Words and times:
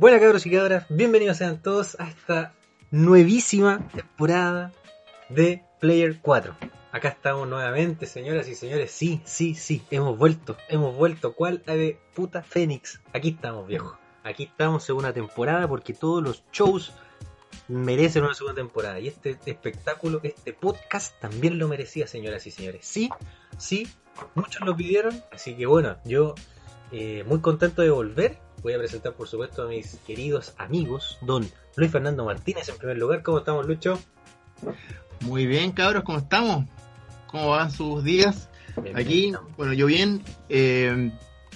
Buenas 0.00 0.22
cabros 0.22 0.46
y 0.46 0.50
cabras, 0.50 0.86
bienvenidos 0.88 1.36
sean 1.36 1.60
todos 1.60 2.00
a 2.00 2.08
esta 2.08 2.54
nuevísima 2.90 3.86
temporada 3.88 4.72
de 5.28 5.62
Player 5.78 6.20
4. 6.22 6.56
Acá 6.90 7.08
estamos 7.10 7.46
nuevamente, 7.46 8.06
señoras 8.06 8.48
y 8.48 8.54
señores. 8.54 8.92
Sí, 8.92 9.20
sí, 9.26 9.54
sí, 9.54 9.82
hemos 9.90 10.16
vuelto, 10.16 10.56
hemos 10.70 10.96
vuelto. 10.96 11.34
¿Cuál 11.34 11.62
de 11.66 11.98
puta 12.14 12.42
Fénix? 12.42 13.02
Aquí 13.12 13.28
estamos, 13.28 13.66
viejo. 13.66 13.98
Aquí 14.24 14.44
estamos 14.44 14.84
segunda 14.84 15.12
temporada 15.12 15.68
porque 15.68 15.92
todos 15.92 16.22
los 16.22 16.44
shows 16.50 16.94
merecen 17.68 18.24
una 18.24 18.32
segunda 18.32 18.58
temporada. 18.58 18.98
Y 19.00 19.08
este 19.08 19.38
espectáculo, 19.44 20.20
este 20.22 20.54
podcast 20.54 21.20
también 21.20 21.58
lo 21.58 21.68
merecía, 21.68 22.06
señoras 22.06 22.46
y 22.46 22.50
señores. 22.50 22.86
Sí, 22.86 23.10
sí, 23.58 23.86
muchos 24.34 24.62
lo 24.64 24.74
pidieron. 24.74 25.22
Así 25.30 25.54
que 25.54 25.66
bueno, 25.66 25.98
yo 26.06 26.34
eh, 26.90 27.22
muy 27.26 27.40
contento 27.42 27.82
de 27.82 27.90
volver. 27.90 28.38
Voy 28.62 28.74
a 28.74 28.78
presentar, 28.78 29.14
por 29.14 29.26
supuesto, 29.26 29.62
a 29.62 29.68
mis 29.68 29.96
queridos 30.06 30.54
amigos, 30.58 31.18
don 31.22 31.48
Luis 31.76 31.90
Fernando 31.90 32.24
Martínez 32.24 32.68
en 32.68 32.76
primer 32.76 32.98
lugar. 32.98 33.22
¿Cómo 33.22 33.38
estamos, 33.38 33.66
Lucho? 33.66 33.98
Muy 35.20 35.46
bien, 35.46 35.72
cabros, 35.72 36.04
¿cómo 36.04 36.18
estamos? 36.18 36.66
¿Cómo 37.26 37.50
van 37.50 37.70
sus 37.70 38.04
días? 38.04 38.48
Aquí, 38.94 39.32
bueno, 39.56 39.72
yo 39.72 39.86
bien. 39.86 40.22
Eh, 40.48 41.10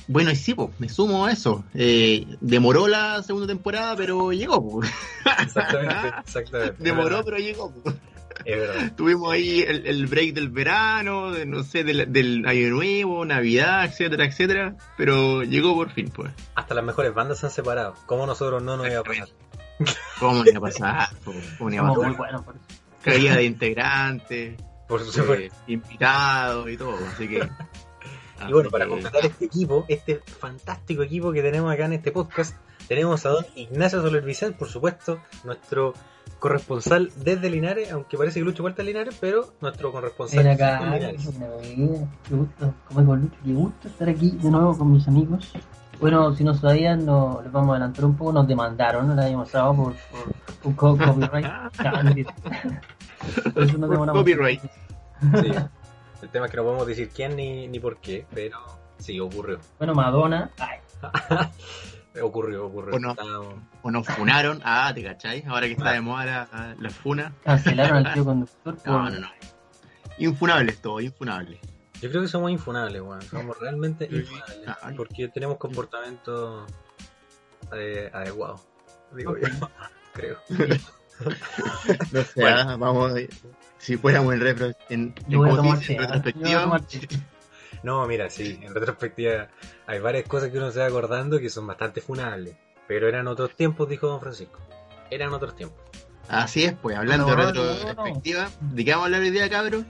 bueno, 0.07 0.31
y 0.31 0.37
sí, 0.37 0.55
pues, 0.55 0.69
me 0.79 0.89
sumo 0.89 1.27
a 1.27 1.33
eso. 1.33 1.65
Eh, 1.75 2.27
demoró 2.41 2.89
la 2.89 3.23
segunda 3.23 3.47
temporada, 3.47 3.97
pero 3.97 4.33
llegó. 4.33 4.63
Pues. 4.67 4.91
Exactamente, 5.43 6.15
exactamente. 6.27 6.83
Demoró, 6.83 7.25
pero 7.25 7.39
llegó. 7.39 7.71
Pues. 7.71 7.95
Es 8.45 8.59
verdad. 8.59 8.93
Tuvimos 8.97 9.33
ahí 9.33 9.63
el, 9.67 10.07
break 10.07 10.35
del 10.35 10.49
verano, 10.49 11.31
de, 11.33 11.47
no 11.47 11.63
sé, 11.63 11.85
del, 11.85 12.47
año 12.47 12.69
nuevo, 12.71 13.25
Navidad, 13.25 13.85
etcétera, 13.85 14.25
etcétera. 14.25 14.77
Pero 14.97 15.43
llegó 15.43 15.75
por 15.75 15.91
fin, 15.91 16.11
pues. 16.11 16.31
Hasta 16.55 16.75
las 16.75 16.85
mejores 16.85 17.15
bandas 17.15 17.39
se 17.39 17.47
han 17.47 17.53
separado. 17.53 17.95
¿Cómo 18.07 18.27
nosotros 18.27 18.63
no 18.63 18.77
nos 18.77 18.89
iba 18.89 19.01
a 19.01 19.05
pasar? 19.05 19.29
¿Cómo 20.21 20.39
nos 20.39 20.47
iba 20.47 20.59
a 20.59 20.61
pasar? 20.61 21.09
¿Cómo 21.25 21.71
nos 21.71 21.75
iba 21.75 21.89
a 21.89 21.95
pasar? 21.95 22.17
Bueno, 22.17 22.45
Caída 23.03 23.37
de 23.37 23.45
integrantes, 23.45 24.57
por 24.89 25.03
eh, 25.03 25.51
invitados 25.67 26.71
y 26.71 26.77
todo, 26.77 26.99
así 27.13 27.29
que. 27.29 27.39
y 28.49 28.53
bueno, 28.53 28.71
para 28.71 28.87
completar 28.87 29.27
este 29.27 29.45
equipo, 29.45 29.85
este 29.89 30.23
fantástico 30.25 31.03
equipo 31.03 31.33
que 31.33 31.43
tenemos 31.43 31.71
acá 31.71 31.85
en 31.85 31.95
este 31.95 32.13
podcast, 32.13 32.57
tenemos 32.89 33.27
a 33.27 33.31
don 33.31 33.47
Ignacio 33.57 34.01
Soler 34.01 34.23
Vicente, 34.23 34.59
por 34.59 34.69
supuesto, 34.69 35.21
nuestro 35.45 35.93
corresponsal 36.39 37.11
desde 37.17 37.49
Linares, 37.49 37.91
aunque 37.93 38.19
parece 38.19 38.41
que 38.41 38.45
Lucho 38.45 38.63
vuelta 38.63 38.83
a 38.83 38.85
Linares, 38.85 39.17
pero 39.21 39.55
nuestro 39.61 39.93
corresponsal 39.93 40.49
acá, 40.49 40.85
Linares. 40.85 41.31
Qué 41.63 42.35
gusto, 42.35 42.75
como 42.89 43.17
Lucho, 43.17 43.37
qué 43.45 43.53
gusto 43.53 43.89
estar 43.89 44.09
aquí 44.09 44.31
de 44.31 44.51
nuevo 44.51 44.77
con 44.77 44.93
mis 44.93 45.07
amigos. 45.09 45.53
Bueno, 46.01 46.35
si 46.35 46.45
no 46.45 46.55
sabían, 46.55 47.07
no, 47.07 47.41
les 47.43 47.53
vamos 47.53 47.71
a 47.71 47.77
adelantar 47.77 48.05
un 48.05 48.17
poco, 48.17 48.33
nos 48.33 48.47
demandaron 48.47 49.11
el 49.11 49.19
año 49.19 49.43
pasado 49.43 49.75
por, 49.75 49.95
por 49.95 50.35
un 50.65 50.75
copyright. 50.75 51.47
por 53.55 53.63
eso 53.63 53.79
no 53.79 53.87
por 53.87 54.13
copyright. 54.13 54.61
Sí. 54.61 55.53
El 56.23 56.29
tema 56.31 56.47
es 56.47 56.51
que 56.51 56.57
no 56.57 56.65
podemos 56.65 56.87
decir 56.87 57.11
quién 57.15 57.37
ni, 57.37 57.69
ni 57.69 57.79
por 57.79 57.99
qué, 57.99 58.27
pero 58.35 58.59
sí, 58.99 59.21
ocurrió. 59.21 59.59
Bueno, 59.79 59.95
Madonna. 59.95 60.51
Ay. 60.59 60.79
Ocurrió, 62.23 62.67
ocurrió. 62.67 62.95
O, 62.95 62.99
no, 62.99 63.15
o 63.83 63.91
nos 63.91 64.07
funaron. 64.07 64.61
Ah, 64.65 64.93
¿te 64.95 65.03
cacháis? 65.03 65.45
Ahora 65.47 65.67
que 65.67 65.73
está 65.73 65.93
de 65.93 66.01
moda 66.01 66.25
la, 66.25 66.77
la 66.79 66.91
funa. 66.91 67.33
Cancelaron 67.45 68.07
al 68.07 68.15
tío 68.15 68.25
conductor. 68.25 68.77
No, 68.85 69.11
no, 69.11 69.21
no. 69.21 69.29
Infunables 70.19 70.81
todo, 70.81 71.01
infunable. 71.01 71.61
Yo 72.01 72.11
creo 72.11 72.23
que 72.23 72.29
somos 72.29 72.51
infunables, 72.51 73.03
weón. 73.03 73.23
Somos 73.23 73.59
realmente 73.59 74.09
infunables. 74.11 74.97
Porque 74.97 75.29
tenemos 75.29 75.59
comportamiento 75.59 76.67
eh, 77.73 78.11
adecuado. 78.13 78.61
Digo 79.17 79.37
yo. 79.37 79.49
creo. 80.13 80.39
no 82.13 82.23
sé, 82.23 82.41
bueno. 82.41 82.79
vamos. 82.79 83.13
Si 83.79 83.97
fuéramos 83.97 84.35
en, 84.35 84.43
en, 84.43 84.75
en, 84.89 85.15
en 85.29 85.99
retrospectiva. 85.99 86.81
No, 87.85 88.07
mira, 88.07 88.31
sí, 88.31 88.59
en 88.63 88.75
retrospectiva 88.75 89.49
hay 89.87 90.01
varias 90.01 90.27
cosas 90.27 90.51
que 90.51 90.57
uno 90.57 90.71
se 90.71 90.81
va 90.81 90.87
acordando 90.87 91.39
que 91.39 91.51
son 91.51 91.67
bastante 91.67 92.01
funables. 92.01 92.57
Pero 92.89 93.09
eran 93.09 93.29
otros 93.29 93.55
tiempos, 93.55 93.89
dijo 93.91 94.09
don 94.09 94.21
Francisco. 94.21 94.59
Eran 95.11 95.35
otros 95.35 95.55
tiempos. 95.55 95.79
Así 96.29 96.65
es, 96.65 96.73
pues, 96.73 96.97
hablando 96.97 97.27
de 97.27 97.37
retrospectiva, 97.37 98.51
¿de 98.61 98.85
qué 98.85 98.91
vamos 98.93 99.03
a 99.03 99.07
hablar 99.07 99.21
hoy 99.21 99.31
día, 99.31 99.51
cabrón? 99.51 99.87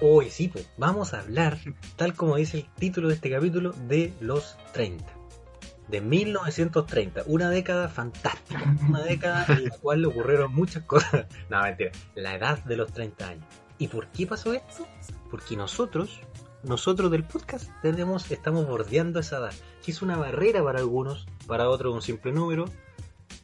Hoy 0.00 0.30
sí, 0.30 0.48
pues, 0.48 0.70
vamos 0.76 1.14
a 1.14 1.20
hablar, 1.20 1.58
tal 1.96 2.14
como 2.14 2.36
dice 2.36 2.58
el 2.58 2.66
título 2.74 3.08
de 3.08 3.14
este 3.14 3.30
capítulo, 3.30 3.72
de 3.72 4.12
los 4.20 4.56
30. 4.72 5.04
De 5.88 6.00
1930, 6.00 7.24
una 7.26 7.50
década 7.50 7.88
fantástica, 7.88 8.72
una 8.88 9.02
década 9.02 9.46
en 9.48 9.64
la 9.64 9.70
cual 9.78 10.04
ocurrieron 10.04 10.54
muchas 10.54 10.84
cosas. 10.84 11.26
No, 11.50 11.60
mentira, 11.62 11.90
la 12.14 12.36
edad 12.36 12.62
de 12.64 12.76
los 12.76 12.92
30 12.92 13.28
años. 13.28 13.46
¿Y 13.78 13.88
por 13.88 14.06
qué 14.12 14.28
pasó 14.28 14.52
esto? 14.52 14.86
Porque 15.28 15.56
nosotros, 15.56 16.20
nosotros 16.64 17.10
del 17.10 17.24
podcast 17.24 17.70
tenemos, 17.82 18.30
estamos 18.30 18.66
bordeando 18.66 19.20
esa 19.20 19.38
edad, 19.38 19.54
que 19.84 19.90
es 19.90 20.02
una 20.02 20.16
barrera 20.16 20.62
para 20.62 20.78
algunos, 20.78 21.26
para 21.46 21.68
otros 21.68 21.94
un 21.94 22.02
simple 22.02 22.32
número. 22.32 22.66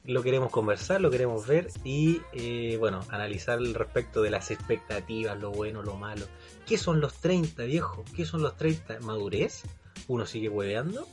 Lo 0.05 0.23
queremos 0.23 0.51
conversar, 0.51 1.01
lo 1.01 1.11
queremos 1.11 1.47
ver 1.47 1.69
y 1.85 2.21
eh, 2.33 2.77
bueno, 2.79 3.01
analizar 3.11 3.59
el 3.59 3.75
respecto 3.75 4.23
de 4.23 4.31
las 4.31 4.51
expectativas, 4.51 5.39
lo 5.39 5.51
bueno, 5.51 5.83
lo 5.83 5.97
malo. 5.97 6.27
¿Qué 6.67 6.79
son 6.79 7.01
los 7.01 7.15
30, 7.15 7.65
viejo? 7.65 8.05
¿Qué 8.17 8.25
son 8.25 8.43
los 8.43 8.57
30? 8.57 9.01
¿Madurez? 9.01 9.65
¿Uno 10.07 10.25
sigue 10.25 10.49
hueveando? 10.49 11.07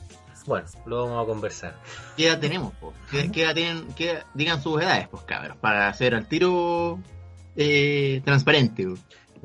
Bueno, 0.46 0.66
lo 0.86 1.04
vamos 1.04 1.24
a 1.24 1.26
conversar. 1.26 1.74
¿Qué 2.16 2.28
edad 2.28 2.38
tenemos? 2.38 2.72
¿Qué, 3.10 3.42
edad 3.42 3.54
tienen? 3.54 3.88
Qué, 3.94 4.20
digan 4.34 4.62
sus 4.62 4.80
edades, 4.80 5.08
pues 5.08 5.24
cabros, 5.24 5.56
para 5.56 5.88
hacer 5.88 6.14
al 6.14 6.28
tiro 6.28 7.00
eh, 7.56 8.22
transparente. 8.24 8.86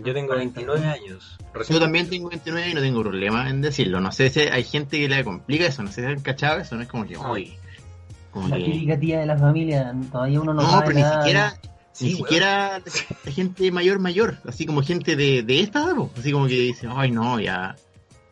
Yo 0.03 0.13
tengo 0.13 0.35
29 0.35 0.85
años. 0.85 1.37
Yo 1.69 1.79
también 1.79 2.09
tengo 2.09 2.29
29 2.29 2.69
y 2.69 2.73
no 2.73 2.81
tengo 2.81 3.01
problema 3.01 3.49
en 3.49 3.61
decirlo. 3.61 3.99
No 3.99 4.11
sé 4.11 4.29
si 4.29 4.41
hay 4.41 4.63
gente 4.63 4.97
que 4.99 5.09
le 5.09 5.23
complica 5.23 5.65
eso, 5.65 5.83
no 5.83 5.91
sé 5.91 6.01
si 6.01 6.07
han 6.07 6.21
cachado 6.21 6.59
eso, 6.59 6.75
no 6.75 6.81
es 6.81 6.87
como 6.87 7.05
que, 7.05 7.17
uy. 7.17 7.53
la 8.47 8.57
típica 8.57 8.99
tía 8.99 9.19
de 9.19 9.25
la 9.25 9.37
familia, 9.37 9.93
todavía 10.11 10.41
uno 10.41 10.53
no, 10.53 10.61
No, 10.61 10.79
pero 10.85 10.93
ni 10.93 11.03
siquiera, 11.03 11.59
ni 11.99 12.11
siquiera 12.11 12.81
la 13.25 13.31
gente 13.31 13.71
mayor, 13.71 13.99
mayor, 13.99 14.37
así 14.47 14.65
como 14.65 14.81
gente 14.81 15.15
de, 15.15 15.43
de 15.43 15.59
esta 15.59 15.83
edad, 15.83 15.95
así 16.17 16.31
como 16.31 16.47
que 16.47 16.53
dice, 16.53 16.87
ay 16.89 17.11
no, 17.11 17.39
ya, 17.39 17.75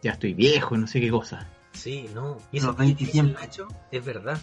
ya 0.01 0.12
estoy 0.12 0.34
viejo, 0.34 0.78
no 0.78 0.88
sé 0.88 1.01
qué 1.01 1.09
cosa. 1.09 1.47
Sí, 1.74 2.09
no. 2.13 2.38
Y 2.51 2.57
eso 2.57 2.75
Nacho, 3.24 3.68
es 3.91 4.03
verdad. 4.03 4.40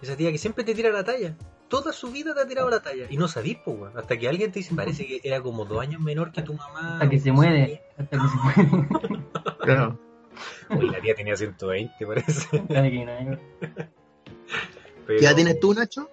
Esa 0.00 0.16
tía 0.16 0.30
que 0.30 0.38
siempre 0.38 0.64
te 0.64 0.74
tira 0.74 0.90
la 0.90 1.02
talla 1.02 1.34
toda 1.68 1.92
su 1.92 2.10
vida 2.10 2.34
te 2.34 2.40
ha 2.40 2.46
tirado 2.46 2.68
la 2.70 2.80
talla. 2.80 3.06
Y 3.08 3.16
no 3.16 3.28
sabís, 3.28 3.58
pues, 3.64 3.78
weón. 3.78 3.96
Hasta 3.96 4.18
que 4.18 4.28
alguien 4.28 4.50
te 4.50 4.60
dice, 4.60 4.74
parece 4.74 5.06
que 5.06 5.20
era 5.22 5.40
como 5.40 5.64
dos 5.64 5.80
años 5.80 6.00
menor 6.00 6.32
que 6.32 6.42
tu 6.42 6.54
mamá. 6.54 6.94
Hasta 6.94 7.08
que 7.08 7.20
se 7.20 7.32
muere. 7.32 7.82
Hasta 7.96 8.18
que 8.18 8.28
se 8.28 8.36
muere. 8.36 9.24
claro. 9.60 9.98
Uy, 10.70 10.90
la 10.90 11.00
tía 11.00 11.14
tenía 11.14 11.36
120, 11.36 12.06
parece. 12.06 12.62
¿Qué 15.06 15.16
edad 15.18 15.34
tienes 15.34 15.58
tú, 15.60 15.74
Nacho? 15.74 16.08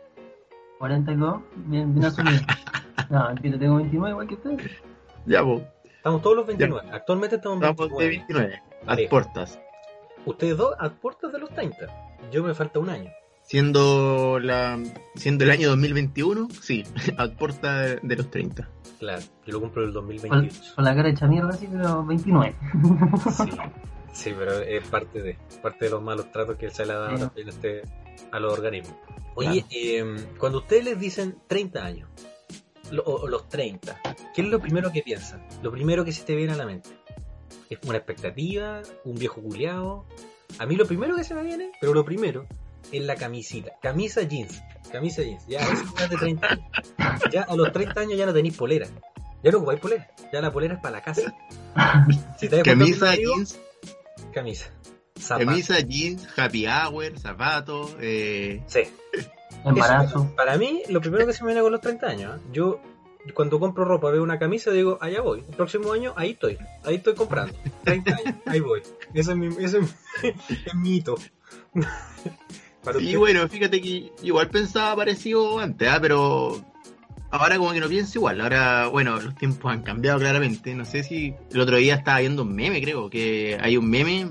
42. 0.79 1.41
Bien, 1.55 1.93
bien 1.93 2.05
asumido. 2.05 2.39
No, 3.09 3.27
mentira, 3.27 3.59
tengo 3.59 3.75
29 3.75 4.09
igual 4.11 4.27
que 4.27 4.33
usted. 4.35 4.71
Ya, 5.25 5.41
vos. 5.41 5.61
Estamos 5.83 6.21
todos 6.21 6.35
los 6.37 6.47
29. 6.47 6.89
Actualmente 6.91 7.35
estamos, 7.35 7.61
estamos 7.61 7.97
de 7.97 8.07
29. 8.07 8.61
A 8.87 8.97
portas. 9.09 9.59
Ustedes 10.25 10.57
dos 10.57 10.73
a 10.79 10.89
puertas 10.89 11.31
de 11.31 11.39
los 11.39 11.49
30. 11.51 11.87
Yo 12.31 12.43
me 12.43 12.53
falta 12.53 12.79
un 12.79 12.89
año. 12.89 13.11
Siendo 13.45 14.39
la 14.39 14.79
siendo 15.15 15.43
el 15.43 15.51
año 15.51 15.69
2021, 15.69 16.47
sí, 16.61 16.83
a 17.17 17.27
puerta 17.27 17.79
de, 17.81 18.15
los 18.15 18.31
30. 18.31 18.67
Claro, 18.97 19.21
yo 19.45 19.53
lo 19.53 19.61
compro 19.61 19.83
el 19.83 19.93
2022. 19.93 20.73
Con, 20.73 20.83
la 20.83 20.95
cara 20.95 21.09
hecha 21.09 21.27
mierda, 21.27 21.51
sí, 21.53 21.67
pero 21.71 22.03
29. 22.03 22.55
Sí, 23.35 23.51
sí, 24.13 24.33
pero 24.37 24.59
es 24.59 24.87
parte 24.87 25.21
de 25.21 25.37
parte 25.61 25.85
de 25.85 25.91
los 25.91 26.01
malos 26.01 26.31
tratos 26.31 26.57
que 26.57 26.65
él 26.65 26.71
se 26.71 26.85
le 26.85 26.93
ha 26.93 26.97
dado 26.97 27.31
este, 27.35 27.83
a 28.31 28.39
los 28.39 28.51
organismos. 28.51 28.95
Oye, 29.35 29.63
em, 29.69 30.17
cuando 30.39 30.59
ustedes 30.59 30.85
les 30.85 30.99
dicen 30.99 31.37
30 31.47 31.85
años, 31.85 32.09
o, 33.05 33.27
los 33.27 33.47
30, 33.49 34.01
¿qué 34.33 34.41
es 34.41 34.47
lo 34.47 34.59
primero 34.59 34.91
que 34.91 35.01
piensan? 35.01 35.45
Lo 35.61 35.71
primero 35.71 36.03
que 36.03 36.11
se 36.11 36.23
te 36.23 36.35
viene 36.35 36.53
a 36.53 36.55
la 36.55 36.65
mente. 36.65 36.89
¿Es 37.69 37.79
una 37.85 37.97
expectativa? 37.97 38.81
¿Un 39.03 39.15
viejo 39.15 39.41
culiado? 39.41 40.05
A 40.57 40.65
mí 40.65 40.75
lo 40.75 40.85
primero 40.85 41.15
que 41.15 41.23
se 41.23 41.35
me 41.35 41.43
viene, 41.43 41.71
pero 41.81 41.93
lo 41.93 42.05
primero, 42.05 42.47
en 42.91 43.07
la 43.07 43.15
camisita. 43.15 43.73
Camisa 43.81 44.21
jeans. 44.23 44.61
Camisa 44.91 45.23
jeans. 45.23 45.45
Ya 45.47 45.59
es 45.59 45.93
más 45.93 46.09
de 46.09 46.17
30 46.17 46.47
años. 46.47 46.65
Ya 47.31 47.43
a 47.43 47.55
los 47.55 47.71
30 47.71 47.99
años 47.99 48.17
ya 48.17 48.25
no 48.25 48.33
tenéis 48.33 48.55
polera. 48.55 48.87
Ya 49.43 49.51
no 49.51 49.57
ocupáis 49.57 49.79
polera. 49.79 50.07
Ya 50.31 50.41
la 50.41 50.51
polera 50.51 50.75
es 50.75 50.79
para 50.79 50.97
la 50.97 51.01
casa. 51.03 51.35
camisa 52.63 53.15
jeans. 53.15 53.59
Camisa. 54.33 54.69
Camisa 55.27 55.79
jeans, 55.79 56.27
happy 56.35 56.67
hour, 56.67 57.17
zapatos. 57.19 57.95
Eh... 57.99 58.61
Sí. 58.67 58.81
Embarazo. 59.63 60.31
para 60.35 60.57
mí, 60.57 60.83
lo 60.89 61.01
primero 61.01 61.25
que 61.25 61.33
se 61.33 61.43
me 61.43 61.47
viene 61.47 61.61
con 61.61 61.71
los 61.71 61.81
30 61.81 62.07
años, 62.07 62.37
¿eh? 62.37 62.41
yo 62.51 62.79
cuando 63.33 63.59
compro 63.59 63.85
ropa 63.85 64.11
veo 64.11 64.21
una 64.21 64.37
camisa 64.37 64.71
digo, 64.71 64.99
allá 65.01 65.21
voy. 65.21 65.39
El 65.39 65.55
próximo 65.55 65.91
año 65.91 66.13
ahí 66.15 66.31
estoy. 66.31 66.57
Ahí 66.83 66.95
estoy 66.95 67.15
comprando. 67.15 67.57
30 67.83 68.15
años, 68.15 68.35
ahí 68.45 68.59
voy. 68.59 68.81
Ese 69.13 69.31
es 69.31 69.37
mi, 69.37 69.47
ese 69.47 69.79
es 69.79 69.83
mi, 69.83 70.29
es 70.65 70.75
mi 70.75 70.95
hito. 70.97 71.15
Y 72.99 73.15
bueno, 73.15 73.47
fíjate 73.47 73.81
que 73.81 74.11
igual 74.23 74.49
pensaba 74.49 74.95
parecido 74.95 75.59
antes, 75.59 75.87
¿ah? 75.87 75.99
pero 76.01 76.63
ahora 77.31 77.57
como 77.57 77.73
que 77.73 77.79
no 77.79 77.87
pienso 77.87 78.19
igual. 78.19 78.41
Ahora, 78.41 78.87
bueno, 78.87 79.19
los 79.19 79.35
tiempos 79.35 79.71
han 79.71 79.83
cambiado 79.83 80.19
claramente. 80.19 80.73
No 80.75 80.85
sé 80.85 81.03
si 81.03 81.33
el 81.51 81.59
otro 81.59 81.77
día 81.77 81.95
estaba 81.95 82.19
viendo 82.19 82.43
un 82.43 82.55
meme, 82.55 82.81
creo, 82.81 83.09
que 83.09 83.57
hay 83.61 83.77
un 83.77 83.89
meme 83.89 84.29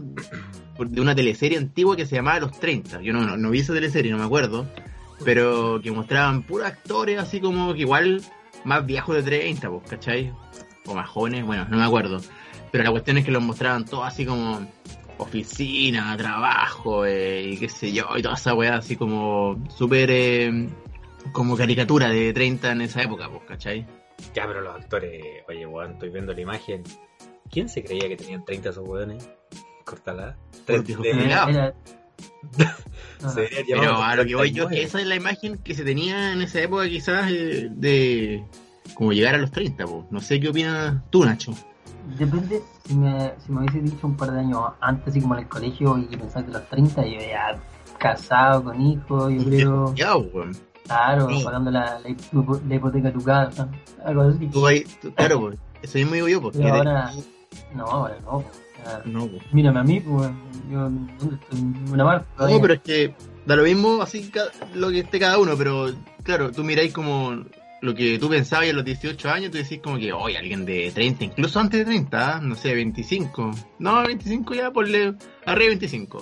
de 0.78 1.00
una 1.00 1.14
teleserie 1.14 1.58
antigua 1.58 1.96
que 1.96 2.06
se 2.06 2.16
llamaba 2.16 2.40
Los 2.40 2.58
30. 2.58 3.00
Yo 3.02 3.12
no, 3.12 3.36
no, 3.36 3.50
vi 3.50 3.60
esa 3.60 3.74
teleserie, 3.74 4.10
no 4.10 4.18
me 4.18 4.24
acuerdo. 4.24 4.66
Pero 5.24 5.80
que 5.82 5.90
mostraban 5.90 6.42
puros 6.42 6.66
actores 6.66 7.18
así 7.18 7.40
como 7.40 7.72
que 7.72 7.80
igual 7.80 8.22
más 8.64 8.84
viejos 8.84 9.16
de 9.16 9.22
30, 9.22 9.70
pues, 9.70 9.88
¿cachai? 9.88 10.32
O 10.86 10.94
más 10.94 11.08
jóvenes, 11.08 11.44
bueno, 11.44 11.66
no 11.70 11.76
me 11.76 11.84
acuerdo. 11.84 12.20
Pero 12.72 12.84
la 12.84 12.90
cuestión 12.90 13.18
es 13.18 13.24
que 13.24 13.30
los 13.30 13.42
mostraban 13.42 13.84
todos 13.84 14.04
así 14.06 14.26
como 14.26 14.66
oficina, 15.18 16.16
trabajo 16.16 17.06
eh, 17.06 17.42
y 17.50 17.56
qué 17.58 17.68
sé 17.68 17.92
yo, 17.92 18.06
y 18.16 18.22
toda 18.22 18.34
esa 18.34 18.54
weá 18.54 18.76
así 18.76 18.96
como 18.96 19.62
súper 19.68 20.10
eh, 20.10 20.68
como 21.32 21.56
caricatura 21.56 22.08
de 22.08 22.32
30 22.32 22.72
en 22.72 22.80
esa 22.82 23.02
época, 23.02 23.28
pues, 23.28 23.42
¿cachai? 23.46 23.86
Ya, 24.34 24.46
pero 24.46 24.60
los 24.60 24.74
actores, 24.74 25.42
oye, 25.48 25.66
weón, 25.66 25.92
estoy 25.92 26.10
viendo 26.10 26.32
la 26.32 26.40
imagen. 26.40 26.82
¿Quién 27.50 27.68
se 27.68 27.84
creía 27.84 28.08
que 28.08 28.16
tenían 28.16 28.44
30 28.44 28.70
esos 28.70 28.86
weones? 28.86 29.28
Cortala. 29.84 30.36
Pero 33.66 34.02
a 34.02 34.16
lo 34.16 34.24
que 34.24 34.34
voy 34.34 34.52
yo, 34.52 34.68
que 34.68 34.82
esa 34.82 35.00
es 35.00 35.06
la 35.06 35.16
imagen 35.16 35.58
que 35.58 35.74
se 35.74 35.84
tenía 35.84 36.32
en 36.32 36.42
esa 36.42 36.60
época 36.60 36.88
quizás 36.88 37.30
eh, 37.30 37.68
de 37.70 38.44
como 38.94 39.12
llegar 39.12 39.34
a 39.34 39.38
los 39.38 39.50
30, 39.50 39.84
pues. 39.84 40.04
No 40.10 40.20
sé 40.20 40.40
qué 40.40 40.48
opinas 40.48 41.02
tú, 41.10 41.24
Nacho. 41.24 41.54
Depende, 42.18 42.62
si 42.86 42.94
me, 42.94 43.32
si 43.38 43.52
me 43.52 43.60
hubiese 43.60 43.80
dicho 43.80 44.06
un 44.06 44.16
par 44.16 44.30
de 44.32 44.40
años 44.40 44.60
antes, 44.80 45.08
así 45.08 45.20
como 45.20 45.34
en 45.34 45.40
el 45.40 45.48
colegio, 45.48 45.98
y 45.98 46.16
pensar 46.16 46.44
que 46.44 46.52
los 46.52 46.68
30, 46.68 47.06
yo 47.06 47.20
ya 47.20 47.58
casado, 47.98 48.64
con 48.64 48.80
hijos, 48.80 49.32
yo 49.32 49.44
creo. 49.44 49.94
Ya, 49.94 50.16
weón. 50.16 50.56
Claro, 50.84 51.28
pagando 51.42 51.70
la, 51.70 51.98
la, 52.00 52.76
hipoteca 52.76 53.08
de 53.08 53.12
tu 53.12 53.24
casa, 53.24 53.68
algo 54.04 54.22
así. 54.22 54.46
Tú, 54.48 54.62
claro, 55.14 55.40
pues, 55.40 55.58
eso 55.82 55.98
mismo 55.98 56.14
digo 56.14 56.28
yo, 56.28 56.42
porque. 56.42 56.58
Pero 56.58 56.74
ahora, 56.74 57.10
no, 57.74 57.84
ahora 57.84 58.16
no. 58.22 58.44
No, 59.06 59.26
pues. 59.26 59.42
Mírame 59.52 59.80
a 59.80 59.82
mí, 59.82 60.00
pues, 60.00 60.28
yo, 60.70 60.80
¿dónde 60.80 61.36
estoy? 61.40 61.60
Una 61.90 62.04
marca. 62.04 62.26
No, 62.38 62.60
pero 62.60 62.74
es 62.74 62.80
que 62.80 63.14
da 63.46 63.56
lo 63.56 63.62
mismo 63.62 64.02
así 64.02 64.30
lo 64.74 64.90
que 64.90 65.00
esté 65.00 65.18
cada 65.18 65.38
uno, 65.38 65.56
pero 65.56 65.86
claro, 66.22 66.52
tú 66.52 66.64
miráis 66.64 66.92
como 66.92 67.44
lo 67.84 67.94
que 67.94 68.18
tú 68.18 68.30
pensabas 68.30 68.70
a 68.70 68.72
los 68.72 68.84
18 68.84 69.30
años, 69.30 69.50
tú 69.50 69.58
decís 69.58 69.78
como 69.82 69.98
que, 69.98 70.10
oye, 70.10 70.38
alguien 70.38 70.64
de 70.64 70.90
30, 70.90 71.24
incluso 71.24 71.60
antes 71.60 71.80
de 71.80 71.84
30, 71.84 72.36
¿ah? 72.36 72.40
no 72.40 72.54
sé, 72.54 72.74
25. 72.74 73.50
No, 73.78 74.02
25 74.02 74.54
ya, 74.54 74.70
ponle 74.70 75.14
arriba 75.44 75.64
de 75.64 75.68
25. 75.68 76.20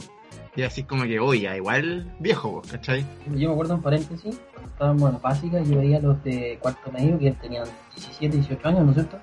Y 0.56 0.62
así 0.62 0.82
como 0.82 1.04
que, 1.04 1.20
oye, 1.20 1.56
igual 1.56 2.12
viejo, 2.18 2.62
¿cachai? 2.68 3.06
Yo 3.36 3.48
me 3.48 3.52
acuerdo 3.52 3.74
en 3.74 3.82
paréntesis, 3.82 4.40
cuando 4.52 4.72
estábamos 4.72 5.14
en 5.14 5.22
básica, 5.22 5.62
yo 5.62 5.78
veía 5.78 6.00
los 6.00 6.22
de 6.24 6.58
cuarto 6.60 6.90
medio 6.90 7.16
que 7.18 7.30
tenían 7.30 7.64
17, 7.94 8.36
18 8.38 8.68
años, 8.68 8.84
¿no 8.84 8.90
es 8.90 8.94
cierto? 8.96 9.20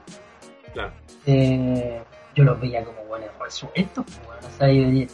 Claro. 0.74 0.94
Eh, 1.26 2.02
yo 2.36 2.44
los 2.46 2.60
veía 2.62 2.86
como 2.86 3.04
buenos 3.04 3.30
resueltos, 3.38 4.06
pues, 4.06 4.22
bueno, 4.26 4.48
o 4.48 4.58
sea, 4.58 4.72
yo 4.72 5.14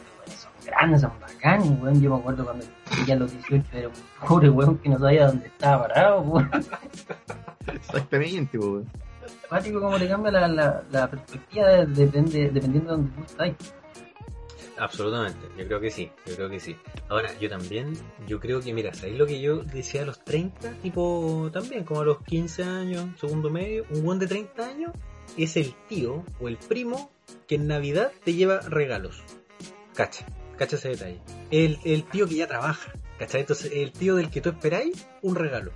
son 0.65 0.73
grandes, 0.73 1.01
son 1.01 1.11
bacanes, 1.19 1.69
weón. 1.81 2.01
Yo 2.01 2.09
me 2.11 2.17
acuerdo 2.17 2.43
cuando 2.45 2.65
tenía 2.95 3.15
los 3.15 3.31
18 3.31 3.65
era 3.73 3.87
un 3.87 3.93
pobre 4.27 4.49
weón 4.49 4.77
que 4.77 4.89
no 4.89 4.99
sabía 4.99 5.27
dónde 5.27 5.47
estaba 5.47 5.87
parado, 5.87 6.21
weón. 6.21 6.49
Exactamente, 7.67 8.57
weón. 8.57 8.89
Básico 9.49 9.79
como 9.79 9.97
le 9.97 10.07
cambia 10.07 10.31
la, 10.31 10.47
la, 10.47 10.83
la 10.91 11.09
perspectiva 11.09 11.85
depende, 11.85 12.49
dependiendo 12.49 12.91
de 12.91 12.97
donde 12.97 13.11
tú 13.15 13.23
estás. 13.23 13.73
Absolutamente, 14.77 15.47
yo 15.57 15.65
creo 15.67 15.79
que 15.79 15.89
sí, 15.89 16.11
yo 16.25 16.35
creo 16.35 16.49
que 16.49 16.59
sí. 16.59 16.75
Ahora, 17.07 17.31
yo 17.39 17.49
también, 17.49 17.93
yo 18.27 18.39
creo 18.41 18.59
que, 18.59 18.73
mira, 18.73 18.93
¿sabéis 18.93 19.17
lo 19.17 19.25
que 19.25 19.39
yo 19.39 19.63
decía 19.63 20.01
a 20.01 20.05
los 20.05 20.19
30? 20.25 20.71
Tipo, 20.81 21.49
también, 21.53 21.85
como 21.85 22.01
a 22.01 22.05
los 22.05 22.21
15 22.23 22.63
años, 22.63 23.05
segundo 23.19 23.49
medio, 23.49 23.85
un 23.91 24.03
buen 24.03 24.19
de 24.19 24.27
30 24.27 24.67
años 24.67 24.91
es 25.37 25.55
el 25.55 25.73
tío 25.87 26.23
o 26.41 26.47
el 26.49 26.57
primo 26.57 27.09
que 27.47 27.55
en 27.55 27.67
Navidad 27.67 28.11
te 28.23 28.33
lleva 28.33 28.59
regalos. 28.59 29.23
Cacha, 29.93 30.25
cacha 30.57 30.75
ese 30.75 30.89
detalle. 30.89 31.19
El, 31.51 31.79
el 31.83 32.03
tío 32.03 32.27
que 32.27 32.35
ya 32.35 32.47
trabaja, 32.47 32.93
cacha. 33.19 33.39
Entonces, 33.39 33.71
el 33.73 33.91
tío 33.91 34.15
del 34.15 34.29
que 34.29 34.41
tú 34.41 34.49
esperáis 34.49 35.07
un 35.21 35.35
regalo. 35.35 35.71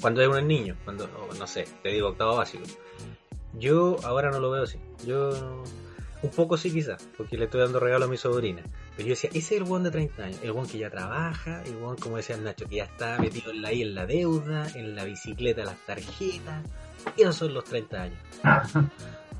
Cuando 0.00 0.20
es 0.20 0.28
un 0.28 0.46
niño, 0.46 0.76
cuando, 0.84 1.08
no 1.38 1.46
sé, 1.46 1.66
te 1.82 1.88
digo 1.88 2.08
octavo 2.08 2.36
básico. 2.36 2.64
Yo 3.54 3.96
ahora 4.04 4.30
no 4.30 4.40
lo 4.40 4.50
veo 4.50 4.64
así. 4.64 4.78
Yo 5.06 5.64
un 6.22 6.30
poco 6.30 6.56
sí 6.56 6.70
quizás, 6.70 7.08
porque 7.16 7.36
le 7.36 7.44
estoy 7.44 7.60
dando 7.60 7.80
regalo 7.80 8.06
a 8.06 8.08
mi 8.08 8.16
sobrina. 8.16 8.62
Pero 8.96 9.08
yo 9.08 9.14
decía, 9.14 9.30
ese 9.30 9.54
es 9.54 9.60
el 9.60 9.64
buen 9.64 9.82
de 9.82 9.90
30 9.90 10.24
años, 10.24 10.40
el 10.42 10.52
buen 10.52 10.66
que 10.66 10.78
ya 10.78 10.90
trabaja, 10.90 11.62
el 11.64 11.76
buen, 11.76 11.96
como 11.96 12.16
decía 12.16 12.36
Nacho, 12.36 12.66
que 12.66 12.76
ya 12.76 12.84
está 12.84 13.18
metido 13.18 13.50
en 13.50 13.62
la, 13.62 13.68
ahí 13.68 13.82
en 13.82 13.94
la 13.94 14.06
deuda, 14.06 14.66
en 14.74 14.94
la 14.96 15.04
bicicleta, 15.04 15.64
las 15.64 15.78
tarjetas. 15.86 16.64
Esos 17.16 17.36
son 17.36 17.54
los 17.54 17.64
30 17.64 18.02
años. 18.02 18.18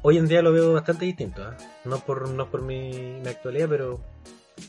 Hoy 0.02 0.18
en 0.18 0.28
día 0.28 0.42
lo 0.42 0.52
veo 0.52 0.72
bastante 0.72 1.04
distinto, 1.04 1.42
¿eh? 1.42 1.56
no 1.84 1.98
por 1.98 2.28
no 2.28 2.48
por 2.48 2.62
mi, 2.62 3.20
actualidad, 3.26 3.68
pero 3.68 4.00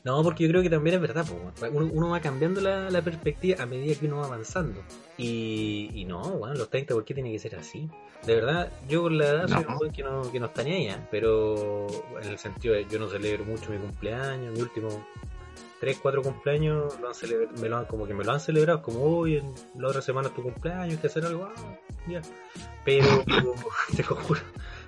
no, 0.03 0.21
porque 0.23 0.43
yo 0.43 0.49
creo 0.49 0.61
que 0.61 0.69
también 0.69 0.95
es 0.95 1.01
verdad, 1.01 1.25
uno, 1.71 2.09
va 2.09 2.19
cambiando 2.19 2.61
la, 2.61 3.01
perspectiva 3.01 3.63
a 3.63 3.65
medida 3.65 3.95
que 3.95 4.05
uno 4.05 4.17
va 4.17 4.25
avanzando. 4.25 4.81
Y, 5.17 5.89
y 5.93 6.05
no, 6.05 6.21
bueno, 6.21 6.55
los 6.55 6.69
30, 6.69 6.93
¿por 6.93 7.05
qué 7.05 7.13
tiene 7.13 7.31
que 7.31 7.39
ser 7.39 7.55
así? 7.55 7.89
De 8.25 8.35
verdad, 8.35 8.71
yo 8.89 9.03
con 9.03 9.17
la 9.17 9.25
edad 9.25 9.47
soy 9.47 9.65
un 9.87 9.91
que 9.91 10.03
no, 10.03 10.31
que 10.31 10.39
no 10.39 10.47
está 10.47 10.63
ni 10.63 10.87
¿eh? 10.87 10.97
pero 11.11 11.87
en 12.21 12.29
el 12.29 12.37
sentido 12.37 12.73
de 12.73 12.85
yo 12.85 12.99
no 12.99 13.07
celebro 13.07 13.45
mucho 13.45 13.71
mi 13.71 13.77
cumpleaños, 13.77 14.53
mi 14.53 14.61
último 14.61 14.89
3, 15.79 15.99
4 16.01 16.21
cumpleaños 16.23 16.99
lo 16.99 17.07
han 17.07 17.15
me 17.61 17.69
lo 17.69 17.77
han, 17.77 17.85
como 17.85 18.07
que 18.07 18.13
me 18.13 18.23
lo 18.23 18.31
han 18.31 18.39
celebrado, 18.39 18.81
como 18.81 19.03
hoy, 19.03 19.37
en 19.37 19.53
la 19.79 19.89
otra 19.89 20.01
semana 20.01 20.29
es 20.29 20.33
tu 20.33 20.41
cumpleaños, 20.41 20.95
hay 20.95 20.97
que 20.97 21.07
hacer 21.07 21.25
algo, 21.25 21.45
ah, 21.45 21.77
ya. 22.07 22.21
Pero, 22.83 23.23
te 23.95 24.03
lo 24.03 24.15
juro, 24.15 24.41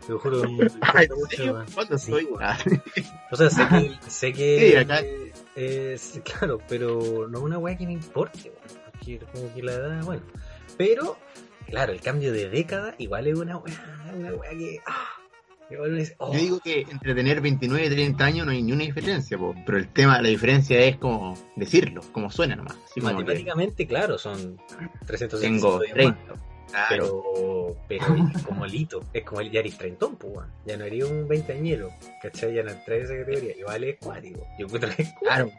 te 0.10 0.14
lo 0.14 0.20
juro. 0.20 0.42
¿Cuánto 1.74 1.98
soy? 1.98 2.28
O 3.32 3.36
sea, 3.36 3.50
sé 3.50 3.68
que, 3.68 3.92
sé 4.10 4.34
que 4.34 5.24
es, 5.56 6.22
claro, 6.24 6.60
pero 6.68 7.28
no 7.30 7.40
es 7.40 7.44
una 7.44 7.58
weá 7.60 7.78
que 7.78 7.86
me 7.86 7.94
importe, 7.94 8.52
porque 8.92 9.20
como 9.32 9.54
que 9.54 9.62
la 9.62 9.74
edad, 9.74 10.04
bueno. 10.04 10.24
Pero, 10.78 11.18
claro, 11.68 11.94
el 11.94 12.02
cambio 12.02 12.32
de 12.32 12.50
década 12.50 12.96
igual 12.98 13.28
es 13.28 13.38
una 13.38 13.58
weá, 13.58 14.14
una 14.16 14.34
weá 14.34 14.52
que... 14.52 14.80
Ah, 14.86 15.06
Oh. 16.18 16.34
Yo 16.34 16.40
digo 16.40 16.60
que 16.62 16.82
entre 16.90 17.14
tener 17.14 17.42
29 17.42 17.86
y 17.86 17.90
30 17.92 18.26
años 18.26 18.46
no 18.48 18.52
hay 18.52 18.64
ninguna 18.64 18.86
diferencia, 18.86 19.38
pero 19.68 19.78
el 19.78 19.88
tema, 19.90 20.20
la 20.20 20.28
diferencia 20.28 20.80
es 20.80 20.98
como 20.98 21.38
decirlo, 21.56 22.02
como 22.12 22.32
suena 22.32 22.56
nomás. 22.56 22.76
Matemáticamente, 22.96 23.86
claro, 23.86 24.18
son 24.18 24.60
300 25.06 25.40
Tengo 25.40 25.80
30. 25.80 26.49
Pero, 26.90 27.76
pero 27.88 28.06
es 28.36 28.44
como 28.46 28.66
Lito, 28.66 29.04
es 29.14 29.24
como 29.24 29.42
el 29.42 29.52
Yaris 29.52 29.78
Trentón, 29.78 30.16
pues, 30.16 30.48
ya 30.66 30.78
no 30.78 30.86
haría 30.86 31.06
un 31.06 31.28
veinteañero, 31.28 31.92
¿cachai? 32.22 32.54
Ya 32.54 32.64
no 32.64 32.72
entra 32.72 32.96
esa 32.96 33.18
categoría, 33.18 33.56
igual 33.58 33.84
es 33.84 33.98
cuático. 34.00 34.48
Yo 34.58 34.66
encuentro 34.66 34.90
que 34.96 35.04
es 35.04 35.14
Claro, 35.22 35.52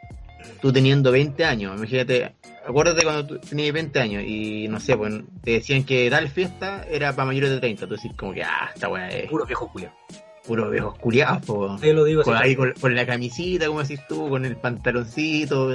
tú 0.61 0.71
teniendo 0.71 1.11
20 1.11 1.43
años, 1.45 1.75
imagínate, 1.77 2.35
acuérdate 2.65 3.03
cuando 3.03 3.27
tú 3.27 3.39
tenías 3.39 3.73
20 3.73 3.99
años 3.99 4.23
y 4.25 4.67
no 4.67 4.79
sé, 4.79 4.97
pues 4.97 5.13
te 5.43 5.51
decían 5.51 5.83
que 5.83 6.09
tal 6.09 6.29
fiesta 6.29 6.85
era 6.89 7.13
para 7.15 7.27
mayores 7.27 7.51
de 7.51 7.59
30, 7.59 7.87
tú 7.87 7.95
decís 7.95 8.11
como 8.17 8.33
que, 8.33 8.43
ah, 8.43 8.69
esta 8.73 8.89
weá 8.89 9.09
es. 9.09 9.29
Puro 9.29 9.45
viejo 9.45 9.71
culiado. 9.71 9.95
Puro 10.45 10.69
viejo 10.69 10.93
culiado, 10.95 11.41
pues. 11.41 11.81
Te 11.81 11.93
lo 11.93 12.03
digo 12.03 12.23
con, 12.23 12.35
ahí 12.35 12.55
con, 12.55 12.95
la 12.95 13.05
camisita, 13.05 13.67
como 13.67 13.81
decís 13.81 14.01
tú, 14.07 14.29
con 14.29 14.45
el 14.45 14.57
pantaloncito. 14.57 15.69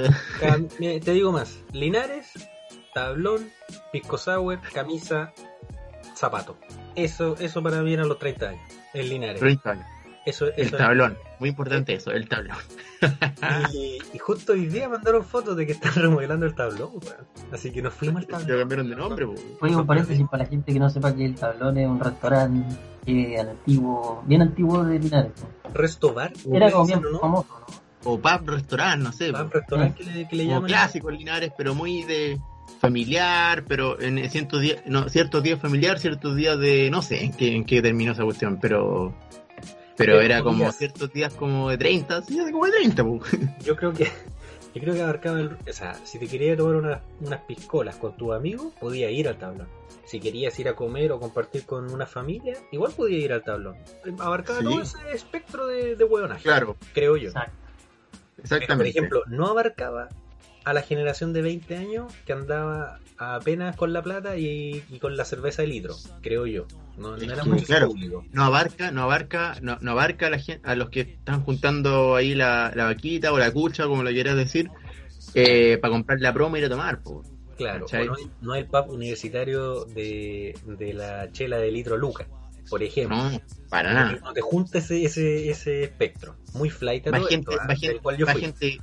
te 0.79 1.13
digo 1.13 1.31
más, 1.31 1.63
Linares, 1.71 2.33
tablón, 2.97 3.51
pisco 3.91 4.17
sour, 4.17 4.59
camisa, 4.73 5.31
zapato. 6.15 6.57
Eso, 6.95 7.35
eso 7.37 7.61
para 7.61 7.83
mí 7.83 7.93
eran 7.93 8.07
los 8.09 8.17
30 8.17 8.49
años, 8.49 8.61
en 8.95 9.09
Linares. 9.09 9.39
30 9.39 9.69
años. 9.69 9.85
Eso, 10.25 10.47
el 10.57 10.71
tablón, 10.71 11.15
muy 11.39 11.49
importante 11.49 11.93
eso, 11.93 12.11
el 12.11 12.27
tablón. 12.27 12.57
y, 13.73 14.17
justo 14.17 14.53
hoy 14.53 14.65
día 14.65 14.89
mandaron 14.89 15.23
fotos 15.23 15.55
de 15.55 15.65
que 15.67 15.73
están 15.73 15.93
remodelando 15.93 16.47
el 16.47 16.55
tablón, 16.55 16.93
así 17.51 17.71
que 17.71 17.83
nos 17.83 17.93
fuimos 17.93 18.23
al 18.23 18.27
tablón. 18.27 18.47
Ya 18.47 18.57
cambiaron 18.57 18.89
de 18.89 18.95
nombre, 18.95 19.25
Oye, 19.61 19.75
un 19.75 19.85
paréntesis 19.85 20.25
para 20.27 20.43
la 20.43 20.49
gente 20.49 20.73
que 20.73 20.79
no 20.79 20.89
sepa 20.89 21.15
que 21.15 21.23
el 21.23 21.35
tablón 21.35 21.77
es 21.77 21.87
un 21.87 21.99
restaurante 21.99 22.75
eh, 23.05 23.39
antiguo, 23.39 24.23
bien 24.25 24.41
antiguo 24.41 24.83
de 24.83 24.99
Linares. 24.99 25.33
¿Resto 25.71 26.15
bar? 26.15 26.33
Era 26.51 26.71
como 26.71 26.87
bien 26.87 27.01
famoso, 27.21 27.59
¿no? 27.59 28.11
O 28.11 28.19
pub 28.19 28.49
restaurante, 28.49 29.03
no 29.03 29.11
sé. 29.11 29.31
Pub 29.31 29.51
restaurante 29.51 30.03
que 30.03 30.11
le, 30.11 30.27
que 30.27 30.35
le 30.35 30.47
llaman. 30.47 30.67
clásico 30.67 31.09
en 31.09 31.17
Linares, 31.17 31.51
pero 31.55 31.75
muy 31.75 32.03
de 32.03 32.39
familiar, 32.79 33.63
pero 33.67 33.99
en 33.99 34.29
ciertos 34.29 34.61
días, 34.61 34.81
no, 34.85 35.09
ciertos 35.09 35.43
días 35.43 35.59
familiar, 35.59 35.99
ciertos 35.99 36.35
días 36.35 36.59
de, 36.59 36.89
no 36.89 37.01
sé 37.01 37.23
en 37.23 37.33
qué, 37.33 37.55
en 37.55 37.65
qué 37.65 37.81
terminó 37.81 38.11
esa 38.11 38.23
cuestión, 38.23 38.59
pero 38.59 39.13
pero 39.95 40.21
era 40.21 40.43
como 40.43 40.71
ciertos 40.71 41.11
días 41.11 41.33
como 41.33 41.69
de 41.69 41.77
30, 41.77 42.21
sí, 42.21 42.39
como 42.51 42.65
de 42.65 42.71
30, 42.71 43.03
Yo 43.63 43.75
creo 43.75 43.93
que 43.93 44.07
yo 44.75 44.81
creo 44.83 44.93
que 44.93 45.01
abarcaba 45.01 45.39
el, 45.39 45.57
o 45.67 45.73
sea, 45.73 45.95
si 46.03 46.19
te 46.19 46.27
querías 46.27 46.55
tomar 46.55 46.75
unas, 46.75 47.01
unas 47.19 47.41
piscolas 47.41 47.95
con 47.95 48.15
tus 48.15 48.31
amigos, 48.31 48.73
podías 48.79 49.11
ir 49.11 49.27
al 49.27 49.35
tablón. 49.37 49.67
Si 50.05 50.19
querías 50.19 50.57
ir 50.59 50.67
a 50.67 50.75
comer 50.75 51.11
o 51.11 51.19
compartir 51.19 51.65
con 51.65 51.91
una 51.91 52.05
familia, 52.05 52.55
igual 52.71 52.93
podías 52.95 53.23
ir 53.23 53.33
al 53.33 53.43
tablón. 53.43 53.75
Abarcaba 54.19 54.61
todo 54.61 54.79
ese 54.79 54.99
espectro 55.11 55.65
de, 55.65 55.95
de 55.95 56.03
huevonaje. 56.03 56.43
Claro. 56.43 56.77
Creo 56.93 57.17
yo. 57.17 57.31
Exactamente. 58.37 58.75
por 58.77 58.85
ejemplo, 58.85 59.23
no 59.25 59.47
abarcaba 59.47 60.09
a 60.67 60.73
la 60.73 60.81
generación 60.81 61.31
de 61.31 61.41
20 61.41 61.77
años 61.77 62.13
que 62.25 62.33
andaba 62.33 62.99
apenas 63.17 63.77
con 63.77 63.93
la 63.93 64.01
plata 64.01 64.37
y, 64.37 64.83
y 64.89 64.99
con 64.99 65.15
la 65.15 65.23
cerveza 65.23 65.61
de 65.61 65.69
litro, 65.69 65.95
creo 66.21 66.45
yo. 66.45 66.67
No, 66.97 67.15
no 67.15 67.23
era 67.31 67.45
mucho 67.45 67.65
claro, 67.65 67.87
público. 67.87 68.25
no 68.31 68.43
abarca, 68.43 68.91
no 68.91 69.03
abarca, 69.03 69.55
no, 69.61 69.77
no 69.79 69.91
abarca 69.91 70.27
a, 70.27 70.29
la 70.29 70.39
gen- 70.39 70.59
a 70.63 70.75
los 70.75 70.89
que 70.89 71.01
están 71.01 71.41
juntando 71.43 72.15
ahí 72.15 72.35
la, 72.35 72.73
la 72.75 72.83
vaquita 72.83 73.31
o 73.31 73.37
la 73.37 73.51
cucha, 73.51 73.85
como 73.85 74.03
lo 74.03 74.09
quieras 74.09 74.35
decir, 74.35 74.69
eh, 75.35 75.77
para 75.81 75.93
comprar 75.93 76.19
la 76.19 76.33
promo 76.33 76.57
y 76.57 76.59
ir 76.59 76.65
a 76.65 76.69
tomar, 76.69 77.01
po. 77.01 77.23
Claro, 77.55 77.85
¿cachai? 77.85 78.07
o 78.09 78.11
no, 78.11 78.17
no 78.41 78.55
el 78.55 78.65
pub 78.65 78.89
universitario 78.89 79.85
de, 79.85 80.53
de 80.65 80.93
la 80.93 81.31
chela 81.31 81.57
de 81.59 81.71
litro 81.71 81.95
Lucas, 81.97 82.27
por 82.69 82.83
ejemplo. 82.83 83.15
No, 83.15 83.41
para 83.69 83.93
nada. 83.93 84.19
No 84.21 84.33
te 84.33 84.41
junta 84.41 84.79
ese, 84.79 85.05
ese, 85.05 85.49
ese 85.49 85.83
espectro. 85.83 86.35
Muy 86.53 86.69
flight 86.69 87.07
a 87.07 87.11
todo 87.11 87.27
gente, 87.27 87.51
esto, 87.51 87.61
¿ah? 87.63 87.67
va 87.69 87.75
gente, 87.75 88.23
va 88.25 88.33
gente, 88.35 88.79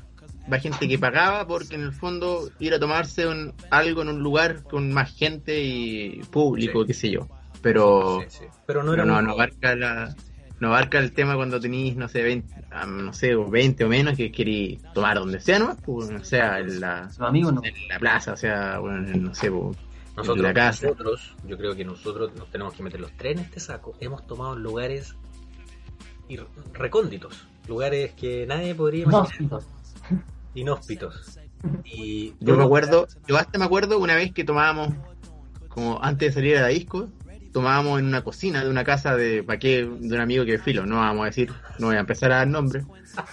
va 0.52 0.58
gente 0.58 0.86
que 0.88 0.98
pagaba 0.98 1.46
porque 1.46 1.74
en 1.74 1.82
el 1.82 1.92
fondo 1.92 2.50
ir 2.58 2.74
a 2.74 2.78
tomarse 2.78 3.26
un- 3.26 3.54
algo 3.70 4.02
en 4.02 4.08
un 4.08 4.22
lugar 4.22 4.62
con 4.64 4.92
más 4.92 5.14
gente 5.14 5.62
y 5.62 6.20
público, 6.30 6.82
Sí. 6.82 6.86
qué 6.88 6.94
sé 6.94 7.10
yo. 7.10 7.28
Pero, 7.62 8.20
Sí, 8.28 8.38
sí. 8.40 8.44
Pero 8.66 8.82
no 8.82 8.92
era 8.94 9.04
no, 9.04 9.22
no 9.22 9.30
abarca 9.32 9.74
la, 9.74 10.14
no 10.60 10.68
abarca 10.68 10.98
el 10.98 11.12
tema 11.12 11.34
cuando 11.34 11.58
tenéis, 11.58 11.96
no 11.96 12.08
sé, 12.08 12.22
20, 12.22 12.54
ah, 12.70 12.84
no 12.86 13.12
sé, 13.14 13.34
o 13.34 13.48
20 13.48 13.84
o 13.84 13.88
menos 13.88 14.16
que 14.16 14.30
queréis 14.30 14.80
tomar 14.92 15.16
donde 15.18 15.40
sea, 15.40 15.58
¿no? 15.58 15.76
Pues, 15.76 16.10
o 16.10 16.24
sea, 16.24 16.58
en 16.60 16.78
la, 16.80 17.10
amigos 17.20 17.54
no. 17.54 17.62
en 17.64 17.72
la 17.88 17.98
plaza, 17.98 18.34
o 18.34 18.36
sea, 18.36 18.78
bueno, 18.80 18.98
en, 19.08 19.24
no 19.24 19.34
sé, 19.34 19.50
pues, 19.50 19.78
Nosotros, 20.14 20.36
en 20.36 20.42
la 20.44 20.54
casa. 20.54 20.86
nosotros, 20.88 21.34
yo 21.46 21.56
creo 21.56 21.74
que 21.74 21.84
nosotros 21.86 22.32
nos 22.36 22.50
tenemos 22.50 22.74
que 22.74 22.82
meter 22.82 23.00
los 23.00 23.10
tres 23.16 23.32
en 23.38 23.44
este 23.44 23.60
saco. 23.60 23.96
Hemos 24.00 24.26
tomado 24.26 24.54
lugares 24.56 25.16
ir- 26.28 26.46
recónditos, 26.74 27.46
lugares 27.66 28.12
que 28.12 28.46
nadie 28.46 28.74
podría 28.74 29.06
No, 29.06 29.20
imaginar, 29.20 29.60
inhóspitos. 30.54 31.38
Y 31.84 32.34
Yo 32.40 32.56
me 32.56 32.64
acuerdo, 32.64 33.06
yo 33.26 33.36
hasta 33.36 33.58
me 33.58 33.64
acuerdo 33.64 33.98
una 33.98 34.14
vez 34.14 34.32
que 34.32 34.44
tomábamos, 34.44 34.94
como 35.68 36.02
antes 36.02 36.28
de 36.28 36.32
salir 36.32 36.56
a 36.58 36.62
la 36.62 36.68
disco, 36.68 37.08
tomábamos 37.52 38.00
en 38.00 38.06
una 38.06 38.22
cocina 38.22 38.64
de 38.64 38.70
una 38.70 38.84
casa 38.84 39.16
de, 39.16 39.42
¿pa' 39.42 39.58
qué? 39.58 39.84
de 39.84 40.14
un 40.14 40.20
amigo 40.20 40.44
que 40.44 40.58
filo, 40.58 40.86
no 40.86 40.96
vamos 40.96 41.22
a 41.22 41.26
decir, 41.26 41.52
no 41.78 41.86
voy 41.86 41.96
a 41.96 42.00
empezar 42.00 42.32
a 42.32 42.38
dar 42.38 42.48
nombres, 42.48 42.84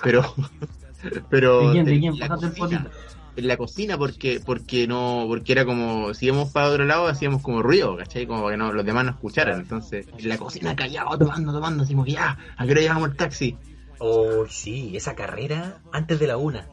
pero, 0.04 0.24
pero 1.30 1.68
¿De 1.68 1.72
quién? 1.74 1.86
¿De 1.86 2.00
quién? 2.00 2.20
la 2.20 2.30
cocina, 2.30 2.88
en 3.36 3.48
la 3.48 3.58
cocina 3.58 3.98
porque, 3.98 4.40
porque 4.46 4.88
no, 4.88 5.26
porque 5.28 5.54
era 5.54 5.66
como, 5.66 6.14
si 6.14 6.28
íbamos 6.28 6.52
para 6.52 6.68
otro 6.68 6.86
lado 6.86 7.08
hacíamos 7.08 7.42
como 7.42 7.64
ruido, 7.64 7.98
¿cachai? 7.98 8.28
Como 8.28 8.44
para 8.44 8.54
que 8.54 8.58
no, 8.58 8.72
los 8.72 8.86
demás 8.86 9.06
no 9.06 9.12
escucharan, 9.12 9.60
entonces, 9.60 10.06
en 10.18 10.30
la 10.30 10.38
cocina 10.38 10.76
callado, 10.76 11.18
tomando, 11.18 11.52
tomando, 11.52 11.86
que 11.86 12.12
ya, 12.12 12.38
¿a 12.56 12.66
qué 12.66 12.72
hora 12.72 12.82
llegamos 12.82 13.10
el 13.10 13.16
taxi? 13.16 13.58
Oh, 13.98 14.46
sí, 14.48 14.96
esa 14.96 15.16
carrera 15.16 15.80
antes 15.92 16.20
de 16.20 16.28
la 16.28 16.38
una. 16.38 16.68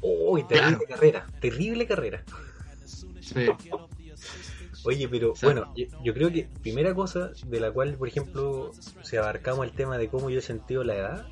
Oh, 0.00 0.38
terrible 0.46 0.76
Claro. 0.76 0.86
carrera, 0.88 1.26
terrible 1.40 1.86
carrera. 1.86 2.22
Sí. 3.20 3.46
Oye, 4.84 5.08
pero 5.08 5.34
bueno, 5.42 5.72
yo, 5.76 5.86
yo 6.02 6.14
creo 6.14 6.32
que 6.32 6.48
primera 6.62 6.94
cosa 6.94 7.32
de 7.46 7.60
la 7.60 7.70
cual, 7.70 7.94
por 7.96 8.08
ejemplo, 8.08 8.72
si 9.02 9.16
abarcamos 9.16 9.66
el 9.66 9.72
tema 9.72 9.98
de 9.98 10.08
cómo 10.08 10.30
yo 10.30 10.38
he 10.38 10.42
sentido 10.42 10.84
la 10.84 10.96
edad, 10.96 11.26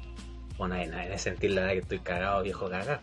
bueno, 0.58 0.74
no 0.74 1.00
es 1.00 1.08
de 1.08 1.18
sentir 1.18 1.52
la 1.52 1.62
edad 1.62 1.72
que 1.72 1.78
estoy 1.78 1.98
cagado, 2.00 2.42
viejo 2.42 2.68
cagado, 2.68 3.00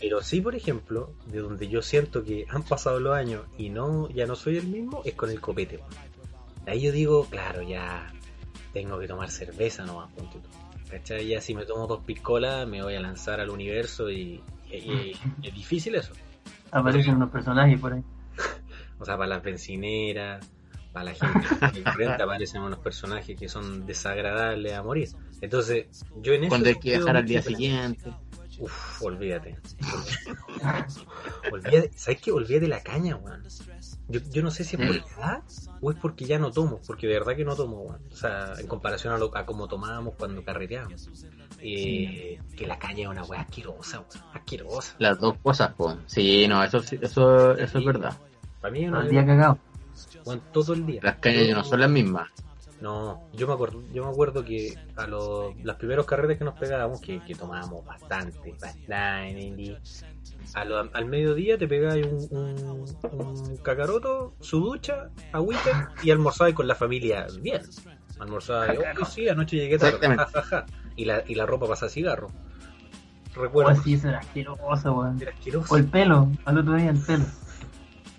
pero 0.00 0.22
sí, 0.22 0.40
por 0.40 0.54
ejemplo, 0.54 1.12
de 1.26 1.40
donde 1.40 1.68
yo 1.68 1.82
siento 1.82 2.22
que 2.22 2.46
han 2.48 2.62
pasado 2.62 3.00
los 3.00 3.14
años 3.14 3.44
y 3.56 3.70
no 3.70 4.08
ya 4.10 4.26
no 4.26 4.36
soy 4.36 4.58
el 4.58 4.66
mismo, 4.66 5.02
es 5.04 5.14
con 5.14 5.30
el 5.30 5.40
copete. 5.40 5.80
Ahí 6.66 6.82
yo 6.82 6.92
digo, 6.92 7.24
claro, 7.28 7.62
ya 7.62 8.12
tengo 8.72 8.98
que 8.98 9.08
tomar 9.08 9.30
cerveza 9.30 9.84
nomás, 9.84 10.14
tú. 10.14 10.40
¿Cachai? 10.90 11.26
Ya 11.26 11.40
si 11.40 11.54
me 11.54 11.64
tomo 11.66 11.86
dos 11.86 12.04
piscolas 12.04 12.66
me 12.66 12.82
voy 12.82 12.94
a 12.94 13.00
lanzar 13.00 13.40
al 13.40 13.50
universo 13.50 14.10
y, 14.10 14.42
y 14.70 15.12
es 15.42 15.54
difícil 15.54 15.94
eso. 15.94 16.12
Aparecen 16.70 17.16
unos 17.16 17.30
personajes 17.30 17.80
por 17.80 17.94
ahí. 17.94 18.02
O 19.00 19.04
sea, 19.04 19.16
para 19.16 19.28
las 19.28 19.44
bencineras, 19.44 20.44
para 20.92 21.04
la 21.04 21.14
gente 21.14 21.46
que 21.72 21.88
renta 21.88 22.24
aparecen 22.24 22.62
unos 22.62 22.80
personajes 22.80 23.38
que 23.38 23.48
son 23.48 23.86
desagradables 23.86 24.72
a 24.72 24.82
morir. 24.82 25.08
Entonces, 25.40 25.86
yo 26.16 26.32
en 26.32 26.42
eso... 26.42 26.48
Cuando 26.48 26.68
hay 26.68 26.74
que 26.74 26.98
viajar 26.98 27.16
al 27.16 27.24
día 27.24 27.40
siguiente. 27.40 28.12
Uf, 28.58 29.02
olvídate. 29.02 29.56
olvídate. 31.52 31.92
¿Sabes 31.94 32.20
qué? 32.20 32.32
Olvídate 32.32 32.60
de 32.60 32.68
la 32.68 32.82
caña, 32.82 33.14
weón. 33.14 33.44
Yo, 34.08 34.20
yo 34.32 34.42
no 34.42 34.50
sé 34.50 34.64
si 34.64 34.76
es 34.76 34.82
por 34.86 34.96
Mm. 34.96 34.98
la 35.18 35.26
edad 35.26 35.42
o 35.80 35.90
es 35.90 35.96
porque 35.98 36.24
ya 36.24 36.38
no 36.38 36.50
tomo, 36.50 36.80
porque 36.86 37.06
de 37.06 37.12
verdad 37.14 37.36
que 37.36 37.44
no 37.44 37.54
tomo, 37.54 37.82
weón. 37.82 38.00
O 38.10 38.16
sea, 38.16 38.54
en 38.58 38.66
comparación 38.66 39.12
a, 39.12 39.18
lo, 39.18 39.36
a 39.36 39.44
como 39.44 39.68
tomábamos 39.68 40.14
cuando 40.18 40.42
carreteábamos. 40.42 41.08
Eh, 41.60 42.38
que 42.56 42.66
la 42.66 42.78
caña 42.78 43.02
es 43.02 43.08
una 43.08 43.24
weá 43.24 43.42
asquerosa, 43.42 43.98
weón. 44.00 44.24
Asquerosa. 44.34 44.94
Las 44.98 45.18
dos 45.20 45.36
cosas, 45.42 45.72
pues. 45.76 45.96
Sí, 46.06 46.46
no, 46.48 46.62
eso, 46.64 46.80
sí- 46.80 46.98
eso, 47.00 47.52
eso 47.56 47.78
es 47.78 47.84
verdad. 47.84 48.16
Para 48.60 48.72
mí 48.72 48.84
es 48.84 48.90
Todo 48.90 49.00
el 49.02 49.08
día 49.10 49.26
cagado. 49.26 49.58
todo 50.52 50.72
el 50.74 50.86
día. 50.86 51.00
Las 51.02 51.16
cañas 51.16 51.46
ya 51.46 51.54
no 51.54 51.64
son 51.64 51.80
las 51.80 51.90
mismas. 51.90 52.28
No, 52.80 53.28
yo 53.32 53.46
me 53.48 53.54
acuerdo, 53.54 53.82
yo 53.92 54.04
me 54.04 54.10
acuerdo 54.10 54.44
que 54.44 54.78
a 54.96 55.06
los, 55.06 55.54
los 55.64 55.76
primeros 55.76 56.06
carretes 56.06 56.38
que 56.38 56.44
nos 56.44 56.54
pegábamos, 56.54 57.00
que, 57.00 57.20
que 57.24 57.34
tomábamos 57.34 57.84
bastante, 57.84 58.54
bastante, 58.60 59.80
a 60.54 60.64
lo- 60.64 60.88
al 60.92 61.04
mediodía 61.06 61.58
te 61.58 61.66
pegabas 61.66 61.98
un, 62.06 62.28
un, 62.30 63.20
un 63.20 63.56
cacaroto, 63.58 64.32
su 64.40 64.60
ducha, 64.60 65.08
agüita 65.32 65.92
y 66.02 66.10
almorzabas 66.12 66.54
con 66.54 66.68
la 66.68 66.74
familia 66.76 67.26
bien. 67.40 67.62
Almorzabas, 68.20 68.76
oh, 69.00 69.04
sí, 69.04 69.28
anoche 69.28 69.56
llegué 69.56 69.76
tarde, 69.78 69.94
Exactamente. 69.96 70.24
ja, 70.32 70.42
ja, 70.42 70.42
ja. 70.42 70.66
Y 70.96 71.04
la, 71.04 71.22
y 71.26 71.34
la 71.34 71.46
ropa 71.46 71.66
pasa 71.68 71.88
cigarro. 71.88 72.28
O 73.36 73.40
Recuerdo, 73.42 73.70
así, 73.72 73.94
eso 73.94 74.08
era 74.08 74.18
asqueroso, 74.18 74.92
weón. 74.94 75.20
era 75.20 75.30
asqueroso. 75.32 75.74
O 75.74 75.76
el 75.76 75.84
pelo, 75.86 76.28
al 76.44 76.58
otro 76.58 76.74
día 76.74 76.90
el 76.90 76.98
pelo. 76.98 77.24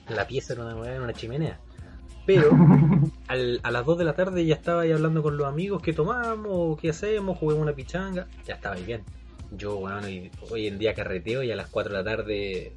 La 0.09 0.25
pieza 0.27 0.53
era 0.53 0.65
una, 0.65 0.89
era 0.89 1.01
una 1.03 1.13
chimenea. 1.13 1.59
Pero 2.25 2.51
al- 3.27 3.59
a 3.63 3.71
las 3.71 3.85
2 3.85 3.97
de 3.97 4.03
la 4.05 4.13
tarde 4.13 4.45
ya 4.45 4.55
estaba 4.55 4.81
ahí 4.81 4.91
hablando 4.91 5.23
con 5.23 5.37
los 5.37 5.47
amigos 5.47 5.81
qué 5.81 5.93
tomamos, 5.93 6.79
qué 6.79 6.89
hacemos, 6.91 7.37
juguemos 7.37 7.63
una 7.63 7.73
pichanga, 7.73 8.27
ya 8.45 8.55
estaba 8.55 8.75
ahí 8.75 8.83
bien. 8.83 9.01
Yo, 9.51 9.77
bueno, 9.77 10.07
y 10.07 10.29
hoy 10.51 10.67
en 10.67 10.77
día 10.77 10.93
carreteo 10.93 11.41
y 11.41 11.51
a 11.51 11.55
las 11.55 11.67
4 11.69 11.91
de 11.91 12.03
la 12.03 12.03
tarde 12.03 12.73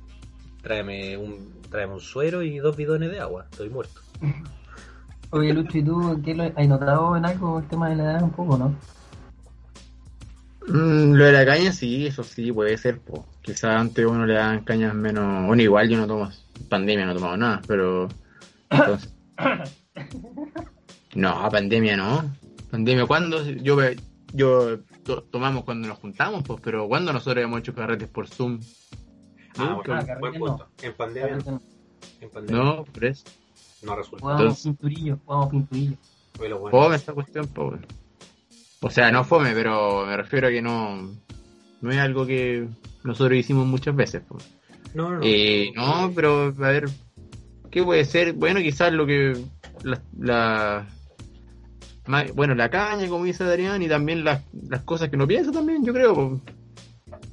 tráeme 0.62 1.16
un, 1.16 1.60
tráeme 1.70 1.94
un 1.94 2.00
suero 2.00 2.42
y 2.42 2.58
dos 2.58 2.76
bidones 2.76 3.10
de 3.10 3.20
agua, 3.20 3.46
estoy 3.50 3.68
muerto. 3.68 4.00
Oye, 5.30 5.52
Lucho, 5.52 5.78
¿y 5.78 5.82
tú 5.82 6.20
qué 6.24 6.34
lo 6.34 6.44
has 6.44 6.68
notado 6.68 7.16
en 7.16 7.24
algo 7.24 7.58
el 7.58 7.66
tema 7.66 7.88
de 7.88 7.96
la 7.96 8.02
edad 8.04 8.22
un 8.22 8.30
poco, 8.32 8.58
no? 8.58 8.74
Mm, 10.66 11.14
lo 11.14 11.24
de 11.24 11.32
la 11.32 11.44
caña, 11.44 11.72
sí, 11.72 12.06
eso 12.06 12.22
sí, 12.22 12.52
puede 12.52 12.76
ser. 12.78 13.00
Po. 13.00 13.26
Quizás 13.42 13.80
antes 13.80 14.04
uno 14.06 14.26
le 14.26 14.34
dan 14.34 14.62
cañas 14.64 14.94
menos. 14.94 15.46
Bueno, 15.46 15.62
igual 15.62 15.88
yo 15.88 15.96
no 15.98 16.06
tomo. 16.06 16.30
Pandemia 16.68 17.04
no 17.06 17.12
he 17.12 17.14
tomado 17.14 17.36
nada, 17.36 17.62
pero. 17.66 18.08
Entonces... 18.70 19.12
No, 21.14 21.48
pandemia 21.50 21.96
no. 21.96 22.32
Pandemia, 22.70 23.06
¿cuándo? 23.06 23.44
Yo, 23.44 23.76
yo 24.32 24.78
to- 25.04 25.22
tomamos 25.24 25.64
cuando 25.64 25.88
nos 25.88 25.98
juntamos, 25.98 26.42
pues, 26.42 26.60
pero 26.62 26.88
¿cuándo 26.88 27.12
nosotros 27.12 27.44
hemos 27.44 27.60
hecho 27.60 27.74
carretes 27.74 28.08
por 28.08 28.26
Zoom? 28.28 28.60
Ah, 29.58 29.74
Nunca. 29.76 30.02
bueno, 30.04 30.20
buen 30.20 30.32
no. 30.34 30.38
punto. 30.46 30.68
En 30.82 30.94
pandemia, 30.94 31.38
en 32.20 32.30
pandemia 32.30 32.64
No, 32.64 32.84
por 32.84 33.04
eso. 33.04 33.24
no 33.82 33.94
resulta. 33.96 34.22
Jugamos 34.22 34.40
Entonces- 34.42 34.64
pinturillo, 34.64 35.18
jugamos 35.26 35.48
pinturillo. 35.50 35.96
Bueno. 36.38 36.60
Fome 36.70 36.96
esta 36.96 37.12
cuestión, 37.12 37.46
pues. 37.48 37.80
O 38.80 38.90
sea, 38.90 39.12
no 39.12 39.22
fome, 39.24 39.52
pero 39.52 40.06
me 40.06 40.16
refiero 40.16 40.48
a 40.48 40.50
que 40.50 40.62
no. 40.62 41.10
No 41.82 41.90
es 41.90 41.98
algo 41.98 42.26
que 42.26 42.66
nosotros 43.04 43.36
hicimos 43.38 43.66
muchas 43.66 43.94
veces, 43.94 44.22
pues. 44.26 44.48
No, 44.94 45.10
no, 45.10 45.16
no. 45.18 45.20
Eh, 45.24 45.70
no, 45.74 46.10
pero 46.14 46.44
a 46.46 46.68
ver, 46.68 46.88
¿qué 47.72 47.82
puede 47.82 48.04
ser? 48.04 48.34
Bueno, 48.34 48.60
quizás 48.60 48.92
lo 48.92 49.04
que 49.06 49.36
la, 49.82 50.00
la- 50.20 50.86
bueno, 52.34 52.54
la 52.54 52.68
caña, 52.68 53.08
como 53.08 53.24
dice 53.24 53.42
Adrián, 53.44 53.82
y 53.82 53.88
también 53.88 54.22
las, 54.24 54.42
las 54.68 54.82
cosas 54.82 55.08
que 55.08 55.16
no 55.16 55.26
piensa 55.26 55.50
también, 55.52 55.84
yo 55.84 55.92
creo. 55.92 56.40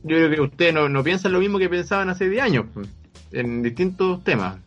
Yo 0.04 0.16
creo 0.16 0.30
que 0.32 0.42
ustedes 0.42 0.74
no, 0.74 0.88
no 0.90 1.04
piensan 1.04 1.32
lo 1.34 1.40
mismo 1.40 1.60
que 1.60 1.68
pensaban 1.70 2.10
hace 2.10 2.30
10 2.30 2.42
años, 2.44 2.66
en 3.32 3.62
distintos 3.62 4.24
temas, 4.24 4.58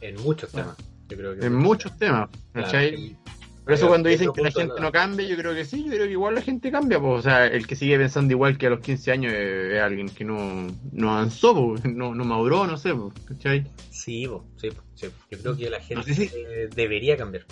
En 0.00 0.14
muchos 0.22 0.50
temas. 0.52 0.76
Yo 1.08 1.16
creo 1.16 1.34
que 1.36 1.44
en 1.46 1.54
muchos 1.54 1.96
temas, 1.98 2.28
Claro, 2.52 2.66
¿cachai? 2.66 2.94
el- 2.94 3.16
Por 3.64 3.72
eso 3.72 3.88
cuando 3.88 4.10
dicen 4.10 4.30
que 4.32 4.42
la 4.42 4.50
gente 4.50 4.74
no 4.78 4.92
cambia, 4.92 5.26
yo 5.26 5.36
creo 5.38 5.54
que 5.54 5.64
sí, 5.64 5.84
yo 5.84 5.90
creo 5.92 6.04
que 6.06 6.12
igual 6.12 6.34
la 6.34 6.42
gente 6.42 6.70
cambia, 6.70 7.00
pues, 7.00 7.20
o 7.20 7.22
sea, 7.22 7.46
el 7.46 7.66
que 7.66 7.74
sigue 7.76 7.96
pensando 7.96 8.30
igual 8.32 8.58
que 8.58 8.66
a 8.66 8.70
los 8.70 8.80
15 8.80 9.10
años 9.10 9.32
es, 9.32 9.80
alguien 9.80 10.08
que 10.10 10.22
no, 10.24 10.66
no 10.92 11.10
avanzó, 11.12 11.74
no, 11.84 12.14
no 12.14 12.24
maduró, 12.24 12.66
no 12.66 12.76
sé, 12.76 12.92
po, 12.94 13.10
¿cachai? 13.26 13.66
Sí, 13.90 14.26
po, 14.28 14.44
sí, 14.56 14.68
sí. 14.94 15.06
Yo 15.30 15.38
creo 15.38 15.56
que 15.56 15.70
la 15.70 15.80
gente 15.80 16.12
sé 16.14 16.28
si- 16.28 16.36
debería 16.76 17.16
cambiar. 17.16 17.46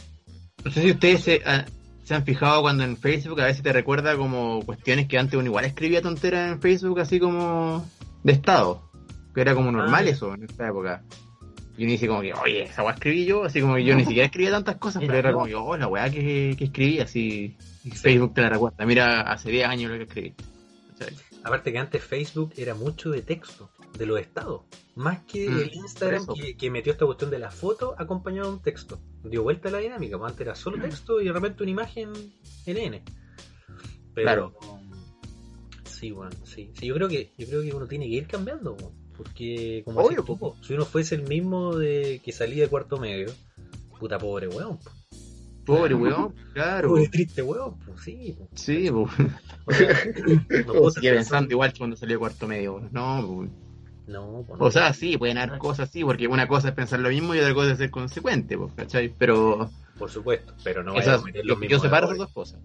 No 0.64 0.71
sé 0.71 0.83
si 0.83 0.90
ustedes 0.90 1.23
se, 1.23 1.42
ah, 1.47 1.64
se 2.04 2.14
han 2.14 2.25
fijado 2.25 2.61
cuando 2.61 2.85
en 2.85 2.97
Facebook 2.99 3.40
a 3.40 3.47
veces 3.47 3.62
te 3.62 3.73
recuerda 3.73 4.14
como 4.16 4.61
cuestiones 4.66 5.09
que 5.09 5.16
antes 5.19 5.38
uno 5.38 5.47
igual 5.47 5.64
escribía 5.64 6.02
tonteras 6.02 6.52
en 6.52 6.61
Facebook 6.61 7.00
así 7.00 7.19
como 7.19 7.88
de 8.23 8.33
estado. 8.33 8.83
Que 9.35 9.40
era 9.40 9.54
como 9.54 9.73
normal 9.73 10.04
Ah. 10.07 10.11
eso 10.11 10.35
en 10.35 10.42
esta 10.45 10.69
época. 10.69 11.02
Y 11.76 11.85
uno 11.85 11.93
dice 11.93 12.07
como 12.07 12.21
que, 12.21 12.35
oye, 12.35 12.64
esa 12.64 12.83
weá 12.83 12.93
escribí 12.95 13.25
yo, 13.25 13.45
así 13.45 13.61
como 13.61 13.76
que 13.76 13.85
yo 13.85 13.95
ni 13.95 14.05
siquiera 14.05 14.26
escribía 14.26 14.50
tantas 14.50 14.76
cosas, 14.76 15.02
pero 15.07 15.19
Era 15.19 15.33
como 15.33 15.47
que, 15.47 15.55
oh, 15.55 15.76
la 15.76 15.88
weá 15.88 16.11
que, 16.11 16.55
que 16.59 16.64
escribí, 16.64 17.00
así 17.00 17.57
Facebook 17.95 18.35
te 18.35 18.43
la 18.43 18.50
recuerda. 18.50 18.85
Mira, 18.87 19.23
hace 19.23 19.50
10 19.50 19.67
años 19.67 19.91
lo 19.91 19.97
que 19.99 20.02
escribí. 20.05 20.35
Aparte 21.45 21.73
que 21.73 21.79
antes 21.79 22.05
Facebook 22.05 22.52
era 22.57 22.75
mucho 22.75 23.11
de 23.11 23.23
texto. 23.23 23.71
de 23.99 24.07
los 24.07 24.19
estados. 24.21 24.62
Más 24.95 25.21
que 25.25 25.49
Mm, 25.50 25.59
el 25.59 25.75
Instagram 25.75 26.26
que, 26.35 26.57
que 26.57 26.71
metió 26.71 26.93
esta 26.93 27.05
cuestión 27.05 27.31
de 27.31 27.38
la 27.38 27.50
foto 27.50 27.95
acompañado 27.99 28.49
de 28.49 28.55
un 28.55 28.62
texto. 28.62 29.00
Dio 29.25 29.43
vuelta 29.43 29.69
a 29.69 29.73
la 29.73 29.79
dinámica, 29.79 30.17
pues 30.19 30.31
antes 30.31 30.47
era 30.47 30.55
solo 30.55 30.81
texto 30.81 31.21
y 31.21 31.26
de 31.26 31.33
repente 31.33 31.62
una 31.62 31.73
imagen 31.73 32.11
en 32.67 32.76
N. 32.76 33.02
Pero, 34.14 34.25
Claro. 34.26 34.55
Sí, 35.85 36.11
bueno, 36.11 36.31
sí. 36.45 36.71
sí. 36.79 36.87
Yo 36.87 36.95
creo 36.95 37.09
que 37.09 37.33
yo 37.37 37.47
creo 37.47 37.62
que 37.62 37.73
uno 37.75 37.87
tiene 37.87 38.07
que 38.07 38.14
ir 38.14 38.26
cambiando, 38.26 38.76
po, 38.76 38.93
porque 39.23 39.83
como 39.85 40.00
Obvio, 40.00 40.23
tú, 40.25 40.37
po. 40.38 40.57
si 40.62 40.75
uno 40.75 40.85
fuese 40.85 41.14
el 41.14 41.23
mismo 41.23 41.76
de 41.76 42.21
que 42.25 42.33
salía 42.33 42.64
de 42.64 42.69
cuarto 42.69 42.99
medio, 42.99 43.31
puta 43.99 44.19
pobre 44.19 44.49
weón. 44.49 44.79
po. 44.79 44.91
Pobre 45.64 45.95
weón, 45.95 46.35
claro. 46.55 46.88
Pobre 46.88 47.09
triste 47.09 47.41
weón, 47.43 47.79
pues 47.79 48.00
sí. 48.02 48.35
po. 48.38 48.49
Sí, 48.55 48.91
pues. 48.91 49.11
O 50.75 50.91
sea, 50.91 51.02
no 51.12 51.17
pensando 51.17 51.52
igual 51.52 51.73
que 51.73 51.79
cuando 51.79 51.97
salió 51.97 52.19
cuarto 52.19 52.47
medio. 52.49 52.75
weón. 52.75 52.88
No, 52.93 53.25
pues. 53.37 53.50
No, 54.09 54.45
po, 54.47 54.57
no. 54.57 54.64
O 54.64 54.71
sea, 54.71 54.93
sí, 54.93 55.17
pueden 55.17 55.38
haber 55.38 55.59
cosas 55.59 55.88
así, 55.88 56.02
porque 56.05 56.26
una 56.26 56.49
cosa 56.49 56.69
es 56.69 56.75
pensar 56.75 56.99
lo 57.00 57.09
mismo 57.09 57.35
y 57.35 57.38
otra 57.38 57.55
cosa 57.55 57.73
es 57.73 57.79
ser 57.79 57.91
consecuente, 57.91 58.59
pues, 58.59 58.73
¿cachai? 58.75 59.09
Pero 59.17 59.71
por 59.99 60.11
supuesto, 60.11 60.52
pero 60.64 60.83
no 60.83 60.97
esas- 60.97 61.21
a 61.23 61.25
meter 61.25 61.47
los 61.47 61.59
yo 61.69 61.79
separo 61.79 62.07
esas 62.07 62.19
dos 62.19 62.33
cosas. 62.33 62.61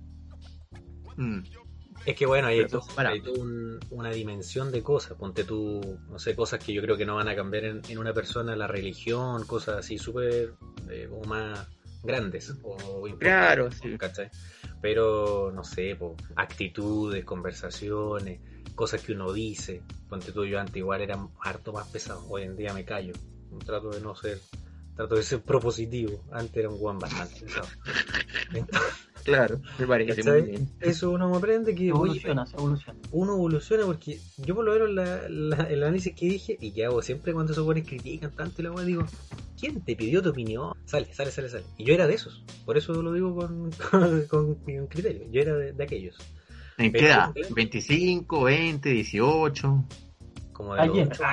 Mm, 1.18 1.40
Es 2.08 2.16
que 2.16 2.26
bueno, 2.26 2.48
hay, 2.48 2.66
todo- 2.68 2.86
hay 2.96 3.20
un- 3.38 3.80
una 3.92 4.10
dimensión 4.12 4.72
de 4.72 4.82
cosas. 4.82 5.18
Ponte 5.18 5.44
tú, 5.44 6.00
no 6.10 6.18
sé, 6.20 6.36
cosas 6.36 6.64
que 6.64 6.72
yo 6.74 6.82
creo 6.82 6.96
que 6.96 7.06
no 7.06 7.16
van 7.16 7.28
a 7.28 7.36
cambiar 7.36 7.66
en, 7.66 7.82
en 7.90 7.98
una 7.98 8.14
persona, 8.14 8.56
la 8.56 8.66
religión, 8.68 9.46
cosas 9.46 9.78
así 9.80 9.98
súper 9.98 10.54
eh, 10.90 11.08
como 11.10 11.24
más 11.26 11.68
grandes 12.04 12.54
o 12.64 13.08
importantes. 13.08 13.18
Claro, 13.20 13.72
sí. 13.72 13.98
¿cachai? 13.98 14.30
Pero, 14.82 15.52
no 15.54 15.64
sé, 15.66 15.96
po, 15.98 16.16
actitudes, 16.38 17.26
conversaciones, 17.26 18.40
cosas 18.74 19.02
que 19.02 19.12
uno 19.12 19.34
dice. 19.34 19.82
Ponte 20.08 20.32
tú, 20.32 20.46
yo 20.46 20.60
antes 20.60 20.78
igual 20.78 21.02
era 21.02 21.20
harto 21.42 21.74
más 21.74 21.88
pesado. 21.90 22.26
Hoy 22.30 22.44
en 22.44 22.56
día 22.56 22.74
me 22.74 22.86
callo. 22.86 23.14
Trato 23.66 23.90
de 23.90 24.00
no 24.00 24.16
ser, 24.16 24.40
trato 24.96 25.16
de 25.16 25.24
ser 25.24 25.42
propositivo. 25.42 26.24
Antes 26.32 26.56
era 26.56 26.70
un 26.70 26.78
guan 26.78 27.00
bastante 27.00 27.42
pesado. 27.42 27.68
Entonces, 28.54 28.94
Claro, 29.28 29.60
me 29.78 29.86
parece 29.86 30.16
¿cachai? 30.24 30.42
muy 30.42 30.50
bien. 30.52 30.70
Eso 30.80 31.12
uno 31.12 31.30
me 31.30 31.36
aprende 31.36 31.76
que, 31.76 31.90
Evoluciona, 31.90 32.46
evoluciona. 32.54 32.98
uno 33.12 33.34
evoluciona 33.34 33.86
porque 33.86 34.18
yo 34.38 34.56
por 34.56 34.64
lo 34.64 34.72
menos 34.72 34.90
la, 34.92 35.28
la- 35.28 35.64
el 35.70 35.84
análisis 35.84 36.16
que 36.16 36.28
dije 36.28 36.58
y 36.62 36.72
que 36.72 36.86
hago 36.86 37.02
siempre 37.02 37.34
cuando 37.34 37.52
esos 37.52 37.66
buenos 37.66 37.86
critican 37.86 38.32
tanto 38.32 38.62
y 38.62 38.66
la 38.66 38.84
digo, 38.86 39.06
¿quién 39.60 39.82
te 39.82 39.98
pidió 39.98 40.22
tu 40.24 40.30
opinión? 40.30 40.72
Sale, 40.86 41.14
sale, 41.14 41.32
sale, 41.32 41.50
sale. 41.50 41.64
Y 41.78 41.84
yo 41.84 41.94
era 41.94 42.08
de 42.08 42.14
esos, 42.14 42.42
por 42.66 42.78
eso 42.78 42.94
lo 43.02 43.12
digo 43.12 43.36
con, 43.36 43.70
con, 43.92 44.22
con- 44.28 44.56
con 44.56 44.88
criterio, 44.88 45.24
yo 45.30 45.42
era 45.42 45.56
de, 45.56 45.74
de 45.74 45.84
aquellos. 45.84 46.16
¿En 46.78 46.94
qué 46.94 47.08
edad? 47.08 47.34
¿25, 47.34 48.46
20, 48.46 48.90
18? 48.90 49.84
Como 50.54 50.76
de 50.76 50.86
los, 50.88 50.98
ocho, 51.00 51.24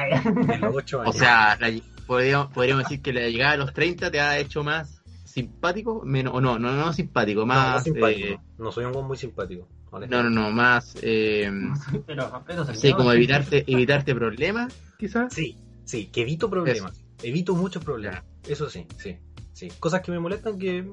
de 0.48 0.58
los 0.58 0.74
ocho 0.76 0.98
O 0.98 1.02
años. 1.02 1.16
sea, 1.16 1.56
la- 1.60 1.72
podríamos, 2.08 2.52
podríamos 2.52 2.84
decir 2.84 3.00
que 3.02 3.12
la 3.12 3.28
llegada 3.28 3.52
a 3.52 3.56
los 3.58 3.72
30 3.72 4.10
te 4.10 4.20
ha 4.20 4.36
hecho 4.38 4.64
más 4.64 5.00
simpático, 5.35 6.03
menos, 6.05 6.33
o 6.33 6.41
no, 6.41 6.61
no, 6.61 6.71
no 6.71 6.93
simpático, 6.93 7.41
no, 7.41 7.47
no 7.47 7.53
más... 7.55 7.83
simpático, 7.83 8.29
eh, 8.29 8.41
no 8.57 8.71
soy 8.71 8.85
un 8.85 8.93
buen 8.93 9.05
muy 9.05 9.17
simpático. 9.17 9.67
no, 9.91 10.23
no, 10.23 10.31
no, 10.31 10.50
más... 10.53 10.97
Eh, 11.03 11.50
Pero, 12.07 12.45
pero 12.47 12.64
sí, 12.73 12.93
como 12.93 13.12
evitarte, 13.12 13.64
evitarte 13.67 14.14
problemas, 14.14 14.73
quizás. 14.97 15.35
Sí, 15.35 15.59
sí, 15.85 16.07
que 16.07 16.21
evito 16.21 16.49
problemas, 16.49 17.03
evito 17.21 17.57
muchos 17.57 17.83
problemas, 17.83 18.23
eso 18.47 18.71
sí, 18.71 18.87
sí. 18.97 19.17
Sí, 19.53 19.69
cosas 19.79 20.00
que 20.00 20.11
me 20.11 20.19
molestan 20.19 20.59
que 20.59 20.79
eh, 20.79 20.88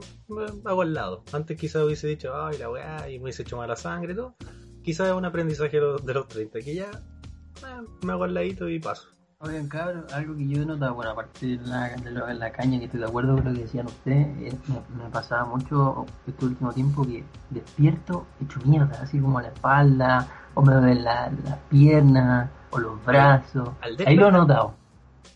hago 0.65 0.83
al 0.83 0.93
lado. 0.93 1.23
Antes 1.31 1.57
quizás 1.57 1.83
hubiese 1.83 2.07
dicho, 2.07 2.35
ay, 2.35 2.59
la 2.59 2.69
weá, 2.69 3.09
y 3.09 3.17
me 3.17 3.23
hubiese 3.23 3.41
hecho 3.41 3.57
mala 3.57 3.75
sangre 3.75 4.13
y 4.13 4.15
todo. 4.15 4.35
Quizás 4.83 5.07
es 5.07 5.13
un 5.15 5.25
aprendizaje 5.25 5.77
de 5.77 5.81
los, 5.81 6.05
de 6.05 6.13
los 6.13 6.27
30, 6.27 6.59
que 6.59 6.75
ya 6.75 6.91
eh, 6.91 7.87
me 8.03 8.11
hago 8.11 8.25
al 8.25 8.35
ladito 8.35 8.69
y 8.69 8.79
paso. 8.79 9.07
Oigan, 9.43 9.67
cabrón, 9.69 10.05
algo 10.13 10.35
que 10.37 10.47
yo 10.47 10.61
he 10.61 10.65
notado, 10.65 10.93
bueno, 10.93 11.11
aparte 11.11 11.47
de 11.57 11.67
la, 11.67 11.89
de 11.89 12.11
lo- 12.11 12.27
de 12.27 12.35
la 12.35 12.51
caña, 12.51 12.77
que 12.77 12.85
estoy 12.85 12.99
de 12.99 13.07
acuerdo 13.07 13.35
con 13.35 13.45
lo 13.45 13.53
que 13.53 13.61
decían 13.61 13.87
ustedes, 13.87 14.27
eh, 14.53 14.55
me, 14.67 15.03
me 15.03 15.09
pasaba 15.09 15.45
mucho 15.45 16.05
este 16.27 16.45
último 16.45 16.71
tiempo 16.73 17.03
que 17.03 17.23
despierto 17.49 18.27
hecho 18.39 18.59
mierda, 18.65 19.01
así 19.01 19.19
como 19.19 19.41
la 19.41 19.47
espalda, 19.47 20.27
o 20.53 20.61
me 20.61 20.73
duelen 20.75 21.03
la- 21.03 21.31
las 21.43 21.57
piernas, 21.69 22.51
o 22.69 22.77
los 22.77 23.03
brazos. 23.03 23.69
Al 23.81 23.97
Ahí 24.05 24.15
lo 24.15 24.27
he 24.27 24.31
notado. 24.31 24.75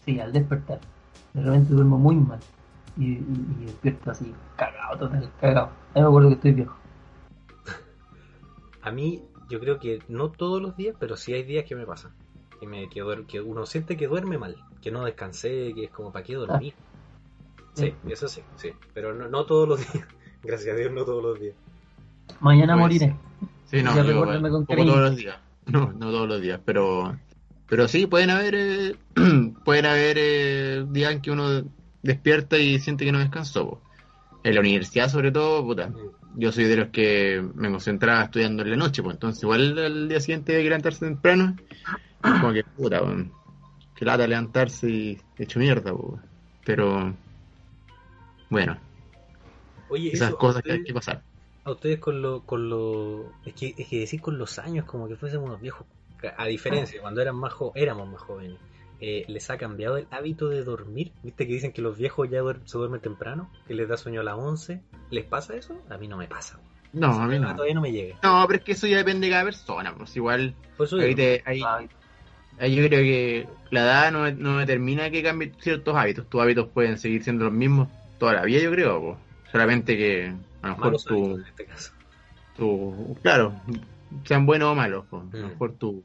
Sí, 0.06 0.20
al 0.20 0.32
despertar. 0.32 0.80
De 1.34 1.41
repente 1.41 1.74
duermo 1.74 1.98
muy 1.98 2.15
mal. 2.15 2.39
Y, 2.98 3.06
y- 3.13 3.56
y 3.62 3.65
despierto 3.65 4.12
así, 4.12 4.32
cagado, 4.56 5.00
total, 5.00 5.32
cagado. 5.41 5.70
Ahí 5.96 6.02
me 6.04 6.08
acuerdo 6.08 6.28
que 6.30 6.36
estoy 6.36 6.52
viejo. 6.52 6.76
a 8.84 8.91
mí, 8.91 9.24
yo 9.50 9.60
creo 9.60 9.80
que 9.80 9.98
no 10.10 10.30
todos 10.30 10.62
los 10.62 10.78
días, 10.78 10.96
pero 11.00 11.18
sí 11.18 11.34
hay 11.34 11.41
días 11.44 11.65
que 11.65 11.76
me 11.76 11.88
pasan. 11.88 12.12
Que, 12.65 12.71
me, 12.71 12.89
que, 12.89 13.04
duer- 13.04 13.28
que 13.28 13.39
uno 13.39 13.67
siente 13.67 13.95
que 13.95 14.08
duerme 14.08 14.39
mal, 14.39 14.56
que 14.82 14.89
no 14.89 15.06
descansé, 15.06 15.71
que 15.75 15.84
es 15.86 15.91
como, 15.91 16.12
¿para 16.12 16.25
qué 16.25 16.34
dormir? 16.34 16.73
Sí, 17.75 17.93
eso 18.10 18.28
sí, 18.28 18.41
sí. 18.56 18.71
Pero 18.91 19.13
no, 19.13 19.30
no 19.30 19.45
todos 19.45 19.69
los 19.69 19.80
días. 19.80 20.08
Gracias 20.43 20.73
a 20.73 20.78
Dios, 20.80 20.91
no 20.91 21.06
todos 21.06 21.23
los 21.23 21.39
días. 21.39 21.54
Mañana 22.39 22.73
Pues, 22.73 22.82
moriré. 22.82 23.15
Sí, 23.65 23.84
no, 23.84 23.95
yo, 24.04 24.49
con 24.49 24.65
como 24.65 24.86
todos 24.86 24.99
los 24.99 25.15
días. 25.15 25.38
No, 25.67 25.91
no 25.93 26.10
todos 26.12 26.28
los 26.28 26.41
días, 26.41 26.60
pero 26.65 27.15
pero 27.67 27.88
sí 27.88 28.08
pueden 28.08 28.32
haber 28.32 28.56
eh, 28.56 28.95
pueden 29.63 29.86
haber 29.86 30.17
eh, 30.19 30.86
días 30.89 31.12
en 31.12 31.21
que 31.21 31.30
uno 31.32 31.63
despierta 32.01 32.58
y 32.58 32.80
siente 32.80 33.06
que 33.06 33.12
no 33.12 33.19
descansó. 33.19 33.69
po. 33.69 33.82
En 34.43 34.56
la 34.56 34.62
universidad 34.62 35.10
sobre 35.10 35.32
todo, 35.32 35.63
puta, 35.63 35.91
yo 36.36 36.51
soy 36.51 36.63
de 36.65 36.78
los 36.78 36.88
que 36.89 37.43
me 37.56 37.69
concentraba 37.69 38.23
estudiando 38.23 38.63
en 38.63 38.71
la 38.71 38.78
noche, 38.78 39.04
pues 39.04 39.15
entonces 39.15 39.43
igual 39.43 39.78
al 39.78 40.10
día 40.10 40.19
siguiente 40.19 40.56
hay 40.56 40.63
que 40.63 40.69
levantarse 40.69 41.06
temprano, 41.06 41.56
como 42.40 42.54
que 42.54 42.64
puta, 42.64 43.02
weón, 43.04 43.32
que 43.96 44.06
lata 44.06 44.28
levantarse 44.28 44.90
y 44.90 45.22
hecho 45.38 45.60
mierda, 45.60 45.92
po. 45.92 46.20
pero 46.66 47.14
bueno, 48.50 48.78
Oye, 49.90 50.12
esas 50.12 50.30
eso, 50.30 50.38
cosas 50.38 50.64
que 50.64 50.72
hay 50.74 50.84
que 50.84 50.94
pasar. 50.94 51.22
a 51.64 51.72
ustedes 51.72 52.00
con 52.00 52.22
lo, 52.22 52.42
con 52.46 52.70
lo, 52.70 53.32
es 53.46 53.54
que, 53.54 53.74
es 53.78 53.88
que 53.88 54.00
decir 54.00 54.22
con 54.22 54.38
los 54.38 54.60
años 54.60 54.86
como 54.86 55.08
que 55.08 55.16
fuésemos 55.16 55.48
unos 55.48 55.62
viejos, 55.62 55.86
a 56.38 56.46
diferencia, 56.48 57.02
cuando 57.02 57.22
eran 57.22 57.36
más 57.36 57.54
jo- 57.54 57.72
éramos 57.76 58.08
más 58.10 58.22
jóvenes, 58.22 58.58
eh, 59.00 59.26
les 59.28 59.50
ha 59.50 59.58
cambiado 59.58 59.98
el 59.98 60.08
hábito 60.10 60.50
de 60.50 60.64
dormir, 60.64 61.12
viste 61.22 61.46
que 61.46 61.54
dicen 61.54 61.72
que 61.72 61.82
los 61.82 61.98
viejos 61.98 62.30
ya 62.30 62.42
duer- 62.42 62.62
se 62.66 62.78
duermen 62.78 63.02
temprano, 63.02 63.52
que 63.68 63.74
les 63.76 63.88
da 63.88 63.98
sueño 63.98 64.22
a 64.22 64.24
las 64.24 64.36
11, 64.36 64.82
¿les 65.12 65.26
pasa 65.26 65.56
eso? 65.56 65.80
A 65.90 65.98
mí 65.98 66.08
no 66.08 66.18
me 66.18 66.28
pasa. 66.28 66.60
No, 66.94 67.08
a 67.12 67.28
mí 67.28 67.38
no. 67.38 67.52
Todavía 67.54 67.76
no 67.76 67.82
me 67.82 67.92
llega. 67.92 68.18
No, 68.24 68.44
pero 68.48 68.60
es 68.60 68.64
que 68.66 68.72
eso 68.72 68.88
ya 68.88 68.98
depende 68.98 69.28
de 69.28 69.34
cada 69.34 69.44
persona, 69.44 69.94
pues 69.96 70.16
igual 70.16 70.56
Por 70.78 70.88
eso 70.88 70.98
ahí, 70.98 71.14
te- 71.14 71.44
ahí 71.46 71.62
yo 72.60 72.88
creo 72.88 73.02
que 73.02 73.48
la 73.72 73.82
edad 73.82 74.12
no, 74.12 74.32
no 74.32 74.58
determina 74.60 75.10
que 75.10 75.24
cambie 75.24 75.52
ciertos 75.60 75.96
hábitos. 75.96 76.28
Tus 76.30 76.41
hábitos 76.41 76.68
pueden 76.70 76.98
seguir 76.98 77.24
siendo 77.24 77.46
los 77.46 77.54
mismos 77.54 77.89
toda 78.18 78.34
la 78.34 78.44
vida, 78.44 78.62
yo 78.62 78.72
creo. 78.72 79.00
po. 79.02 79.18
Solamente 79.52 79.98
que 79.98 80.34
a 80.62 80.68
lo 80.70 80.76
mejor 80.76 80.98
tu, 81.04 81.36
en 81.36 81.46
este 81.46 81.65
caso. 81.65 81.91
tu- 82.58 83.18
claro, 83.22 83.54
sean 84.26 84.46
buenos 84.46 84.72
o 84.72 84.76
malos. 84.76 85.06
po. 85.06 85.18
A 85.18 85.24
Mm. 85.24 85.41
lo 85.41 85.48
mejor 85.50 85.74
tu, 85.74 86.04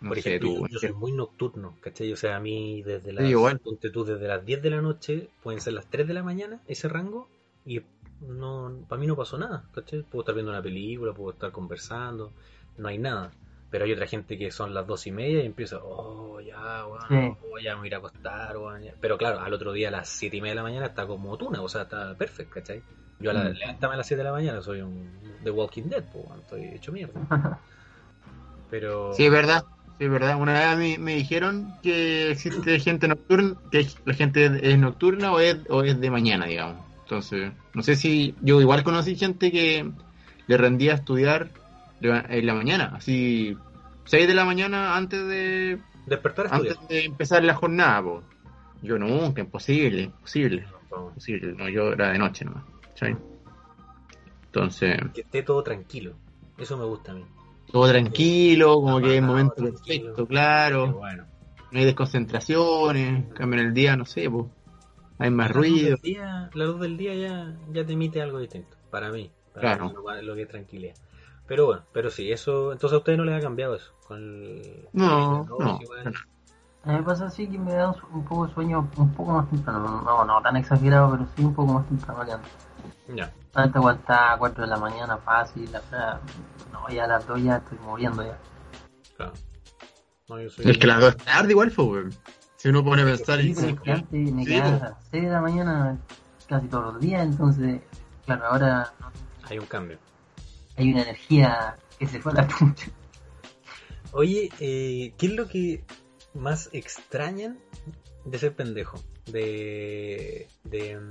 no 0.00 0.08
Por 0.10 0.20
sé, 0.20 0.30
ejemplo, 0.30 0.48
tu, 0.50 0.60
yo, 0.66 0.66
yo 0.68 0.78
soy 0.78 0.92
muy 0.92 1.12
nocturno, 1.12 1.76
¿cachai? 1.80 2.12
O 2.12 2.16
sea, 2.16 2.36
a 2.36 2.40
mí 2.40 2.82
desde 2.82 3.12
las, 3.12 3.24
igual. 3.24 3.60
tú, 3.60 4.04
desde 4.04 4.28
las 4.28 4.44
10 4.44 4.62
de 4.62 4.70
la 4.70 4.82
noche, 4.82 5.28
pueden 5.42 5.60
ser 5.60 5.72
las 5.72 5.86
3 5.86 6.06
de 6.06 6.14
la 6.14 6.22
mañana, 6.22 6.60
ese 6.68 6.88
rango, 6.88 7.28
y 7.64 7.80
no 8.20 8.84
para 8.88 9.00
mí 9.00 9.06
no 9.06 9.16
pasó 9.16 9.38
nada, 9.38 9.64
¿cachai? 9.74 10.02
Puedo 10.02 10.22
estar 10.22 10.34
viendo 10.34 10.52
una 10.52 10.62
película, 10.62 11.12
puedo 11.12 11.30
estar 11.32 11.52
conversando, 11.52 12.32
no 12.76 12.88
hay 12.88 12.98
nada. 12.98 13.32
Pero 13.70 13.84
hay 13.86 13.92
otra 13.92 14.06
gente 14.06 14.38
que 14.38 14.50
son 14.52 14.72
las 14.72 14.86
dos 14.86 15.06
y 15.06 15.12
media 15.12 15.42
y 15.42 15.46
empieza, 15.46 15.78
oh, 15.82 16.40
ya, 16.40 16.86
weón, 16.86 17.00
Sí. 17.08 17.38
oh, 17.50 17.58
ya 17.58 17.72
me 17.74 17.78
voy 17.80 17.84
a 17.84 17.88
ir 17.88 17.94
a 17.94 17.98
acostar, 17.98 18.56
weón, 18.56 18.82
ya". 18.82 18.94
Pero 19.00 19.18
claro, 19.18 19.40
al 19.40 19.52
otro 19.52 19.72
día 19.72 19.88
a 19.88 19.90
las 19.90 20.08
7 20.08 20.36
y 20.36 20.40
media 20.40 20.52
de 20.52 20.56
la 20.56 20.62
mañana 20.62 20.86
está 20.86 21.06
como 21.06 21.36
tuna, 21.36 21.60
o 21.60 21.68
sea, 21.68 21.82
está 21.82 22.14
perfecto, 22.16 22.54
¿cachai? 22.54 22.82
Yo 23.18 23.30
a 23.30 23.34
la, 23.34 23.44
Mm. 23.44 23.54
levántame 23.54 23.94
a 23.94 23.96
las 23.98 24.06
7 24.06 24.18
de 24.18 24.24
la 24.24 24.32
mañana, 24.32 24.62
soy 24.62 24.80
un 24.80 25.10
The 25.42 25.50
Walking 25.50 25.84
Dead, 25.84 26.04
pues, 26.12 26.24
estoy 26.40 26.64
hecho 26.74 26.92
mierda. 26.92 27.12
Pero... 28.70 29.12
Sí, 29.14 29.24
es 29.26 29.30
verdad. 29.32 29.64
Sí, 29.98 30.04
es 30.04 30.10
verdad. 30.10 30.36
Una 30.40 30.52
vez 30.52 30.78
mí 30.78 30.98
me 30.98 31.14
dijeron 31.14 31.74
que 31.82 32.30
existe 32.32 32.78
gente 32.80 33.06
nocturna, 33.08 33.54
que 33.70 33.86
la 34.04 34.14
gente 34.14 34.46
es 34.62 34.78
nocturna 34.78 35.32
o 35.32 35.40
es, 35.40 35.58
o 35.68 35.82
es 35.82 36.00
de 36.00 36.10
mañana, 36.10 36.46
digamos. 36.46 36.76
Entonces, 37.04 37.52
no 37.74 37.82
sé 37.82 37.96
si 37.96 38.34
yo 38.40 38.60
igual 38.60 38.82
conocí 38.82 39.14
gente 39.14 39.52
que 39.52 39.88
le 40.46 40.56
rendía 40.56 40.92
a 40.92 40.96
estudiar 40.96 41.50
en 42.00 42.46
la 42.46 42.54
mañana, 42.54 42.92
así 42.96 43.56
6 44.04 44.26
de 44.28 44.34
la 44.34 44.44
mañana 44.44 44.96
antes 44.96 45.26
de 45.26 45.78
Despertar 46.06 46.46
a 46.48 46.56
antes 46.56 46.76
de 46.88 47.04
empezar 47.06 47.42
la 47.44 47.54
jornada, 47.54 48.02
po. 48.02 48.22
Yo 48.82 48.98
nunca, 48.98 49.40
imposible, 49.40 50.02
imposible, 50.02 50.66
imposible. 50.92 51.54
No, 51.54 51.68
yo 51.70 51.92
era 51.92 52.12
de 52.12 52.18
noche 52.18 52.44
nomás. 52.44 52.64
Entonces, 54.46 54.96
que 55.12 55.22
esté 55.22 55.42
todo 55.42 55.62
tranquilo. 55.62 56.14
Eso 56.58 56.76
me 56.76 56.84
gusta 56.84 57.12
a 57.12 57.14
mí. 57.16 57.24
todo 57.72 57.88
tranquilo, 57.88 58.74
como 58.80 59.00
que 59.00 59.16
es 59.16 59.22
momento 59.22 59.54
perfecto, 59.56 60.26
claro. 60.26 60.92
Bueno. 60.92 61.24
no 61.72 61.78
hay 61.78 61.84
desconcentraciones, 61.86 63.32
cambio 63.34 63.60
en 63.60 63.66
el 63.66 63.74
día, 63.74 63.96
no 63.96 64.04
sé, 64.04 64.30
pues, 64.30 64.46
hay 65.18 65.30
más 65.30 65.48
La 65.50 65.56
luz 65.56 65.66
ruido. 65.68 65.88
del 65.90 66.00
día, 66.02 66.50
la 66.54 66.64
luz 66.66 66.80
del 66.80 66.96
día 66.96 67.14
ya, 67.14 67.56
ya 67.72 67.84
te 67.84 67.92
emite 67.94 68.20
algo 68.22 68.38
distinto. 68.38 68.76
Para 68.90 69.10
mí. 69.10 69.30
Para 69.52 69.76
Claro. 69.76 69.88
mí, 69.88 69.94
lo, 69.94 70.22
lo 70.22 70.34
que 70.36 70.42
es 70.42 70.48
tranquilidad. 70.48 70.94
Pero 71.46 71.66
bueno, 71.66 71.82
pero 71.92 72.10
sí, 72.10 72.32
eso. 72.32 72.72
Entonces 72.72 72.94
a 72.94 72.98
ustedes 72.98 73.18
no 73.18 73.24
les 73.24 73.36
ha 73.36 73.40
cambiado 73.40 73.74
eso. 73.74 73.92
Con 74.06 74.18
el, 74.18 74.88
No, 74.92 75.44
no, 75.44 75.78
igual. 75.80 76.14
A 76.84 76.88
mí 76.88 76.94
me 76.98 77.02
pasa 77.02 77.26
así 77.26 77.46
que 77.46 77.58
me 77.58 77.72
da 77.72 77.90
un, 77.90 77.96
un 78.12 78.24
poco 78.24 78.46
de 78.46 78.54
sueño 78.54 78.88
un 78.96 79.12
poco 79.14 79.32
más 79.32 79.48
temprano. 79.48 80.02
No, 80.02 80.24
no 80.24 80.42
tan 80.42 80.56
exagerado, 80.56 81.12
pero 81.12 81.26
sí 81.34 81.42
un 81.44 81.54
poco 81.54 81.72
más 81.72 81.86
temprano 81.86 82.24
que 82.24 82.32
antes. 82.32 82.52
Ya. 83.14 83.32
Antes 83.54 83.76
aguantaba 83.76 84.32
a 84.32 84.38
4 84.38 84.64
de 84.64 84.70
la 84.70 84.76
mañana 84.76 85.16
fácil, 85.18 85.68
o 85.74 85.90
sea, 85.90 86.20
no, 86.72 86.88
ya 86.88 87.04
a 87.04 87.08
las 87.08 87.26
2 87.26 87.42
ya 87.42 87.56
estoy 87.56 87.78
moviendo 87.78 88.22
ya. 88.22 88.38
Claro. 89.16 89.32
No, 90.28 90.40
yo 90.40 90.50
soy... 90.50 90.70
Es 90.70 90.78
que 90.78 90.86
las 90.86 91.00
dos 91.00 91.14
es 91.16 91.24
tarde 91.24 91.50
igual, 91.52 91.70
fue, 91.70 91.84
weón. 91.84 92.10
Si 92.56 92.68
uno 92.68 92.82
pone 92.82 93.02
a 93.02 93.04
pensar 93.04 93.40
Sí, 93.40 93.50
y 93.50 93.54
pero 93.54 93.68
es 93.68 93.80
que 93.80 93.92
antes 93.92 94.32
me 94.32 94.44
Sí, 94.44 94.50
quedaba 94.50 94.76
a 94.76 94.78
las 94.78 95.04
6 95.10 95.22
de 95.24 95.30
la 95.30 95.40
mañana 95.40 95.98
casi 96.48 96.66
todos 96.68 96.94
los 96.94 97.00
días, 97.00 97.24
entonces, 97.24 97.80
claro, 98.26 98.44
ahora 98.46 98.92
Hay 99.48 99.58
un 99.58 99.66
cambio. 99.66 99.98
Hay 100.76 100.92
una 100.92 101.02
energía 101.02 101.76
que 101.98 102.06
se 102.06 102.20
fue 102.20 102.32
a 102.32 102.36
la 102.36 102.48
pucha. 102.48 102.90
Oye, 104.12 104.50
eh, 104.60 105.12
¿qué 105.18 105.26
es 105.26 105.32
lo 105.32 105.48
que 105.48 105.84
más 106.34 106.70
extrañan 106.72 107.58
de 108.24 108.38
ser 108.38 108.54
pendejo? 108.54 109.00
De, 109.26 110.48
de, 110.64 111.00
mm, 111.00 111.08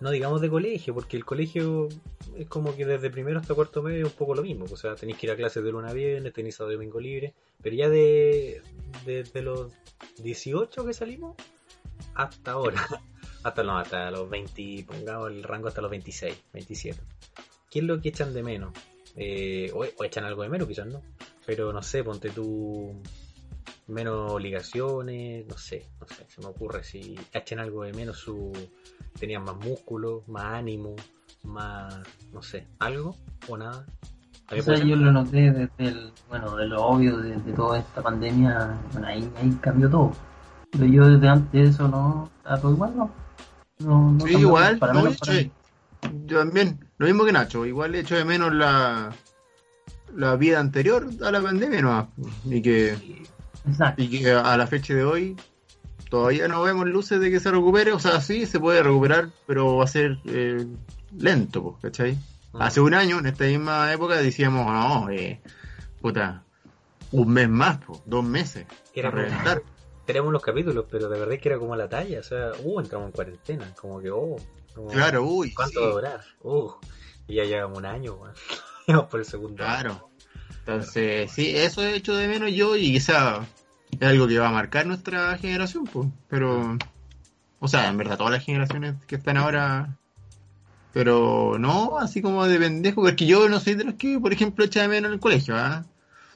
no 0.00 0.10
digamos 0.10 0.40
de 0.40 0.48
colegio, 0.48 0.94
porque 0.94 1.16
el 1.16 1.24
colegio 1.24 1.88
es 2.36 2.46
como 2.48 2.74
que 2.76 2.86
desde 2.86 3.10
primero 3.10 3.40
hasta 3.40 3.54
cuarto 3.54 3.82
medio 3.82 4.06
es 4.06 4.12
un 4.12 4.18
poco 4.18 4.34
lo 4.34 4.42
mismo. 4.42 4.66
O 4.70 4.76
sea, 4.76 4.94
tenéis 4.94 5.18
que 5.18 5.26
ir 5.26 5.32
a 5.32 5.36
clases 5.36 5.62
de 5.64 5.72
luna 5.72 5.88
a 5.88 5.92
viernes, 5.92 6.32
tenéis 6.32 6.56
sábado 6.56 6.72
y 6.72 6.76
domingo 6.76 7.00
libre, 7.00 7.34
pero 7.62 7.76
ya 7.76 7.88
de, 7.88 8.62
de, 9.04 9.24
de 9.24 9.42
los 9.42 9.72
18 10.22 10.86
que 10.86 10.92
salimos 10.92 11.36
hasta 12.14 12.52
ahora, 12.52 12.86
hasta, 13.42 13.62
no, 13.62 13.78
hasta 13.78 14.10
los 14.10 14.28
20, 14.28 14.84
pongamos 14.86 15.30
el 15.30 15.42
rango 15.42 15.68
hasta 15.68 15.80
los 15.80 15.90
26, 15.90 16.34
27. 16.52 17.00
¿Qué 17.70 17.80
es 17.80 17.84
lo 17.84 18.00
que 18.00 18.08
echan 18.08 18.32
de 18.32 18.42
menos? 18.42 18.72
Eh, 19.18 19.70
o, 19.74 19.84
o 19.84 20.04
echan 20.04 20.24
algo 20.24 20.42
de 20.42 20.48
menos, 20.48 20.68
quizás 20.68 20.86
no. 20.86 21.02
Pero 21.44 21.72
no 21.72 21.82
sé, 21.82 22.04
ponte 22.04 22.30
tú 22.30 22.94
menos 23.88 24.32
obligaciones, 24.32 25.46
no 25.46 25.56
sé, 25.56 25.86
no 26.00 26.06
sé, 26.06 26.26
se 26.28 26.40
me 26.42 26.48
ocurre 26.48 26.84
si 26.84 27.18
echan 27.32 27.58
algo 27.58 27.84
de 27.84 27.92
menos 27.94 28.18
su 28.18 28.52
tenían 29.18 29.44
más 29.44 29.56
músculo, 29.56 30.22
más 30.26 30.44
ánimo, 30.44 30.94
más 31.44 31.96
no 32.32 32.42
sé, 32.42 32.66
algo 32.78 33.16
o 33.48 33.56
nada. 33.56 33.86
O 34.50 34.62
sea, 34.62 34.76
yo 34.76 34.96
lo 34.96 35.12
noté 35.12 35.50
desde 35.50 35.70
el, 35.78 36.12
bueno, 36.28 36.56
de 36.56 36.66
lo 36.66 36.82
obvio 36.86 37.18
de, 37.18 37.36
de 37.36 37.52
toda 37.52 37.78
esta 37.78 38.02
pandemia, 38.02 38.78
bueno, 38.92 39.06
ahí, 39.06 39.30
ahí 39.36 39.50
cambió 39.60 39.90
todo. 39.90 40.12
Pero 40.70 40.86
yo 40.86 41.08
desde 41.08 41.28
antes 41.28 41.52
de 41.52 41.68
eso 41.68 41.88
no, 41.88 42.30
estaba 42.38 42.60
todo 42.60 42.72
igual, 42.72 42.96
¿no? 42.96 43.10
No, 43.80 44.12
no 44.12 44.26
Sí, 44.26 44.36
igual, 44.36 44.78
para 44.78 44.92
no, 44.94 45.00
menos 45.02 45.14
yo, 45.14 45.20
para 45.20 45.32
mí. 45.34 45.52
yo 46.26 46.38
también, 46.38 46.87
lo 46.98 47.06
mismo 47.06 47.24
que 47.24 47.32
Nacho, 47.32 47.64
igual 47.64 47.94
echo 47.94 48.16
de 48.16 48.24
menos 48.24 48.52
la, 48.52 49.14
la 50.14 50.36
vida 50.36 50.60
anterior 50.60 51.06
a 51.22 51.30
la 51.30 51.40
pandemia 51.40 51.80
nomás, 51.80 52.06
y 52.44 52.60
que, 52.60 53.26
Exacto. 53.66 54.02
y 54.02 54.08
que 54.08 54.30
a 54.32 54.56
la 54.56 54.66
fecha 54.66 54.94
de 54.94 55.04
hoy 55.04 55.36
todavía 56.10 56.48
no 56.48 56.62
vemos 56.62 56.86
luces 56.86 57.20
de 57.20 57.30
que 57.30 57.40
se 57.40 57.50
recupere, 57.50 57.92
o 57.92 57.98
sea, 57.98 58.20
sí, 58.20 58.46
se 58.46 58.58
puede 58.58 58.82
recuperar, 58.82 59.28
pero 59.46 59.76
va 59.76 59.84
a 59.84 59.88
ser 59.88 60.18
eh, 60.24 60.66
lento, 61.16 61.62
pues, 61.62 61.76
¿cachai? 61.82 62.18
mm, 62.52 62.62
Hace 62.62 62.80
un 62.80 62.94
año, 62.94 63.18
en 63.18 63.26
esta 63.26 63.44
misma 63.44 63.92
época, 63.92 64.16
decíamos, 64.16 64.66
no, 64.66 65.10
eh, 65.10 65.40
puta, 66.00 66.44
un 67.12 67.32
mes 67.32 67.48
más, 67.48 67.78
pues, 67.86 68.00
dos 68.06 68.24
meses, 68.24 68.66
Era 68.94 69.10
reventar. 69.10 69.62
tenemos 70.06 70.32
los 70.32 70.42
capítulos, 70.42 70.86
pero 70.90 71.08
de 71.10 71.20
verdad 71.20 71.38
que 71.38 71.48
era 71.50 71.58
como 71.58 71.76
la 71.76 71.88
talla, 71.88 72.20
o 72.20 72.22
sea, 72.22 72.52
uh, 72.64 72.80
entramos 72.80 73.08
en 73.08 73.12
cuarentena, 73.12 73.74
como 73.78 74.00
que, 74.00 74.10
oh, 74.10 74.36
como, 74.78 74.90
Claro, 74.90 75.24
uy, 75.24 75.52
¿cuánto 75.52 75.80
sí. 75.80 75.84
va 75.84 75.90
a 75.90 75.94
durar? 75.94 76.20
Uh, 76.42 76.70
ya 77.28 77.44
llevamos 77.44 77.78
un 77.78 77.86
año, 77.86 78.14
weón. 78.14 78.34
Por 79.10 79.20
el 79.20 79.26
segundo 79.26 79.64
año. 79.64 79.80
Claro. 79.80 80.10
Entonces, 80.60 81.30
sí, 81.32 81.56
eso 81.56 81.82
he 81.82 81.96
hecho 81.96 82.14
de 82.14 82.28
menos 82.28 82.52
yo 82.52 82.76
y 82.76 82.92
quizá 82.92 83.40
es 83.90 84.02
algo 84.06 84.28
que 84.28 84.38
va 84.38 84.48
a 84.48 84.52
marcar 84.52 84.86
nuestra 84.86 85.36
generación, 85.38 85.84
pues. 85.84 86.08
Pero, 86.28 86.76
o 87.58 87.68
sea, 87.68 87.88
en 87.88 87.96
verdad, 87.96 88.18
todas 88.18 88.32
las 88.32 88.44
generaciones 88.44 88.96
que 89.06 89.16
están 89.16 89.36
ahora. 89.36 89.96
Pero 90.92 91.56
no, 91.58 91.98
así 91.98 92.22
como 92.22 92.46
de 92.46 92.58
pendejo, 92.58 93.02
porque 93.02 93.26
yo 93.26 93.48
no 93.48 93.60
soy 93.60 93.74
de 93.74 93.84
los 93.84 93.94
que, 93.94 94.18
por 94.18 94.32
ejemplo, 94.32 94.64
echa 94.64 94.82
de 94.82 94.88
menos 94.88 95.08
en 95.08 95.14
el 95.14 95.20
colegio, 95.20 95.56
¿ah? 95.56 95.84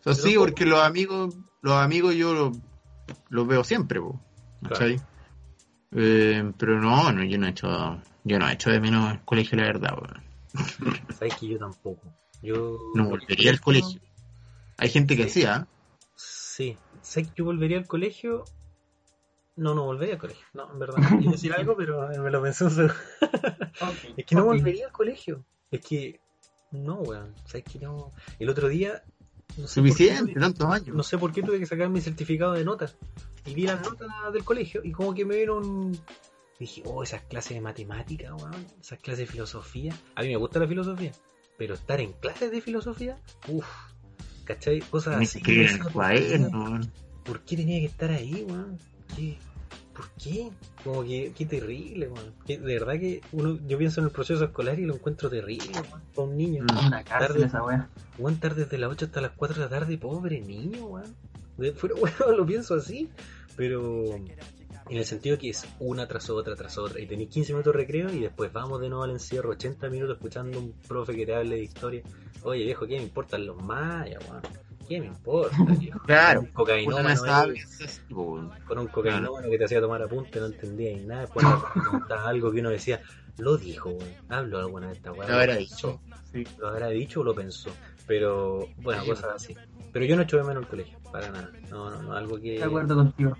O 0.05 0.15
sea, 0.15 0.15
sí, 0.15 0.37
porque 0.37 0.67
los 0.67 0.81
amigos, 0.81 1.35
los 1.63 1.75
amigos 1.75 2.15
yo 2.15 2.35
los, 2.35 2.59
los 3.29 3.47
veo 3.47 3.65
siempre, 3.65 4.01
pues. 4.01 4.15
¿cachai? 4.69 5.01
Eh, 5.95 6.53
pero 6.57 6.81
no, 6.81 7.13
no, 7.13 7.23
yo 7.25 7.39
no 7.39 7.47
he 7.47 7.51
hecho, 7.51 8.01
yo 8.25 8.39
no 8.39 8.49
he 8.49 8.53
hecho 8.53 8.71
de 8.71 8.81
menos 8.81 9.13
el 9.13 9.21
colegio, 9.25 9.59
la 9.59 9.65
verdad, 9.65 9.95
weón. 9.95 10.23
Sabes 11.19 11.37
que 11.37 11.49
yo 11.49 11.59
tampoco. 11.59 12.13
Yo 12.43 12.79
No 12.95 13.09
volvería 13.09 13.51
al 13.51 13.61
colegio. 13.61 14.01
Hay 14.79 14.89
gente 14.89 15.17
que 15.17 15.29
sí, 15.29 15.45
¿ah? 15.45 15.67
Sí, 16.17 16.77
sé 17.03 17.25
que 17.25 17.31
yo 17.37 17.45
volvería 17.45 17.79
al 17.79 17.87
colegio. 17.87 18.45
No, 19.55 19.75
no 19.75 19.85
volvería 19.85 20.15
al 20.15 20.21
colegio. 20.21 20.45
No, 20.55 20.71
en 20.73 20.79
verdad. 20.79 20.97
A 21.29 21.31
decir 21.31 21.53
algo, 21.53 21.77
pero 21.77 22.09
me 22.09 22.31
lo 22.31 22.43
pensé 22.43 22.65
un 22.65 22.71
segundo. 22.71 22.95
Es 24.17 24.27
que 24.27 24.35
no 24.35 24.45
volvería 24.45 24.87
al 24.87 24.93
colegio. 24.93 25.45
Es 25.71 25.85
que. 25.85 26.21
No, 26.73 26.97
weón. 26.97 27.35
Sabes 27.45 27.65
que 27.65 27.79
no. 27.79 28.11
El 28.39 28.49
otro 28.49 28.69
día. 28.69 29.05
No 29.57 29.67
sé 29.67 29.75
Suficiente, 29.75 30.19
por 30.19 30.27
qué 30.29 30.33
tuve- 30.35 30.41
tantos 30.41 30.71
años. 30.71 30.97
No 30.97 31.03
sé 31.03 31.19
por 31.19 31.33
qué 31.33 31.43
tuve 31.43 31.59
que 31.59 31.67
sacar 31.67 31.89
mi 31.89 32.01
certificado 32.01 32.53
de 32.53 32.65
notas. 32.65 32.97
Y 33.47 33.55
vi 33.55 33.63
las 33.67 33.83
notas 33.83 34.09
del 34.33 34.45
colegio 34.45 34.81
y 34.85 34.93
como 34.93 35.15
que 35.15 35.25
me 35.25 35.37
vieron. 35.37 35.93
Dije, 36.59 36.83
oh, 36.87 37.03
esas 37.03 37.23
clases 37.23 37.55
de 37.55 37.61
matemática, 37.61 38.35
weón. 38.35 38.67
Esas 38.81 38.99
clases 39.01 39.27
de 39.27 39.27
filosofía. 39.27 39.95
A 40.15 40.23
mí 40.23 40.29
me 40.29 40.37
gusta 40.37 40.61
la 40.61 40.69
filosofía. 40.69 41.13
Pero 41.59 41.75
estar 41.75 42.01
en 42.01 42.13
clases 42.13 42.51
de 42.51 42.61
filosofía, 42.61 43.17
uff. 43.49 43.67
¿Cachai? 44.45 44.81
Cosas 44.81 45.17
así. 45.31 45.41
weón. 46.53 46.93
¿Por 47.25 47.41
qué 47.41 47.57
tenía 47.57 47.81
que 47.81 47.87
estar 47.87 48.11
ahí, 48.11 48.45
weón? 48.49 48.79
¿Qué? 49.17 49.39
¿Por 49.95 50.09
qué? 50.23 50.51
Como 50.85 51.03
que, 51.05 51.33
qué 51.37 51.45
terrible, 51.47 52.09
weón. 52.09 52.33
Que 52.47 52.59
de 52.59 52.79
verdad 52.79 52.95
que 52.99 53.21
uno, 53.33 53.59
yo 53.67 53.77
pienso 53.79 54.01
en 54.01 54.07
el 54.07 54.13
proceso 54.13 54.45
escolar 54.45 54.79
y 54.79 54.85
lo 54.87 54.95
encuentro 54.95 55.29
terrible, 55.29 55.71
weón, 55.75 56.03
para 56.15 56.29
un 56.29 56.37
niño. 56.37 56.65
Mm. 56.65 56.87
Una 56.87 57.05
cárcel 57.05 57.29
Tarde. 57.35 57.47
esa 57.47 57.63
wea. 57.65 57.89
Weón, 58.19 58.35
estar 58.35 58.55
desde 58.55 58.79
las 58.79 58.91
8 58.91 59.07
hasta 59.07 59.21
las 59.21 59.33
4 59.33 59.57
de 59.57 59.61
la 59.63 59.69
tarde, 59.69 59.99
pobre 59.99 60.41
niño, 60.41 60.87
weón. 60.87 61.15
De- 61.59 61.73
Pero, 61.73 61.95
weón, 62.27 62.37
lo 62.37 62.47
pienso 62.47 62.75
así. 62.75 63.09
Pero 63.57 64.15
en 64.17 64.97
el 64.97 65.05
sentido 65.05 65.39
que 65.39 65.51
es 65.51 65.67
una 65.79 66.09
tras 66.09 66.31
otra, 66.31 66.57
tras 66.57 66.79
otra. 66.79 67.01
Y 67.01 67.07
tenéis 67.07 67.29
15 67.31 67.53
minutos 67.53 67.73
de 67.75 67.79
recreo 67.79 68.11
y 68.13 68.19
después 68.21 68.51
vamos 68.53 68.81
de 68.81 68.89
nuevo 68.89 69.05
al 69.05 69.11
encierro, 69.11 69.51
80 69.51 69.91
minutos 69.91 70.17
escuchando 70.17 70.59
un 70.59 70.73
profe 70.89 71.15
que 71.15 71.27
te 71.27 71.35
hable 71.35 71.57
de 71.57 71.63
historia. 71.63 72.03
Oye, 72.45 72.65
viejo, 72.65 72.87
¿qué 72.87 72.97
me 72.97 73.03
importan 73.03 73.45
los 73.47 73.63
mayas, 73.63 74.23
weón? 74.29 74.43
¿Qué 74.89 75.01
me 75.01 75.07
importa, 75.07 75.57
viejo? 75.79 76.01
Claro. 76.01 76.41
Un 76.41 76.47
Puta, 76.47 76.57
cocainómano 76.57 77.23
weón. 77.23 78.53
con 78.67 78.79
un 78.79 78.87
cocainómano 78.89 79.51
que 79.51 79.59
te 79.59 79.65
hacía 79.65 79.81
tomar 79.81 80.03
apunte, 80.03 80.41
no 80.41 80.47
entendía 80.47 80.97
ni 80.97 81.05
nada. 81.05 81.23
Después 81.23 81.47
contaba 81.91 82.29
algo 82.29 82.53
que 82.53 82.61
uno 82.61 82.71
decía, 82.71 83.01
lo 83.39 83.57
dijo, 83.57 83.91
weón. 83.91 84.11
Hablo 84.29 84.59
alguna 84.59 84.89
de 84.89 84.95
esta 84.95 85.13
weá. 85.13 85.29
Lo 85.29 85.37
habrá 85.37 85.57
dicho. 85.57 86.01
Sí. 86.33 86.47
Lo 86.59 86.69
habrá 86.69 86.89
dicho 86.89 87.21
o 87.21 87.25
lo 87.25 87.35
pensó. 87.35 87.71
Pero, 88.07 88.69
bueno, 88.79 89.05
cosas 89.05 89.31
así. 89.37 89.57
Pero 89.93 90.05
yo 90.05 90.17
no 90.17 90.23
echo 90.23 90.37
de 90.37 90.45
menos 90.45 90.65
el 90.65 90.69
colegio, 90.69 90.99
para 91.13 91.31
nada. 91.31 91.51
No, 91.71 91.91
no, 91.91 92.03
no, 92.03 92.13
algo 92.15 92.41
que. 92.41 92.53
De 92.53 92.65
acuerdo 92.65 92.97
contigo. 92.97 93.37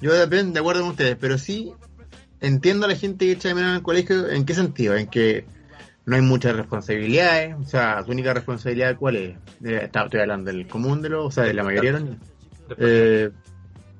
Yo 0.00 0.14
depende, 0.14 0.54
de 0.54 0.60
acuerdo 0.60 0.82
con 0.82 0.90
ustedes, 0.90 1.16
pero 1.20 1.36
sí 1.36 1.72
entiendo 2.40 2.86
a 2.86 2.88
la 2.88 2.96
gente 2.96 3.26
que 3.26 3.32
echa 3.32 3.48
de 3.48 3.54
menos 3.54 3.70
en 3.70 3.76
el 3.76 3.82
colegio. 3.82 4.28
¿En 4.28 4.44
qué 4.44 4.54
sentido? 4.54 4.96
En 4.96 5.08
que 5.08 5.44
no 6.06 6.16
hay 6.16 6.22
muchas 6.22 6.56
responsabilidades. 6.56 7.54
O 7.60 7.64
sea, 7.64 8.02
tu 8.04 8.12
única 8.12 8.32
responsabilidad, 8.34 8.96
¿cuál 8.96 9.16
es? 9.16 9.36
Eh, 9.64 9.80
está- 9.84 10.04
estoy 10.04 10.20
hablando 10.20 10.50
del 10.52 10.66
común 10.66 11.02
de 11.02 11.08
los, 11.10 11.26
o 11.26 11.30
sea, 11.30 11.44
de 11.44 11.54
la 11.54 11.62
mayoría 11.64 11.92
de 11.92 11.98
los 12.00 12.08
niños. 12.08 12.20
Después, 12.68 12.88
Eh, 12.90 13.30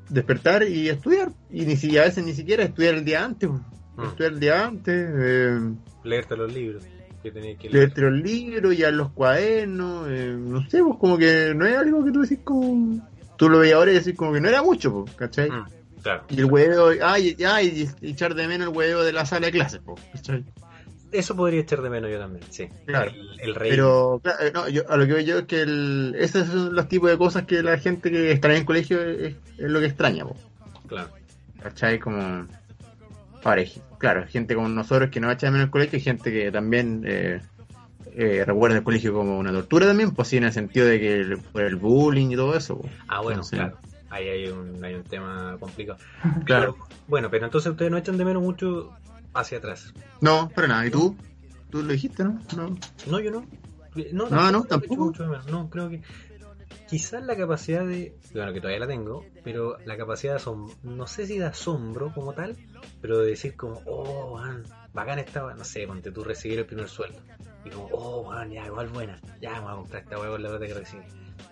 despertar 0.08 0.62
y 0.64 0.88
estudiar. 0.88 1.30
Y 1.50 1.64
ni 1.66 1.76
si, 1.76 1.96
a 1.98 2.02
veces 2.02 2.24
ni 2.24 2.32
siquiera 2.32 2.64
estudiar 2.64 2.94
el 2.94 3.04
día 3.04 3.24
antes. 3.24 3.48
mm, 3.50 4.02
Estudiar 4.04 4.32
el 4.32 4.40
día 4.40 4.66
antes. 4.66 5.08
Eh, 5.12 5.60
leerte 6.04 6.36
los 6.36 6.52
libros 6.52 6.84
que 7.22 7.30
tenías 7.30 7.58
que 7.58 7.68
leer. 7.68 7.74
leerte 7.74 8.00
los 8.00 8.12
libros, 8.14 8.76
ya 8.76 8.90
los 8.90 9.10
cuadernos, 9.12 10.08
eh, 10.08 10.34
no 10.38 10.68
sé, 10.70 10.82
pues 10.82 10.96
como 10.98 11.18
que 11.18 11.52
no 11.54 11.66
es 11.66 11.76
algo 11.76 12.04
que 12.04 12.10
tú 12.12 12.22
decís 12.22 12.38
como... 12.44 13.06
Tú 13.36 13.48
lo 13.48 13.58
veías 13.60 13.76
ahora 13.76 13.90
y 13.92 13.94
decís 13.94 14.14
como 14.16 14.32
que 14.32 14.40
no 14.40 14.48
era 14.48 14.62
mucho, 14.62 14.92
pues, 15.04 15.14
¿cachai? 15.16 15.50
Mm, 15.50 15.64
claro. 16.02 16.24
Y 16.28 16.38
el 16.40 16.44
huevo, 16.46 16.90
ay, 17.02 17.36
ay, 17.46 17.88
y 18.02 18.08
echar 18.08 18.34
de 18.34 18.46
menos 18.48 18.68
el 18.68 18.76
huevo 18.76 19.02
de 19.02 19.12
la 19.12 19.24
sala 19.26 19.46
de 19.46 19.52
clases, 19.52 19.80
pues, 19.84 20.00
¿cachai? 20.12 20.44
Eso 21.12 21.34
podría 21.36 21.60
echar 21.60 21.82
de 21.82 21.90
menos 21.90 22.10
yo 22.10 22.18
también, 22.18 22.44
sí. 22.50 22.68
Claro. 22.86 23.10
El, 23.10 23.40
el 23.40 23.54
rey. 23.54 23.70
Pero, 23.70 24.20
claro, 24.22 24.38
no, 24.54 24.68
yo, 24.68 24.82
a 24.88 24.96
lo 24.96 25.06
que 25.06 25.12
veo 25.14 25.22
yo 25.22 25.38
es 25.38 25.44
que 25.44 25.62
el, 25.62 26.14
esos 26.18 26.46
son 26.46 26.74
los 26.74 26.88
tipos 26.88 27.10
de 27.10 27.18
cosas 27.18 27.44
que 27.44 27.62
la 27.62 27.78
gente 27.78 28.10
que 28.10 28.30
extraña 28.30 28.56
en 28.56 28.60
el 28.60 28.66
colegio 28.66 29.02
es, 29.02 29.34
es 29.58 29.70
lo 29.70 29.80
que 29.80 29.86
extraña, 29.86 30.24
pues, 30.24 30.40
Claro. 30.86 31.10
¿cachai? 31.62 31.98
Como... 31.98 32.46
Ahora, 33.42 33.62
claro, 33.98 34.26
gente 34.26 34.54
como 34.54 34.68
nosotros 34.68 35.10
que 35.10 35.20
no 35.20 35.30
echa 35.30 35.46
de 35.46 35.52
menos 35.52 35.66
el 35.66 35.70
colegio, 35.70 35.98
y 35.98 36.02
gente 36.02 36.30
que 36.30 36.52
también 36.52 37.02
eh, 37.06 37.40
eh, 38.14 38.44
recuerda 38.46 38.76
el 38.76 38.82
colegio 38.82 39.12
como 39.14 39.38
una 39.38 39.52
tortura 39.52 39.86
también, 39.86 40.10
pues 40.12 40.28
sí, 40.28 40.36
en 40.36 40.44
el 40.44 40.52
sentido 40.52 40.86
de 40.86 41.00
que 41.00 41.20
el, 41.20 41.38
por 41.38 41.62
el 41.62 41.76
bullying 41.76 42.30
y 42.30 42.36
todo 42.36 42.56
eso. 42.56 42.80
Ah, 43.08 43.20
bueno, 43.20 43.40
Entonces, 43.42 43.58
claro. 43.58 43.78
Ahí 44.10 44.28
hay 44.28 44.48
un, 44.48 44.84
hay 44.84 44.94
un 44.94 45.04
tema 45.04 45.56
complicado. 45.60 45.98
Claro. 46.44 46.74
Pero, 46.74 46.88
bueno, 47.06 47.30
pero 47.30 47.44
entonces 47.46 47.70
ustedes 47.70 47.90
no 47.90 47.96
echan 47.96 48.18
de 48.18 48.24
menos 48.24 48.42
mucho 48.42 48.92
hacia 49.34 49.58
atrás. 49.58 49.92
No, 50.20 50.50
pero 50.54 50.68
nada, 50.68 50.86
¿y 50.86 50.90
tú? 50.90 51.16
Tú 51.70 51.82
lo 51.82 51.92
dijiste, 51.92 52.24
¿no? 52.24 52.40
No. 52.56 52.76
No, 53.06 53.20
yo 53.20 53.30
no. 53.30 53.46
No, 54.12 54.28
No, 54.28 54.50
no, 54.52 54.58
echo 54.60 54.68
tampoco. 54.68 55.12
No, 55.50 55.68
creo 55.70 55.88
que. 55.90 56.02
quizás 56.88 57.22
la 57.24 57.36
capacidad 57.36 57.84
de, 57.84 58.16
bueno, 58.34 58.52
que 58.52 58.60
todavía 58.60 58.80
la 58.80 58.86
tengo, 58.86 59.24
pero 59.44 59.76
la 59.84 59.96
capacidad 59.96 60.32
de 60.34 60.36
asombro, 60.38 60.74
no 60.82 61.06
sé 61.06 61.26
si 61.26 61.38
de 61.38 61.46
asombro 61.46 62.12
como 62.12 62.32
tal, 62.32 62.56
pero 63.00 63.18
de 63.20 63.30
decir 63.30 63.56
como, 63.56 63.80
oh, 63.86 64.36
man, 64.36 64.64
bacán 64.92 65.18
estaba, 65.20 65.54
no 65.54 65.64
sé, 65.64 65.86
ponte 65.86 66.10
tú 66.12 66.24
recibir 66.24 66.58
el 66.60 66.66
primer 66.66 66.88
sueldo. 66.88 67.18
Y 67.64 67.70
como, 67.70 67.86
oh, 67.92 68.30
man, 68.30 68.50
ya, 68.50 68.66
igual 68.66 68.88
buena, 68.88 69.20
ya, 69.40 69.52
vamos 69.60 69.70
a 69.72 69.76
comprar 69.76 70.02
esta 70.02 70.18
hueá 70.18 70.30
con 70.30 70.42
la 70.42 70.48
plata 70.48 70.66
que 70.66 70.74
recibí. 70.74 71.02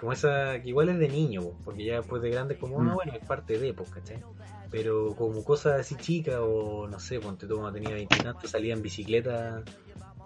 Como 0.00 0.12
esa, 0.12 0.60
que 0.62 0.68
igual 0.68 0.88
es 0.90 0.98
de 0.98 1.08
niño, 1.08 1.42
po, 1.42 1.58
porque 1.64 1.84
ya 1.84 1.96
después 1.96 2.22
de 2.22 2.30
grande, 2.30 2.56
como, 2.58 2.82
no, 2.82 2.92
Mm. 2.92 2.94
bueno, 2.94 3.12
es 3.20 3.26
parte 3.26 3.58
de, 3.58 3.74
pues, 3.74 3.90
¿cachai? 3.90 4.22
Pero 4.70 5.14
como 5.16 5.42
cosas 5.44 5.80
así 5.80 5.96
chicas, 5.96 6.36
o 6.40 6.86
no 6.88 7.00
sé, 7.00 7.20
ponte 7.20 7.46
tú 7.46 7.54
cuando 7.54 7.72
tenía 7.72 7.94
20 7.94 8.16
y 8.16 8.20
tantos, 8.20 8.50
salía 8.50 8.74
en 8.74 8.82
bicicleta 8.82 9.62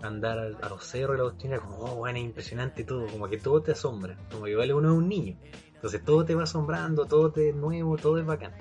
a 0.02 0.06
andar 0.06 0.56
a 0.60 0.68
los 0.68 0.84
cerros 0.84 1.16
y 1.16 1.18
la 1.18 1.24
cuestión, 1.24 1.52
era 1.52 1.62
como, 1.62 1.76
oh, 1.76 1.94
bueno, 1.96 2.18
es 2.18 2.24
impresionante 2.24 2.84
todo, 2.84 3.06
como 3.06 3.28
que 3.28 3.38
todo 3.38 3.62
te 3.62 3.72
asombra, 3.72 4.16
como 4.30 4.44
que 4.44 4.50
igual 4.50 4.72
uno 4.72 4.92
es 4.92 4.98
un 4.98 5.08
niño. 5.08 5.36
Entonces 5.74 6.04
todo 6.04 6.24
te 6.24 6.34
va 6.34 6.44
asombrando, 6.44 7.06
todo 7.06 7.30
te 7.30 7.50
es 7.50 7.54
nuevo, 7.54 7.96
todo 7.96 8.18
es 8.18 8.26
bacán. 8.26 8.52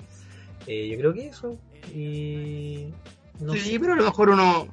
Eh, 0.66 0.88
yo 0.88 0.96
creo 0.98 1.12
que 1.12 1.26
eso, 1.26 1.58
y... 1.92 2.88
No 3.40 3.54
sí, 3.54 3.72
sé. 3.72 3.80
pero 3.80 3.94
a 3.94 3.96
lo 3.96 4.04
mejor 4.04 4.30
uno, 4.30 4.68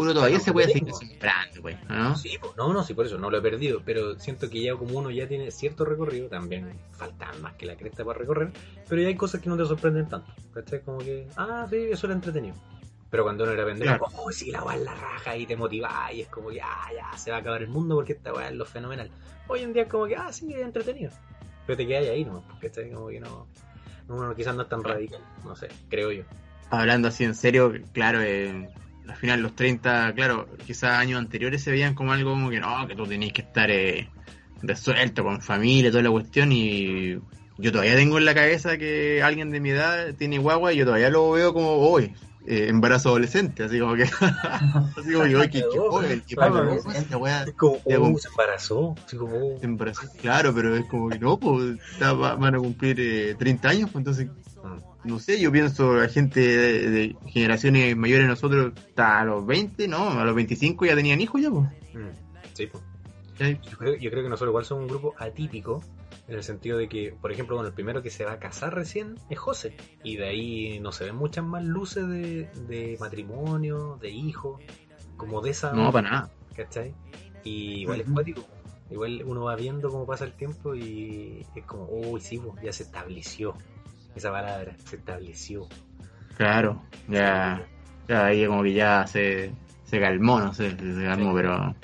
uno 0.00 0.14
todavía 0.14 0.38
Bueno, 0.38 0.44
se 0.44 0.52
puede 0.52 0.68
seguir 0.68 0.84
tengo. 0.84 0.96
asombrando, 0.96 1.62
pues, 1.62 1.76
¿no? 1.88 2.16
Sí, 2.16 2.38
pues, 2.40 2.56
no, 2.56 2.72
no, 2.72 2.82
sí, 2.84 2.94
por 2.94 3.06
eso 3.06 3.18
no 3.18 3.30
lo 3.30 3.38
he 3.38 3.42
perdido, 3.42 3.82
pero 3.84 4.18
siento 4.18 4.48
que 4.50 4.62
ya 4.62 4.74
como 4.76 4.98
uno 4.98 5.10
ya 5.10 5.26
tiene 5.28 5.50
cierto 5.50 5.84
recorrido, 5.84 6.28
también 6.28 6.78
faltan 6.92 7.40
más 7.42 7.54
que 7.54 7.66
la 7.66 7.76
cresta 7.76 8.04
para 8.04 8.18
recorrer, 8.18 8.52
pero 8.88 9.02
ya 9.02 9.08
hay 9.08 9.16
cosas 9.16 9.40
que 9.40 9.48
no 9.48 9.56
te 9.56 9.64
sorprenden 9.66 10.08
tanto, 10.08 10.32
¿cachai? 10.54 10.82
Como 10.82 10.98
que, 10.98 11.26
ah, 11.36 11.66
sí, 11.70 11.76
eso 11.90 12.06
era 12.06 12.14
entretenido. 12.14 12.54
Pero 13.10 13.24
cuando 13.24 13.42
uno 13.44 13.52
era 13.52 13.64
pendejo, 13.64 13.98
Claro. 13.98 14.12
oh, 14.22 14.30
sí, 14.30 14.50
la 14.52 14.62
weá 14.62 14.76
la 14.76 14.94
raja 14.94 15.36
y 15.36 15.44
te 15.46 15.56
motiva 15.56 16.12
y 16.12 16.20
es 16.22 16.28
como 16.28 16.50
que, 16.50 16.60
ah, 16.62 16.88
ya, 16.94 17.18
se 17.18 17.30
va 17.30 17.38
a 17.38 17.40
acabar 17.40 17.62
el 17.62 17.68
mundo 17.68 17.96
porque 17.96 18.12
esta 18.12 18.32
weá 18.32 18.48
es 18.50 18.54
lo 18.54 18.64
fenomenal. 18.64 19.10
Hoy 19.48 19.62
en 19.62 19.72
día 19.72 19.82
es 19.82 19.88
como 19.88 20.06
que, 20.06 20.14
ah, 20.16 20.32
sí, 20.32 20.52
es 20.54 20.60
entretenido. 20.60 21.10
Pero 21.66 21.76
te 21.76 21.86
quedas 21.86 22.08
ahí 22.08 22.24
nomás, 22.24 22.44
¿cachai? 22.60 22.90
Como 22.90 23.08
que 23.08 23.18
no, 23.20 23.46
uno 24.08 24.34
quizás 24.36 24.54
no 24.54 24.62
es 24.62 24.68
tan 24.68 24.82
radical, 24.84 25.20
no 25.44 25.56
sé, 25.56 25.68
creo 25.88 26.12
yo. 26.12 26.22
Hablando 26.70 27.08
así 27.08 27.24
en 27.24 27.34
serio, 27.34 27.72
claro, 27.92 28.20
eh, 28.22 28.68
al 29.10 29.16
final 29.16 29.40
los 29.42 29.54
30, 29.56 30.12
claro, 30.14 30.48
quizás 30.66 30.92
años 30.98 31.18
anteriores 31.18 31.62
se 31.62 31.70
veían 31.70 31.94
como 31.94 32.12
algo 32.12 32.30
como 32.30 32.50
que 32.50 32.60
no, 32.60 32.86
que 32.86 32.94
tú 32.94 33.06
tenías 33.06 33.32
que 33.32 33.42
estar 33.42 33.70
eh, 33.70 34.08
resuelto 34.62 35.24
con 35.24 35.40
familia, 35.40 35.90
toda 35.90 36.02
la 36.02 36.10
cuestión 36.10 36.52
y 36.52 37.18
yo 37.58 37.72
todavía 37.72 37.94
tengo 37.96 38.18
en 38.18 38.24
la 38.24 38.34
cabeza 38.34 38.78
que 38.78 39.22
alguien 39.22 39.50
de 39.50 39.60
mi 39.60 39.70
edad 39.70 40.14
tiene 40.14 40.38
guagua 40.38 40.72
y 40.72 40.76
yo 40.78 40.84
todavía 40.84 41.10
lo 41.10 41.30
veo 41.32 41.52
como 41.52 41.72
hoy. 41.76 42.14
embarazo 42.46 43.10
adolescente, 43.10 43.64
así 43.64 43.78
como 43.78 43.94
que 43.94 44.04
así 44.96 45.12
como 45.12 45.24
que, 45.24 45.50
qué, 45.50 45.60
qué 45.60 45.78
joven, 45.78 46.22
Ya, 47.86 47.98
oh, 48.00 48.18
se 48.18 48.28
embarazó, 48.28 48.94
así 49.06 49.16
como, 49.16 49.34
oh. 49.36 49.58
se 49.60 49.66
embarazó. 49.66 50.02
Claro, 50.20 50.54
pero 50.54 50.74
es 50.76 50.84
como 50.86 51.08
que 51.10 51.18
no, 51.18 51.38
pues 51.38 51.78
está- 51.92 52.12
van 52.12 52.54
a 52.54 52.58
cumplir 52.58 52.98
eh, 53.00 53.34
30 53.38 53.68
años, 53.68 53.90
pues 53.92 54.00
entonces. 54.00 54.28
No 55.04 55.18
sé, 55.18 55.40
yo 55.40 55.50
pienso 55.50 55.94
la 55.94 56.08
gente 56.08 56.40
de, 56.40 56.90
de 56.90 57.16
generaciones 57.28 57.96
mayores 57.96 58.24
de 58.24 58.28
nosotros 58.28 58.72
está 58.76 59.20
a 59.20 59.24
los 59.24 59.46
20, 59.46 59.88
¿no? 59.88 60.10
A 60.10 60.24
los 60.24 60.34
25 60.34 60.86
ya 60.86 60.94
tenían 60.94 61.20
hijos 61.20 61.40
ya, 61.40 61.50
pues. 61.50 61.68
Sí, 62.54 62.66
pues. 62.66 62.82
Yo 63.38 63.78
creo, 63.78 63.96
yo 63.96 64.10
creo 64.10 64.22
que 64.22 64.28
nosotros 64.28 64.50
igual 64.50 64.64
somos 64.66 64.82
un 64.82 64.88
grupo 64.88 65.14
atípico 65.18 65.82
en 66.28 66.34
el 66.36 66.42
sentido 66.42 66.76
de 66.76 66.88
que, 66.88 67.14
por 67.18 67.32
ejemplo, 67.32 67.56
bueno, 67.56 67.68
el 67.68 67.74
primero 67.74 68.02
que 68.02 68.10
se 68.10 68.24
va 68.24 68.32
a 68.32 68.38
casar 68.38 68.74
recién 68.74 69.16
es 69.30 69.38
José. 69.38 69.76
Y 70.04 70.16
de 70.16 70.28
ahí 70.28 70.78
no 70.80 70.92
se 70.92 71.04
ven 71.04 71.16
muchas 71.16 71.44
más 71.44 71.64
luces 71.64 72.06
de, 72.06 72.50
de 72.68 72.96
matrimonio, 73.00 73.98
de 74.00 74.10
hijo, 74.10 74.60
como 75.16 75.40
de 75.40 75.50
esa... 75.50 75.72
No, 75.72 75.90
para 75.90 76.10
nada. 76.10 76.30
¿Cachai? 76.54 76.94
Y 77.42 77.80
igual 77.80 78.02
es 78.02 78.10
cuático. 78.10 78.46
Igual 78.90 79.22
uno 79.24 79.44
va 79.44 79.56
viendo 79.56 79.88
cómo 79.90 80.04
pasa 80.04 80.24
el 80.24 80.32
tiempo 80.32 80.74
y 80.74 81.46
es 81.54 81.64
como, 81.64 81.86
uy, 81.88 82.20
sí, 82.20 82.38
pues, 82.38 82.62
ya 82.62 82.72
se 82.72 82.82
estableció. 82.82 83.54
Esa 84.14 84.30
palabra, 84.30 84.74
se 84.84 84.96
estableció. 84.96 85.66
Claro, 86.36 86.82
ya, 87.08 87.66
ya 88.08 88.26
ahí 88.26 88.46
como 88.46 88.62
que 88.62 88.72
ya 88.72 89.06
se, 89.06 89.52
se 89.84 90.00
calmó, 90.00 90.40
no 90.40 90.52
sé, 90.54 90.70
se 90.70 91.04
calmó, 91.04 91.30
Sí. 91.30 91.36
pero 91.36 91.74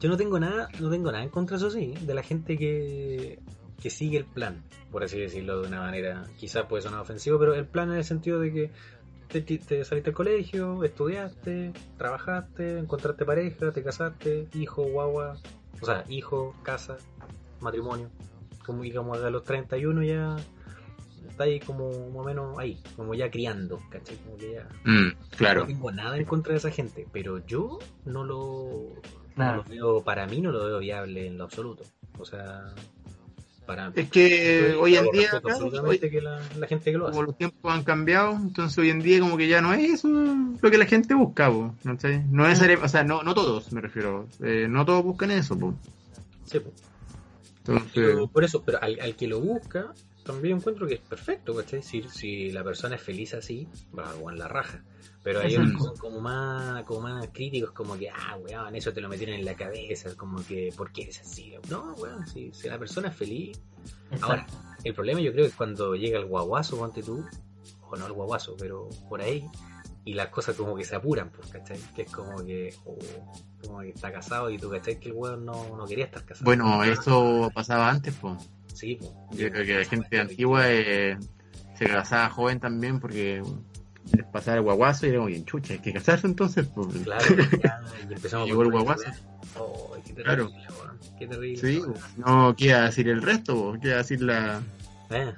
Yo 0.00 0.08
no 0.08 0.16
tengo 0.16 0.40
nada, 0.40 0.68
no 0.80 0.90
tengo 0.90 1.10
nada 1.12 1.22
en 1.24 1.30
contra, 1.30 1.56
eso 1.56 1.70
sí, 1.70 1.94
de 2.00 2.14
la 2.14 2.22
gente 2.22 2.56
que, 2.56 3.38
que 3.80 3.90
sigue 3.90 4.18
el 4.18 4.24
plan, 4.24 4.62
por 4.90 5.04
así 5.04 5.18
decirlo 5.20 5.60
de 5.60 5.68
una 5.68 5.80
manera, 5.80 6.24
quizás 6.38 6.64
puede 6.66 6.82
sonar 6.82 7.00
ofensivo, 7.00 7.38
pero 7.38 7.54
el 7.54 7.66
plan 7.66 7.90
en 7.90 7.98
el 7.98 8.04
sentido 8.04 8.40
de 8.40 8.52
que 8.52 8.70
te, 9.28 9.42
te- 9.42 9.58
te 9.58 9.84
saliste 9.84 10.10
del 10.10 10.14
colegio, 10.16 10.82
estudiaste, 10.84 11.72
trabajaste, 11.98 12.78
encontraste 12.78 13.24
pareja, 13.26 13.72
te 13.72 13.82
casaste, 13.82 14.48
hijo, 14.54 14.84
guagua, 14.84 15.36
o 15.80 15.84
sea, 15.86 16.04
hijo, 16.08 16.54
casa, 16.62 16.96
matrimonio, 17.60 18.08
como 18.64 18.82
digamos 18.82 19.22
a 19.22 19.30
los 19.30 19.44
31 19.44 20.02
ya 20.02 20.36
está 21.28 21.44
ahí 21.44 21.60
como 21.60 21.90
más 22.10 22.16
o 22.16 22.24
menos 22.24 22.58
ahí, 22.58 22.80
como 22.96 23.14
ya 23.14 23.30
criando, 23.30 23.80
¿cachai? 23.90 24.16
Como 24.18 24.36
que 24.36 24.52
ya 24.52 24.68
mm, 24.84 25.36
claro. 25.36 25.60
no 25.62 25.66
tengo 25.66 25.92
nada 25.92 26.16
en 26.16 26.24
contra 26.24 26.52
de 26.52 26.58
esa 26.58 26.70
gente, 26.70 27.06
pero 27.12 27.44
yo 27.46 27.78
no 28.04 28.24
lo, 28.24 28.92
no 29.36 29.56
lo 29.56 29.64
veo, 29.64 30.02
para 30.02 30.26
mí 30.26 30.40
no 30.40 30.50
lo 30.52 30.64
veo 30.64 30.78
viable 30.78 31.26
en 31.26 31.38
lo 31.38 31.44
absoluto. 31.44 31.84
O 32.18 32.24
sea, 32.24 32.74
para 33.68 33.92
Es 33.94 34.10
que 34.10 34.70
yo 34.72 34.80
hoy 34.80 34.96
en 34.96 35.10
día, 35.10 35.28
claro, 35.42 35.70
que 36.00 36.20
la, 36.22 36.40
la 36.58 36.66
gente 36.66 36.90
que 36.90 36.96
lo 36.96 37.04
como 37.04 37.18
hace. 37.18 37.26
los 37.26 37.36
tiempos 37.36 37.72
han 37.72 37.84
cambiado, 37.84 38.32
entonces 38.32 38.78
hoy 38.78 38.88
en 38.88 39.00
día 39.00 39.20
como 39.20 39.36
que 39.36 39.46
ya 39.46 39.60
no 39.60 39.74
es 39.74 39.90
eso 39.90 40.08
lo 40.08 40.70
que 40.70 40.78
la 40.78 40.86
gente 40.86 41.14
busca, 41.14 41.50
po, 41.50 41.74
¿no 41.84 42.00
sé? 42.00 42.24
No 42.30 42.48
es, 42.48 42.60
o 42.60 42.88
sea, 42.88 43.04
no, 43.04 43.22
no 43.22 43.34
todos 43.34 43.70
me 43.72 43.82
refiero, 43.82 44.26
eh, 44.42 44.66
no 44.70 44.86
todos 44.86 45.04
buscan 45.04 45.30
eso, 45.30 45.58
po. 45.58 45.74
Sí, 46.46 46.60
pues. 46.60 46.74
entonces, 47.58 47.92
Pero 47.94 48.26
por 48.28 48.42
eso, 48.42 48.62
pero 48.64 48.82
al, 48.82 48.98
al 49.00 49.14
que 49.16 49.28
lo 49.28 49.40
busca, 49.40 49.92
también 50.32 50.58
encuentro 50.58 50.86
que 50.86 50.94
es 50.94 51.00
perfecto, 51.00 51.54
¿cachai? 51.54 51.82
Si, 51.82 52.02
si 52.02 52.50
la 52.50 52.62
persona 52.62 52.96
es 52.96 53.02
feliz 53.02 53.32
así, 53.32 53.66
va 53.98 54.10
a 54.10 54.32
la 54.34 54.46
raja. 54.46 54.84
Pero 55.22 55.40
hay 55.40 55.56
otros 55.56 55.72
que 55.72 55.78
son 55.78 55.96
como 55.96 56.20
más, 56.20 56.84
como 56.84 57.00
más 57.00 57.28
críticos, 57.32 57.72
como 57.72 57.96
que, 57.96 58.10
ah, 58.10 58.36
weón, 58.36 58.76
eso 58.76 58.92
te 58.92 59.00
lo 59.00 59.08
metieron 59.08 59.36
en 59.36 59.46
la 59.46 59.54
cabeza, 59.54 60.14
como 60.16 60.44
que, 60.44 60.70
¿por 60.76 60.92
qué 60.92 61.04
eres 61.04 61.20
así? 61.22 61.54
No, 61.70 61.94
weón, 61.94 62.26
si, 62.26 62.52
si 62.52 62.68
la 62.68 62.78
persona 62.78 63.08
es 63.08 63.16
feliz, 63.16 63.58
Ahora, 64.20 64.46
el 64.84 64.94
problema 64.94 65.20
yo 65.20 65.32
creo 65.32 65.44
que 65.44 65.50
es 65.50 65.56
cuando 65.56 65.94
llega 65.94 66.18
el 66.18 66.26
guaguazo, 66.26 66.76
ponte 66.76 67.02
tú, 67.02 67.24
o 67.88 67.96
no 67.96 68.06
el 68.06 68.12
guaguazo, 68.12 68.54
pero 68.58 68.90
por 69.08 69.22
ahí, 69.22 69.48
y 70.04 70.12
las 70.12 70.28
cosas 70.28 70.56
como 70.56 70.76
que 70.76 70.84
se 70.84 70.94
apuran, 70.94 71.30
pues, 71.30 71.48
¿cachai? 71.48 71.78
Que 71.96 72.02
es 72.02 72.12
como 72.12 72.44
que, 72.44 72.74
oh, 72.84 72.98
como 73.64 73.80
que 73.80 73.90
está 73.90 74.12
casado 74.12 74.50
y 74.50 74.58
tú, 74.58 74.68
¿cachai? 74.68 75.00
Que 75.00 75.08
el 75.08 75.14
weón 75.14 75.46
no, 75.46 75.74
no 75.74 75.86
quería 75.86 76.04
estar 76.04 76.22
casado. 76.24 76.44
bueno, 76.44 76.84
eso 76.84 77.50
pasaba 77.54 77.88
antes, 77.88 78.14
pues. 78.20 78.50
Sí, 78.78 78.96
pues. 78.96 79.40
Yo 79.40 79.50
creo 79.50 79.66
que 79.66 79.78
la 79.78 79.84
gente 79.84 80.20
antigua 80.20 80.62
eh, 80.70 81.18
se 81.76 81.86
casaba 81.86 82.30
joven 82.30 82.60
también 82.60 83.00
porque 83.00 83.42
les 84.16 84.26
pasaba 84.26 84.58
el 84.58 84.62
guaguazo 84.62 85.06
y 85.06 85.08
era 85.08 85.18
como 85.18 85.28
bien 85.28 85.44
chucha, 85.44 85.72
hay 85.74 85.80
que 85.80 85.92
casarse 85.92 86.28
entonces, 86.28 86.68
pues. 86.68 86.86
Claro, 87.02 87.24
ya, 87.62 87.82
y 88.08 88.12
empezamos 88.14 88.46
Llegó 88.46 88.62
el 88.62 88.70
guaguazo. 88.70 89.10
Oh, 89.56 89.96
qué 90.04 90.12
terrible, 90.12 90.24
Claro. 90.24 90.50
Qué 91.18 91.26
terrible. 91.26 91.60
Sí, 91.60 91.82
no 92.18 92.54
queda 92.54 92.84
decir 92.84 93.08
el 93.08 93.20
resto, 93.20 93.76
queda 93.82 93.96
decir 93.96 94.22
la... 94.22 94.62
Eh, 95.10 95.32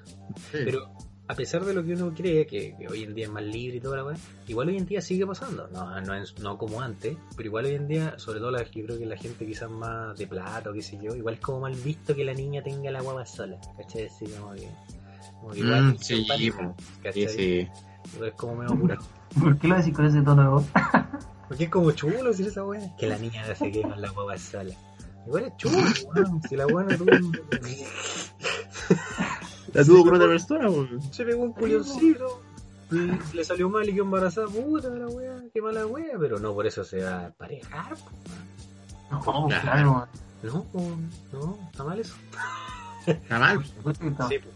sí. 0.52 0.58
Pero 0.64 0.92
a 1.30 1.34
pesar 1.36 1.64
de 1.64 1.72
lo 1.72 1.84
que 1.84 1.92
uno 1.92 2.12
cree, 2.12 2.44
que, 2.44 2.74
que 2.76 2.88
hoy 2.88 3.04
en 3.04 3.14
día 3.14 3.26
es 3.26 3.30
más 3.30 3.44
libre 3.44 3.76
y 3.76 3.80
toda 3.80 3.98
la 3.98 4.04
weá, 4.04 4.16
igual 4.48 4.66
hoy 4.66 4.78
en 4.78 4.84
día 4.84 5.00
sigue 5.00 5.24
pasando. 5.24 5.68
No, 5.68 6.00
no, 6.00 6.14
es, 6.14 6.36
no 6.40 6.58
como 6.58 6.80
antes, 6.80 7.16
pero 7.36 7.46
igual 7.46 7.66
hoy 7.66 7.76
en 7.76 7.86
día, 7.86 8.18
sobre 8.18 8.40
todo 8.40 8.50
la, 8.50 8.64
yo 8.64 8.84
creo 8.84 8.98
que 8.98 9.06
la 9.06 9.16
gente 9.16 9.46
quizás 9.46 9.70
más 9.70 10.18
de 10.18 10.26
plata 10.26 10.70
o 10.70 10.72
qué 10.72 10.82
sé 10.82 10.98
yo, 11.00 11.14
igual 11.14 11.34
es 11.34 11.40
como 11.40 11.60
mal 11.60 11.76
visto 11.76 12.16
que 12.16 12.24
la 12.24 12.34
niña 12.34 12.64
tenga 12.64 12.90
la 12.90 13.00
guagua 13.00 13.24
sola. 13.26 13.60
¿Cachai? 13.76 14.06
Así 14.06 14.26
como 14.26 14.54
que. 14.54 14.68
Como 15.40 15.52
que 15.52 15.60
igual. 15.60 15.84
Mm, 15.84 15.98
sí. 15.98 16.26
Sí, 17.12 17.28
sí. 17.28 17.68
Es 18.24 18.32
como 18.36 18.56
medio 18.56 18.74
apurado. 18.74 19.02
¿Por 19.40 19.56
qué 19.56 19.68
lo 19.68 19.76
decís 19.76 19.94
con 19.94 20.06
ese 20.06 20.22
tono 20.22 20.42
de 20.42 20.48
voz? 20.48 20.64
Porque 21.48 21.64
es 21.64 21.70
como 21.70 21.92
chulo 21.92 22.24
decir 22.24 22.48
esa 22.48 22.64
weá. 22.64 22.96
Que 22.96 23.06
la 23.06 23.18
niña 23.18 23.46
no 23.46 23.54
se 23.54 23.70
quede 23.70 23.82
con 23.82 24.02
la 24.02 24.10
guagua 24.10 24.36
sola. 24.36 24.74
Igual 25.28 25.44
es 25.44 25.56
chulo, 25.58 25.78
weón. 26.12 26.42
Si 26.48 26.56
la 26.56 26.66
weá 26.66 26.86
no 26.86 26.96
tuvo. 26.96 27.12
La 29.72 29.84
tuvo 29.84 30.04
con 30.04 30.14
otra 30.14 30.26
persona, 30.28 30.68
po. 30.68 30.86
Se 31.12 31.24
pegó 31.24 31.42
un 31.44 31.52
culioncito. 31.52 32.42
Le, 32.90 33.18
le 33.34 33.44
salió 33.44 33.68
mal 33.68 33.88
y 33.88 33.92
quedó 33.92 34.04
embarazada. 34.04 34.48
Puta 34.48 34.88
la 34.88 35.06
weá, 35.06 35.42
qué 35.54 35.62
mala 35.62 35.86
weá. 35.86 36.18
Pero 36.18 36.38
no 36.38 36.52
por 36.54 36.66
eso 36.66 36.84
se 36.84 37.02
va 37.04 37.26
a 37.26 37.30
parejar. 37.30 37.94
po. 37.96 39.32
No, 39.32 39.48
Claro. 39.48 40.08
No, 40.42 40.64
no, 41.32 41.58
está 41.70 41.84
mal 41.84 42.00
eso. 42.00 42.14
Está 43.06 43.38
mal. 43.38 43.62
Sí, 44.28 44.38
po. 44.38 44.48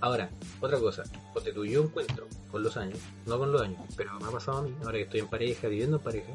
Ahora, 0.00 0.28
otra 0.60 0.78
cosa. 0.78 1.04
Porque 1.32 1.52
tú 1.52 1.64
yo 1.64 1.82
encuentro 1.84 2.26
con 2.50 2.62
los 2.62 2.76
años, 2.76 2.98
no 3.26 3.38
con 3.38 3.50
los 3.52 3.62
años, 3.62 3.80
pero 3.96 4.18
me 4.20 4.26
ha 4.26 4.30
pasado 4.30 4.58
a 4.58 4.62
mí, 4.62 4.72
ahora 4.80 4.92
que 4.92 5.02
estoy 5.02 5.20
en 5.20 5.26
pareja, 5.26 5.68
viviendo 5.68 5.96
en 5.96 6.02
pareja, 6.02 6.32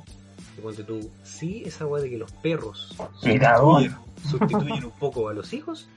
que 0.56 0.62
ponte 0.62 0.84
tú, 0.84 1.10
sí, 1.24 1.64
esa 1.66 1.86
weá 1.88 2.04
de 2.04 2.10
que 2.10 2.18
los 2.18 2.32
perros 2.34 2.94
sustituyen, 3.22 3.96
sustituyen 4.30 4.84
un 4.86 4.92
poco 4.92 5.30
a 5.30 5.34
los 5.34 5.54
hijos, 5.54 5.88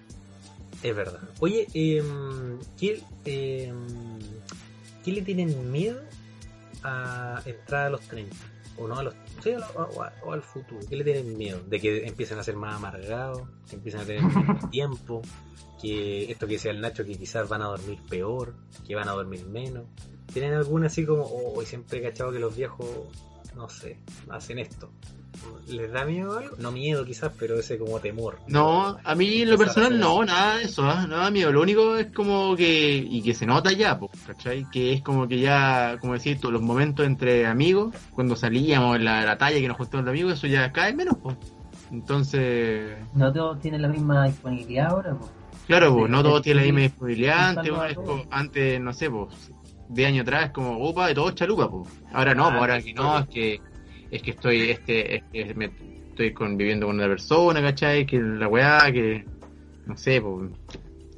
es 0.89 0.97
verdad. 0.97 1.21
Oye, 1.41 1.67
eh, 1.75 2.03
¿qué, 2.79 3.03
eh, 3.25 3.73
¿qué 5.05 5.13
le 5.13 5.23
tienen 5.23 5.71
miedo 5.71 6.01
a 6.83 7.43
entrar 7.45 7.87
a 7.87 7.91
los 7.91 8.01
30? 8.03 8.37
o 8.79 8.87
no 8.87 8.99
a 8.99 9.03
los, 9.05 9.15
sí, 9.43 9.53
a 9.53 9.59
lo- 9.59 9.67
o, 9.75 10.03
a- 10.03 10.13
o 10.23 10.33
al 10.35 10.43
futuro. 10.43 10.81
¿Qué 10.87 10.97
le 10.97 11.03
tienen 11.05 11.39
miedo? 11.39 11.59
De 11.67 11.81
que 11.81 12.07
empiecen 12.07 12.39
a 12.39 12.43
ser 12.43 12.57
más 12.57 12.75
amargados, 12.77 13.49
que 13.71 13.77
empiecen 13.77 14.03
a 14.03 14.05
tener 14.05 14.21
menos 14.37 14.71
tiempo, 14.71 15.23
que 15.81 16.31
esto 16.31 16.47
que 16.47 16.53
decía 16.55 16.73
el 16.73 16.83
Nacho, 16.83 17.03
que 17.07 17.15
quizás 17.17 17.49
van 17.49 17.63
a 17.63 17.69
dormir 17.69 17.99
peor, 18.11 18.53
que 18.87 18.95
van 18.95 19.09
a 19.09 19.13
dormir 19.13 19.47
menos. 19.47 19.85
¿Tienen 20.31 20.53
alguna 20.53 20.89
así 20.89 21.07
como, 21.07 21.23
oh, 21.23 21.63
siempre 21.65 22.01
he 22.01 22.03
cachado 22.03 22.31
que 22.33 22.39
los 22.39 22.55
viejos, 22.55 22.87
no 23.55 23.67
sé, 23.71 23.99
hacen 24.29 24.59
esto? 24.59 24.91
¿Les 25.69 25.91
da 25.91 26.05
miedo 26.05 26.39
algo? 26.39 26.57
No 26.59 26.71
miedo 26.71 27.05
quizás, 27.05 27.33
pero 27.39 27.59
ese 27.59 27.77
como 27.79 27.99
temor. 27.99 28.39
No, 28.47 28.97
a 29.03 29.15
mí 29.17 29.43
en 29.43 29.51
lo 29.51 29.59
personal 29.59 29.99
no, 29.99 30.25
nada 30.25 30.57
de 30.59 30.65
eso, 30.65 30.85
¿ah? 30.85 31.07
nada 31.09 31.31
mío. 31.31 31.51
Lo 31.51 31.61
único 31.63 31.97
es 31.97 32.07
como 32.13 32.55
que, 32.55 32.97
y 32.97 33.21
que 33.23 33.35
se 33.35 33.47
nota 33.47 33.73
ya, 33.73 33.99
pues, 33.99 34.13
¿cachai? 34.27 34.65
Que 34.71 34.93
es 34.93 35.03
como 35.03 35.27
que 35.27 35.39
ya, 35.41 35.99
como 36.01 36.13
decir 36.13 36.39
tú, 36.41 36.53
los 36.53 36.63
momentos 36.63 37.05
entre 37.05 37.47
amigos, 37.47 37.95
cuando 38.13 38.37
salíamos, 38.37 39.01
la, 39.01 39.25
la 39.25 39.37
talla 39.39 39.59
que 39.59 39.67
nos 39.69 39.77
juntamos 39.77 40.05
los 40.07 40.13
amigos, 40.13 40.33
eso 40.35 40.47
ya 40.47 40.71
cae 40.73 40.95
menos, 40.95 41.17
pues. 41.23 41.37
Entonces, 41.91 42.97
No 43.15 43.33
todos 43.33 43.61
tienen 43.61 43.83
la 43.83 43.89
misma 43.89 44.27
disponibilidad 44.27 44.91
ahora, 44.91 45.15
pues. 45.19 45.31
claro, 45.67 45.95
pues, 45.97 46.11
no 46.11 46.23
todos 46.23 46.43
tienen 46.43 46.63
la 46.63 46.67
misma 46.73 46.81
disponibilidad. 46.83 47.49
Antes, 47.49 47.65
salva 47.65 47.77
bueno, 47.79 47.83
a 47.83 47.89
es 47.89 47.95
todos. 47.95 48.09
como- 48.09 48.25
antes, 48.31 48.81
no 48.81 48.93
sé, 48.93 49.11
pues, 49.11 49.53
de 49.89 50.07
año 50.07 50.23
atrás, 50.23 50.51
como, 50.53 50.89
upa, 50.89 51.09
de 51.09 51.15
todo 51.15 51.31
chalupa, 51.33 51.69
pues. 51.71 51.89
Ahora 52.13 52.35
no, 52.35 52.45
Ah, 52.47 52.49
pues, 52.51 52.61
ahora 52.61 52.83
que 52.83 52.95
no, 52.95 53.19
es 53.19 53.27
que, 53.29 53.61
es 54.11 54.23
que 54.23 54.33
estoy, 54.33 54.71
este, 54.71 55.17
es 55.17 55.25
que 55.33 55.55
me, 55.55 55.75
estoy 56.11 56.33
conviviendo 56.35 56.87
con 56.87 56.97
una 56.97 57.09
persona, 57.09 57.61
¿cachai? 57.63 58.07
Que 58.07 58.19
la 58.21 58.49
weá, 58.49 58.91
que, 58.93 59.29
no 59.87 59.97
sé, 59.97 60.21
pues, 60.23 60.53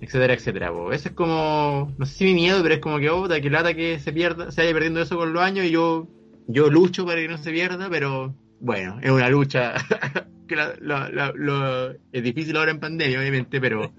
etcétera, 0.00 0.34
etcétera. 0.34 0.72
Eso 0.92 1.08
es 1.08 1.14
como, 1.14 1.94
no 1.98 2.06
sé 2.06 2.14
si 2.14 2.24
mi 2.26 2.34
miedo, 2.34 2.62
pero 2.62 2.74
es 2.76 2.80
como 2.80 2.98
que, 2.98 3.10
oh, 3.10 3.28
que 3.28 3.50
lata 3.50 3.74
que 3.74 3.98
se 3.98 4.12
pierda, 4.12 4.50
se 4.52 4.62
vaya 4.62 4.72
perdiendo 4.74 5.00
eso 5.02 5.16
con 5.16 5.32
los 5.32 5.42
años 5.42 5.66
y 5.66 5.70
yo, 5.70 6.08
yo 6.46 6.70
lucho 6.70 7.04
para 7.06 7.20
que 7.20 7.28
no 7.28 7.38
se 7.38 7.50
pierda, 7.52 7.88
pero, 7.90 8.36
bueno, 8.60 8.98
es 9.02 9.10
una 9.10 9.28
lucha 9.28 9.74
que 10.48 10.56
la, 10.56 10.74
la- 10.80 11.10
la- 11.10 11.32
lo- 11.34 11.90
es 11.92 12.22
difícil 12.22 12.56
ahora 12.56 12.70
en 12.70 12.80
pandemia, 12.80 13.18
obviamente, 13.20 13.60
pero, 13.60 13.92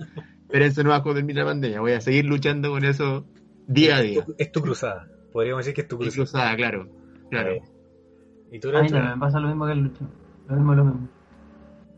pero 0.50 0.66
eso 0.66 0.84
no 0.84 0.90
va 0.90 0.98
a 0.98 1.04
terminar 1.04 1.46
la 1.46 1.52
pandemia, 1.52 1.80
voy 1.82 1.92
a 1.94 2.02
seguir 2.02 2.26
luchando 2.26 2.72
con 2.72 2.84
eso 2.86 3.28
día 3.68 3.98
a 3.98 4.02
día. 4.02 4.20
Es 4.20 4.26
tu, 4.26 4.36
es 4.38 4.52
tu 4.52 4.62
cruzada. 4.62 5.08
Podríamos 5.32 5.66
decir 5.66 5.76
que 5.76 5.82
es 5.82 5.88
tu 5.88 5.98
cruzada. 5.98 6.16
cruzada, 6.16 6.56
claro, 6.56 6.90
claro. 7.30 7.62
¿Y 8.52 8.60
tú, 8.60 8.70
A 8.70 8.82
mí 8.82 8.90
también 8.90 9.14
me 9.14 9.18
pasa 9.20 9.40
lo 9.40 9.48
mismo 9.48 9.66
que 9.66 9.72
el 9.74 9.80
Lucho. 9.80 10.06
Lo 10.48 10.56
mismo, 10.56 10.76
lo 10.76 10.86
mismo. 10.86 11.08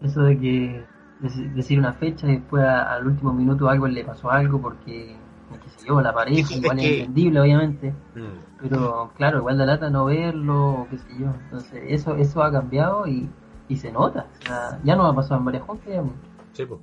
Eso 0.02 0.22
de 0.24 0.38
que 0.40 0.84
dec- 1.22 1.54
decir 1.54 1.80
una 1.80 1.94
fecha 1.94 2.28
y 2.28 2.34
después 2.38 2.64
a- 2.64 2.94
al 2.96 3.06
último 3.08 3.34
minuto 3.34 3.70
algo 3.70 3.88
le 3.88 4.04
pasó 4.04 4.30
algo 4.32 4.60
porque, 4.62 5.16
qué 5.64 5.70
sé 5.70 5.88
yo, 5.88 6.02
la 6.02 6.14
pareja, 6.14 6.54
igual 6.56 6.80
es 6.80 6.86
que- 6.86 7.00
entendible, 7.00 7.40
obviamente. 7.42 7.94
Mm. 8.16 8.42
Pero 8.62 9.12
claro, 9.18 9.40
igual 9.40 9.58
da 9.58 9.66
lata 9.66 9.90
no 9.90 10.06
verlo, 10.06 10.82
o 10.82 10.88
qué 10.90 10.98
sé 10.98 11.08
yo. 11.20 11.34
Entonces, 11.46 11.84
eso 11.88 12.16
eso 12.16 12.44
ha 12.44 12.52
cambiado 12.52 13.08
y, 13.08 13.28
y 13.68 13.78
se 13.78 13.92
nota. 13.92 14.28
O 14.42 14.46
sea, 14.46 14.80
ya 14.84 14.96
no 14.96 15.06
ha 15.08 15.16
pasado 15.16 15.40
en 15.40 15.46
varias 15.46 15.64
juntas. 15.64 15.86
pues. 15.88 16.12
Sí, 16.54 16.66
pues. 16.66 16.80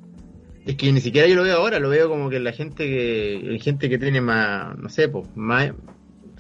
Es 0.66 0.76
que 0.76 0.92
ni 0.92 1.00
siquiera 1.00 1.26
yo 1.28 1.37
lo 1.37 1.44
veo 1.44 1.57
ahora, 1.57 1.78
lo 1.78 1.88
veo 1.88 2.09
como 2.09 2.28
que 2.31 2.40
la 2.40 2.52
gente 2.52 2.85
que, 2.85 3.40
la 3.44 3.59
gente 3.59 3.88
que 3.88 3.98
tiene 3.98 4.20
más, 4.20 4.76
no 4.76 4.88
sé, 4.88 5.09
pues, 5.09 5.28
más, 5.37 5.72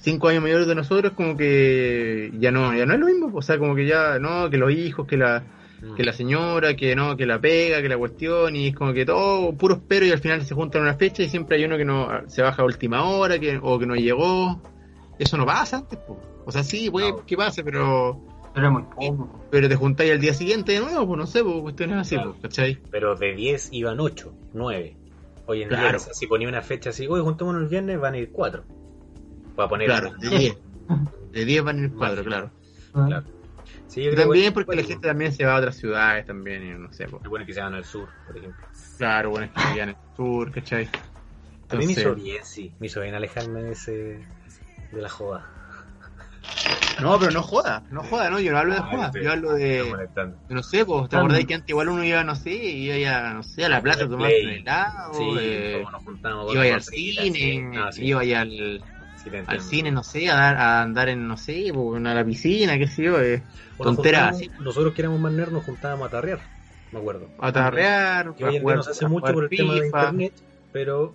cinco 0.00 0.28
años 0.28 0.42
mayores 0.42 0.66
de 0.66 0.74
nosotros, 0.74 1.12
como 1.14 1.36
que 1.36 2.30
ya 2.38 2.50
no, 2.50 2.74
ya 2.74 2.86
no 2.86 2.94
es 2.94 3.00
lo 3.00 3.06
mismo, 3.06 3.30
o 3.34 3.42
sea, 3.42 3.58
como 3.58 3.74
que 3.74 3.86
ya, 3.86 4.18
no, 4.18 4.48
que 4.50 4.56
los 4.58 4.70
hijos, 4.72 5.06
que 5.06 5.16
la, 5.16 5.44
Mm. 5.80 5.94
que 5.94 6.02
la 6.02 6.12
señora, 6.12 6.74
que 6.74 6.96
no, 6.96 7.16
que 7.16 7.24
la 7.24 7.40
pega, 7.40 7.80
que 7.80 7.88
la 7.88 7.96
cuestión, 7.96 8.56
y 8.56 8.66
es 8.68 8.74
como 8.74 8.92
que 8.92 9.06
todo 9.06 9.52
puros 9.56 9.78
pero 9.86 10.04
y 10.04 10.10
al 10.10 10.18
final 10.18 10.42
se 10.44 10.52
juntan 10.52 10.80
en 10.82 10.88
una 10.88 10.96
fecha 10.96 11.22
y 11.22 11.28
siempre 11.28 11.56
hay 11.56 11.64
uno 11.66 11.76
que 11.76 11.84
no 11.84 12.08
se 12.26 12.42
baja 12.42 12.62
a 12.62 12.64
última 12.64 13.04
hora, 13.04 13.38
que, 13.38 13.60
o 13.62 13.78
que 13.78 13.86
no 13.86 13.94
llegó. 13.94 14.60
Eso 15.20 15.36
no 15.36 15.46
pasa 15.46 15.76
antes. 15.76 15.98
O 16.44 16.50
sea, 16.50 16.64
sí, 16.64 16.90
puede 16.90 17.10
No. 17.12 17.24
que 17.24 17.36
pase, 17.36 17.62
pero, 17.62 18.20
Pero 18.54 18.72
muy 18.72 18.82
poco. 18.82 19.46
pero 19.52 19.68
te 19.68 19.76
juntáis 19.76 20.10
al 20.10 20.20
día 20.20 20.34
siguiente 20.34 20.72
de 20.72 20.80
nuevo, 20.80 21.06
pues 21.06 21.18
no 21.18 21.26
sé, 21.28 21.44
pues 21.44 21.60
cuestiones 21.60 21.96
así, 21.98 22.16
Claro. 22.16 22.32
pues, 22.32 22.42
¿cachai? 22.42 22.78
Pero 22.90 23.14
de 23.14 23.34
10 23.36 23.68
iban 23.72 24.00
8, 24.00 24.32
9. 24.54 24.96
Hoy 25.46 25.62
en 25.62 25.68
Claro. 25.68 25.90
día, 26.00 26.08
si 26.12 26.26
ponía 26.26 26.48
una 26.48 26.62
fecha 26.62 26.90
así, 26.90 27.06
hoy 27.06 27.20
juntémonos 27.20 27.62
el 27.62 27.68
viernes, 27.68 28.00
van 28.00 28.14
a 28.14 28.18
ir 28.18 28.30
4. 28.32 28.64
Va 29.58 29.64
a 29.64 29.68
poner. 29.68 29.86
Claro, 29.86 30.12
de 30.18 30.28
10. 30.28 30.56
De 31.32 31.44
10 31.44 31.62
van 31.62 31.78
en 31.78 31.84
el 31.84 31.92
cuadro, 31.92 32.24
claro. 32.24 32.50
Claro. 32.92 33.24
Sí, 33.86 34.02
yo 34.02 34.10
Y 34.10 34.14
creo 34.14 34.24
también 34.26 34.44
que- 34.46 34.52
porque 34.52 34.76
la 34.76 34.82
gente 34.82 35.08
también 35.08 35.32
se 35.32 35.44
va 35.44 35.54
a 35.56 35.58
otras 35.58 35.76
ciudades 35.76 36.24
también, 36.26 36.62
y 36.66 36.70
no 36.78 36.92
sé, 36.92 37.06
pues. 37.06 37.22
Es 37.22 37.28
bueno 37.28 37.44
que 37.46 37.52
se 37.54 37.60
van 37.60 37.74
al 37.74 37.84
sur, 37.84 38.08
por 38.26 38.36
ejemplo. 38.36 38.66
Claro, 38.96 39.30
bueno, 39.30 39.46
es 39.46 39.52
que 39.52 39.68
vivían 39.68 39.88
en 39.90 39.94
el 39.96 40.16
sur, 40.16 40.50
¿cachai? 40.52 40.88
A 41.70 41.74
mí 41.76 41.84
me 41.86 41.92
hizo 41.92 42.00
Entonces- 42.00 42.24
bien, 42.24 42.44
sí. 42.44 42.72
Me 42.78 42.86
hizo 42.86 43.00
bien 43.02 43.14
alejarme 43.14 43.62
de 43.62 43.72
ese. 43.72 43.92
de 44.92 45.02
la 45.02 45.08
joda. 45.10 45.46
No, 47.02 47.18
pero 47.18 47.30
no 47.30 47.42
joda, 47.42 47.82
no 47.90 48.02
joda, 48.02 48.30
no, 48.30 48.40
yo 48.40 48.50
no 48.52 48.58
hablo 48.58 48.72
de 48.74 48.80
Ah, 48.80 48.88
joda, 48.90 49.12
sí. 49.12 49.18
yo 49.22 49.30
hablo 49.32 49.52
de, 49.52 49.94
no 50.48 50.62
sé, 50.62 50.84
pues, 50.84 51.08
¿te 51.10 51.16
Ah, 51.16 51.18
acordás 51.20 51.40
no. 51.42 51.46
que 51.46 51.54
antes 51.54 51.68
igual 51.70 51.88
uno 51.90 52.02
iba, 52.02 52.24
no 52.24 52.34
sé, 52.34 52.50
iba 52.54 52.96
ya, 52.96 53.34
no 53.34 53.42
sé, 53.44 53.64
a 53.64 53.68
la 53.68 53.80
plaza 53.82 54.00
a 54.00 54.04
Al 54.04 54.10
tomarse 54.10 54.42
un 54.44 54.50
helado, 54.50 55.14
Sí, 55.14 55.36
eh, 55.40 55.84
nos 55.92 56.02
juntábamos 56.02 56.54
iba 56.54 56.62
al 56.74 56.82
cine, 56.82 57.30
sí. 57.32 57.62
Ah, 57.76 57.92
sí, 57.92 58.04
iba 58.06 58.24
ya 58.24 58.40
al, 58.40 58.82
sí 59.30 59.44
al 59.46 59.60
cine, 59.60 59.90
no 59.90 60.02
sé, 60.02 60.28
a, 60.30 60.34
dar, 60.34 60.56
a 60.56 60.82
andar 60.82 61.08
en, 61.08 61.26
no 61.28 61.36
sé, 61.36 61.70
a 61.70 61.98
la 62.14 62.24
piscina, 62.24 62.78
qué 62.78 62.86
sé 62.86 63.04
yo, 63.04 63.20
eh, 63.20 63.42
nos 63.78 63.96
juntábamos- 63.96 64.42
Nosotros 64.60 64.94
que 64.94 65.02
éramos 65.02 65.20
más 65.20 65.32
nerds 65.32 65.52
nos 65.52 65.64
juntábamos 65.64 66.08
a 66.08 66.10
tarrear, 66.10 66.40
me 66.92 66.98
acuerdo. 66.98 67.28
a 67.38 67.52
tarrear, 67.52 68.34
Que 68.34 68.44
hoy 68.44 68.48
en 68.48 68.52
día 68.52 68.60
jugar- 68.62 68.76
no 68.78 68.82
se 68.82 68.90
hace 68.90 69.06
mucho 69.08 69.32
por 69.32 69.44
el 69.44 69.50
tema 69.50 69.74
de 69.74 69.82
FIFA. 69.82 69.98
internet, 70.00 70.32
pero 70.72 71.14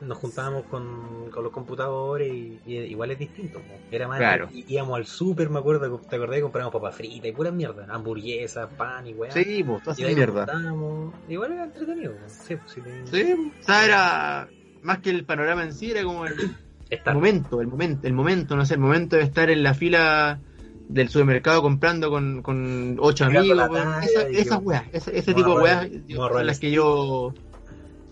nos 0.00 0.18
juntábamos 0.18 0.64
con, 0.64 1.30
con 1.30 1.44
los 1.44 1.52
computadores 1.52 2.28
y, 2.28 2.58
y 2.66 2.74
igual 2.76 3.12
es 3.12 3.20
distinto. 3.20 3.62
Era 3.88 4.08
más, 4.08 4.18
Claro. 4.18 4.48
y- 4.52 4.64
íbamos 4.66 4.96
al 4.96 5.06
súper, 5.06 5.48
me 5.48 5.60
acuerdo, 5.60 6.00
¿te 6.00 6.16
acordás? 6.16 6.38
Y 6.38 6.42
comprábamos 6.42 6.72
papas 6.72 6.96
fritas 6.96 7.28
y 7.28 7.32
pura 7.32 7.52
mierda, 7.52 7.86
hamburguesas, 7.88 8.68
pan 8.76 9.06
y 9.06 9.14
weá. 9.14 9.30
Sí, 9.30 9.62
pues, 9.62 9.82
toda 9.84 9.94
y 9.96 10.00
esa 10.02 10.08
ahí 10.08 10.14
nos 10.16 10.34
mierda. 10.34 11.12
Igual 11.28 11.52
era 11.52 11.64
entretenido. 11.64 12.14
Sí, 12.26 12.56
pues, 12.56 12.74
te- 12.74 13.24
Sí, 13.24 13.52
o 13.60 13.64
sea, 13.64 13.84
era 13.84 14.48
más 14.82 14.98
que 14.98 15.10
el 15.10 15.24
panorama 15.24 15.62
en 15.62 15.72
sí, 15.72 15.92
era 15.92 16.02
como 16.02 16.26
el, 16.26 16.34
Estar. 16.92 17.12
el 17.12 17.14
momento, 17.16 17.60
el 17.60 17.66
momento, 17.68 18.06
el 18.06 18.12
momento, 18.12 18.56
no 18.56 18.66
sé, 18.66 18.74
el 18.74 18.80
momento 18.80 19.16
de 19.16 19.22
estar 19.22 19.48
en 19.50 19.62
la 19.62 19.72
fila 19.74 20.40
del 20.88 21.08
supermercado 21.08 21.62
comprando 21.62 22.10
con, 22.10 22.42
con 22.42 22.96
ocho 23.00 23.24
amigos, 23.24 23.70
Esa- 24.02 24.28
esas 24.28 24.58
que- 24.58 24.64
weas, 24.64 24.84
ese, 24.92 25.18
ese 25.18 25.32
tipo 25.34 25.56
de 25.56 25.62
weas 25.62 25.88
son 26.16 26.46
las 26.46 26.58
que 26.60 26.70
yo 26.70 27.32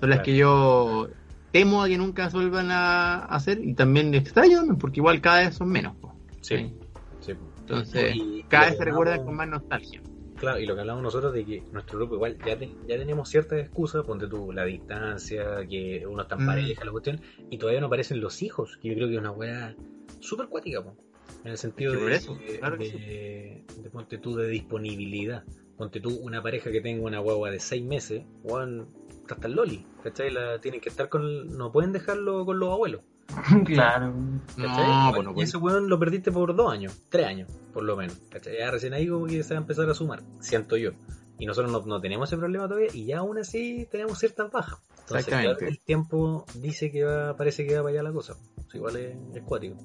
son 0.01 0.09
las 0.09 0.21
Claro. 0.21 0.25
que 0.25 0.37
yo 0.37 1.09
temo 1.53 1.83
a 1.83 1.89
que 1.89 1.99
nunca 1.99 2.31
se 2.31 2.39
vuelvan 2.39 2.71
a 2.71 3.17
hacer 3.27 3.61
y 3.63 3.75
también 3.75 4.15
extraño 4.15 4.63
porque 4.79 5.01
igual 5.01 5.21
cada 5.21 5.41
vez 5.41 5.55
son 5.57 5.69
menos. 5.69 5.95
po. 5.97 6.15
Sí, 6.41 6.73
sí. 7.21 7.33
Entonces, 7.61 8.17
Y 8.17 8.45
cada 8.49 8.67
vez 8.71 8.79
se 8.79 8.85
recuerdan 8.87 9.25
con 9.27 9.37
más 9.37 9.47
nostalgia. 9.49 10.01
Claro, 10.41 10.59
y 10.59 10.65
lo 10.67 10.75
que 10.75 10.81
hablamos 10.81 11.03
nosotros 11.03 11.35
de 11.35 11.45
que 11.45 11.63
nuestro 11.71 11.99
grupo 11.99 12.15
igual 12.15 12.39
ya, 12.45 12.59
te- 12.59 12.71
ya 12.89 12.97
tenemos 12.97 13.29
ciertas 13.29 13.61
excusas, 13.61 14.05
ponte 14.07 14.27
tú 14.27 14.53
la 14.53 14.65
distancia, 14.65 15.67
que 15.69 16.07
uno 16.07 16.23
está 16.23 16.37
en 16.37 16.43
Mm. 16.45 16.47
pareja, 16.47 16.85
la 16.87 16.91
cuestión, 16.91 17.21
y 17.51 17.59
todavía 17.59 17.81
no 17.81 17.89
aparecen 17.89 18.21
los 18.21 18.43
hijos, 18.43 18.79
que 18.81 18.89
yo 18.89 18.95
creo 18.95 19.09
que 19.09 19.15
es 19.15 19.21
una 19.21 19.33
weá 19.33 19.77
súper 20.21 20.49
cuática, 20.49 20.83
po, 20.83 20.97
en 21.45 21.51
el 21.53 21.59
sentido 21.59 21.93
de, 21.93 22.15
eso, 22.15 22.35
de- 22.37 22.59
claro 22.59 22.77
de, 22.79 23.65
ponte 23.93 24.19
tú 24.19 24.35
de 24.35 24.49
disponibilidad. 24.49 25.45
Ponte 25.77 26.01
tú 26.01 26.11
una 26.21 26.43
pareja 26.43 26.71
que 26.71 26.81
tenga 26.81 27.05
una 27.05 27.21
guagua 27.21 27.51
de 27.51 27.61
seis 27.61 27.83
meses, 27.85 28.25
weón, 28.43 28.89
está 29.09 29.35
hasta 29.35 29.47
el 29.47 29.55
loli, 29.55 29.87
¿cachai? 30.03 30.31
La, 30.31 30.59
tienen 30.61 30.81
que 30.81 30.89
estar 30.91 31.09
con, 31.09 31.57
no 31.57 31.71
pueden 31.73 31.93
dejarlo 31.93 32.45
con 32.45 32.59
los 32.59 32.71
abuelos. 32.71 33.03
claro. 33.65 34.13
No, 34.57 35.13
pues 35.15 35.25
no 35.25 35.35
y 35.37 35.43
ese 35.43 35.57
weón 35.57 35.89
lo 35.89 35.99
perdiste 35.99 36.33
por 36.33 36.55
dos 36.55 36.73
años, 36.73 37.03
tres 37.09 37.27
años, 37.27 37.51
por 37.73 37.83
lo 37.83 37.97
menos. 37.97 38.19
¿Cachai? 38.31 38.59
Ya 38.59 38.71
recién 38.71 38.95
ahí 38.95 39.09
como 39.09 39.27
que 39.27 39.43
se 39.43 39.55
va 39.55 39.59
a 39.59 39.63
empezar 39.63 39.89
a 39.89 39.95
sumar, 39.95 40.23
siento 40.41 40.77
yo. 40.77 40.93
Y 41.39 41.47
nosotros 41.47 41.73
no, 41.73 41.81
no 41.87 42.01
tenemos 42.01 42.29
ese 42.29 42.37
problema 42.37 42.69
todavía 42.69 42.91
y 42.93 43.07
ya 43.07 43.19
aún 43.19 43.39
así 43.39 43.89
tenemos 43.91 44.19
ciertas 44.19 44.51
bajas. 44.51 44.79
Entonces, 44.91 45.27
Exactamente. 45.27 45.59
claro, 45.59 45.73
el 45.73 45.81
tiempo 45.81 46.45
dice 46.55 46.91
que 46.91 47.05
va, 47.05 47.37
parece 47.37 47.67
que 47.67 47.77
va 47.77 47.83
para 47.83 47.95
allá 47.95 48.03
la 48.03 48.13
cosa. 48.13 48.37
Igual 48.75 48.97
es, 48.97 49.17
es 49.35 49.43
cuático. 49.43 49.77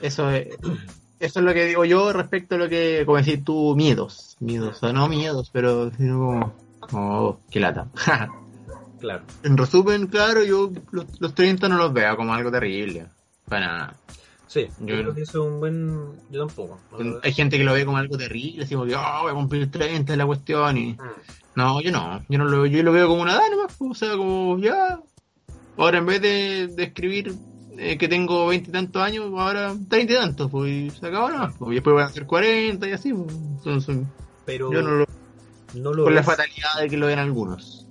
Eso 0.00 0.30
es, 0.30 0.48
eso 1.20 1.38
es 1.40 1.44
lo 1.44 1.54
que 1.54 1.66
digo 1.66 1.84
yo 1.84 2.12
respecto 2.12 2.56
a 2.56 2.58
lo 2.58 2.68
que, 2.68 3.02
como 3.06 3.18
decir 3.18 3.44
tú, 3.44 3.74
miedos. 3.76 4.36
Miedos, 4.40 4.82
o 4.82 4.92
no 4.92 5.08
miedos, 5.08 5.50
pero 5.52 5.90
sino 5.92 6.18
como, 6.18 6.54
como, 6.80 7.20
oh, 7.20 7.40
qué 7.50 7.60
lata. 7.60 7.88
Claro. 9.00 9.22
en 9.42 9.56
resumen, 9.56 10.06
claro, 10.08 10.44
yo 10.44 10.70
los, 10.90 11.06
los 11.20 11.34
30 11.34 11.68
no 11.68 11.78
los 11.78 11.92
veo 11.92 12.16
como 12.16 12.34
algo 12.34 12.50
terrible. 12.50 13.06
Para 13.48 13.66
nada. 13.66 13.96
Sí, 14.46 14.66
yo, 14.80 14.86
Yo- 14.86 15.00
creo 15.02 15.14
que 15.14 15.22
eso 15.22 15.42
es 15.44 15.52
un 15.52 15.60
buen... 15.60 16.12
Yo 16.30 16.46
tampoco. 16.46 16.78
Hay 17.22 17.32
gente 17.32 17.56
que 17.56 17.64
lo 17.64 17.72
ve 17.72 17.84
como 17.84 17.96
algo 17.98 18.18
terrible, 18.18 18.64
así 18.64 18.74
como 18.74 18.86
que, 18.86 18.94
oh, 18.96 19.22
voy 19.22 19.30
a 19.30 19.34
cumplir 19.34 19.70
30 19.70 20.12
es 20.12 20.18
la 20.18 20.26
cuestión. 20.26 20.76
Y... 20.76 20.92
Mm. 20.92 20.98
No, 21.54 21.80
yo 21.80 21.90
no, 21.90 22.24
yo 22.28 22.38
no 22.38 22.44
lo 22.44 22.66
yo 22.66 22.82
lo 22.82 22.92
veo 22.92 23.08
como 23.08 23.22
una 23.22 23.32
edad 23.32 23.50
nomás, 23.50 23.74
pues, 23.76 23.90
o 23.90 23.94
sea, 23.94 24.16
como 24.16 24.58
ya. 24.58 25.00
Ahora 25.76 25.98
en 25.98 26.06
vez 26.06 26.20
de, 26.22 26.68
de 26.68 26.82
escribir 26.84 27.34
eh, 27.76 27.96
que 27.98 28.08
tengo 28.08 28.46
20 28.46 28.68
y 28.68 28.72
tantos 28.72 29.02
años, 29.02 29.26
ahora 29.36 29.74
30 29.88 30.12
y 30.12 30.16
tantos, 30.16 30.50
pues 30.50 30.70
y 30.70 30.90
se 30.90 31.06
acabó 31.06 31.30
nomás, 31.30 31.54
pues, 31.58 31.72
y 31.72 31.74
después 31.74 31.94
voy 31.94 32.02
a 32.02 32.06
hacer 32.06 32.26
40 32.26 32.88
y 32.88 32.92
así, 32.92 33.12
pues. 33.12 33.34
Entonces, 33.34 33.98
Pero 34.46 34.72
yo 34.72 34.82
no 34.82 34.90
lo 34.90 35.06
no 35.74 35.92
lo 35.94 36.04
con 36.04 36.14
la 36.14 36.22
fatalidad 36.22 36.80
de 36.80 36.88
que 36.88 36.96
lo 36.96 37.06
ven 37.06 37.18
algunos. 37.18 37.86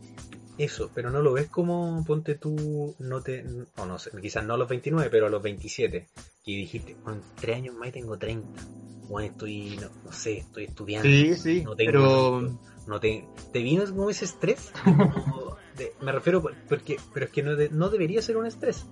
Eso, 0.59 0.91
pero 0.93 1.09
no 1.09 1.21
lo 1.21 1.33
ves 1.33 1.47
como, 1.49 2.03
ponte 2.05 2.35
tú, 2.35 2.95
no 2.99 3.21
te, 3.21 3.43
o 3.77 3.85
no 3.85 3.97
sé, 3.97 4.11
quizás 4.21 4.45
no 4.45 4.53
a 4.53 4.57
los 4.57 4.67
29, 4.69 5.09
pero 5.09 5.25
a 5.27 5.29
los 5.29 5.41
27, 5.41 6.07
que 6.43 6.51
dijiste, 6.51 6.95
"Bueno, 7.03 7.19
en 7.21 7.35
tres 7.35 7.55
años 7.55 7.75
más 7.75 7.89
y 7.89 7.91
tengo 7.93 8.17
30. 8.17 8.61
bueno, 9.07 9.31
estoy, 9.31 9.75
no, 9.81 9.89
no 10.05 10.11
sé, 10.11 10.37
estoy 10.37 10.65
estudiando. 10.65 11.07
Sí, 11.09 11.33
sí, 11.35 11.63
no 11.63 11.75
tengo, 11.75 11.91
pero... 11.91 12.59
No 12.85 12.99
te, 12.99 13.27
¿Te 13.51 13.59
vino 13.63 13.83
como 13.85 14.09
ese 14.11 14.25
estrés? 14.25 14.71
Como 14.83 15.57
de- 15.77 15.93
me 16.01 16.11
refiero, 16.11 16.43
porque, 16.67 16.97
pero 17.13 17.25
es 17.27 17.31
que 17.31 17.41
no, 17.41 17.55
de- 17.55 17.69
no 17.69 17.89
debería 17.89 18.21
ser 18.21 18.37
un 18.37 18.45
estrés. 18.45 18.85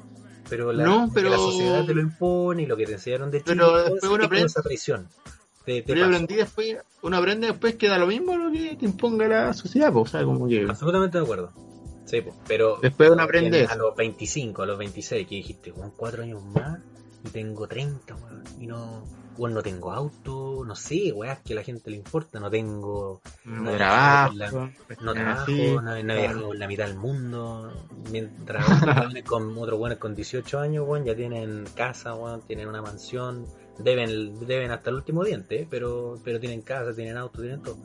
Pero 0.49 0.71
la, 0.73 0.85
No, 0.85 1.01
porque 1.07 1.13
pero- 1.15 1.29
la 1.31 1.37
sociedad 1.37 1.85
te 1.85 1.93
lo 1.93 2.01
impone 2.01 2.63
y 2.63 2.65
lo 2.65 2.77
que 2.77 2.85
te 2.85 2.93
enseñaron 2.93 3.29
de 3.29 3.39
chico 3.39 3.49
Pero 3.49 3.77
es 3.79 3.83
después 3.85 4.03
uno 4.03 4.11
como 4.13 4.23
aprende- 4.25 4.45
esa 4.47 4.63
presión. 4.63 5.07
Te, 5.67 5.81
te 5.81 5.93
Pero 5.93 6.05
aprendí 6.05 6.35
después, 6.35 6.77
uno 7.01 7.17
aprende 7.17 7.47
después 7.47 7.75
que 7.75 7.89
da 7.89 7.97
lo 7.97 8.07
mismo 8.07 8.37
lo 8.37 8.49
que 8.49 8.77
te 8.77 8.85
imponga 8.85 9.27
la 9.27 9.53
sociedad, 9.53 9.91
pues, 9.91 10.11
sea, 10.11 10.23
como 10.23 10.47
que... 10.47 10.65
Absolutamente 10.65 11.17
de 11.17 11.23
acuerdo. 11.25 11.51
Sí, 12.05 12.21
po, 12.21 12.33
pero 12.47 12.77
Después 12.81 13.09
uno 13.09 13.21
aprende 13.23 13.65
a 13.65 13.75
los 13.75 13.93
25, 13.93 14.61
a 14.61 14.65
los 14.65 14.77
26, 14.77 15.27
que 15.27 15.35
dijiste, 15.35 15.71
con 15.73 15.91
cuatro 15.91 16.23
años 16.23 16.41
más 16.41 16.79
y 17.25 17.29
tengo 17.31 17.67
30, 17.67 18.15
weón, 18.15 18.43
y 18.61 18.65
no, 18.67 19.03
weón, 19.37 19.53
no 19.55 19.61
tengo 19.61 19.91
auto, 19.91 20.63
no 20.65 20.73
sé, 20.73 21.11
weón, 21.11 21.35
que 21.43 21.51
a 21.51 21.57
la 21.57 21.63
gente 21.63 21.89
le 21.91 21.97
importa, 21.97 22.39
no 22.39 22.49
tengo, 22.49 23.19
No 23.43 23.71
trabajo, 23.75 24.33
la- 24.35 24.51
no 25.01 25.13
trabajo, 25.13 25.41
así, 25.41 25.75
no, 25.75 25.81
no 25.81 25.95
he 25.97 26.57
la 26.57 26.67
mitad 26.69 26.85
del 26.87 26.95
mundo, 26.95 27.73
mientras 28.09 28.65
weones 28.83 29.23
con 29.25 29.57
otros 29.57 29.77
buenos 29.77 29.97
con 29.99 30.15
18 30.15 30.59
años, 30.61 30.85
weón, 30.87 31.03
ya 31.03 31.13
tienen 31.13 31.65
casa, 31.75 32.13
weón, 32.15 32.41
tienen 32.43 32.69
una 32.69 32.81
mansión, 32.81 33.45
deben, 33.79 34.45
deben 34.47 34.71
hasta 34.71 34.89
el 34.89 34.97
último 34.97 35.23
diente, 35.23 35.61
¿eh? 35.61 35.67
pero, 35.69 36.17
pero 36.23 36.39
tienen 36.39 36.61
casa, 36.61 36.93
tienen 36.93 37.17
auto, 37.17 37.41
tienen 37.41 37.61
todo. 37.61 37.77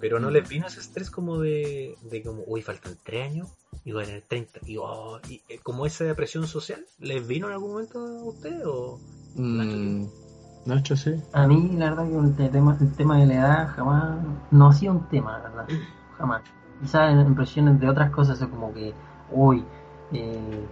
Pero 0.00 0.20
no 0.20 0.28
Mm. 0.28 0.32
les 0.32 0.48
vino 0.48 0.66
ese 0.66 0.80
estrés 0.80 1.10
como 1.10 1.38
de, 1.38 1.96
de 2.02 2.22
como, 2.22 2.42
uy, 2.46 2.62
faltan 2.62 2.96
3 3.02 3.30
años 3.30 3.48
y 3.84 3.92
voy 3.92 4.02
a 4.02 4.06
tener 4.06 4.22
30. 4.28 4.60
Y, 4.66 4.76
oh, 4.78 5.18
y, 5.28 5.42
eh, 5.48 5.58
como 5.62 5.86
esa 5.86 6.14
presión 6.14 6.46
social, 6.46 6.84
¿les 7.00 7.26
vino 7.26 7.46
en 7.46 7.54
algún 7.54 7.70
momento 7.72 7.98
a 7.98 8.24
ustedes? 8.24 8.62
O... 8.66 8.98
Mm, 9.36 10.04
Nacho, 10.66 10.96
sí. 10.96 11.14
A 11.32 11.46
mí, 11.46 11.70
la 11.76 11.90
verdad, 11.94 12.08
que 12.08 12.42
el 12.44 12.50
tema, 12.50 12.76
el 12.80 12.92
tema 12.94 13.18
de 13.18 13.26
la 13.26 13.34
edad 13.34 13.68
jamás 13.74 14.18
no 14.50 14.68
ha 14.68 14.72
sido 14.72 14.92
un 14.94 15.08
tema, 15.08 15.38
la 15.38 15.48
verdad. 15.48 15.66
Jamás. 16.18 16.42
Quizás 16.80 17.12
en 17.12 17.20
impresiones 17.20 17.78
de 17.80 17.88
otras 17.88 18.10
cosas, 18.10 18.40
es 18.40 18.48
como 18.48 18.74
que, 18.74 18.92
uy, 19.30 19.64
eh, 20.12 20.66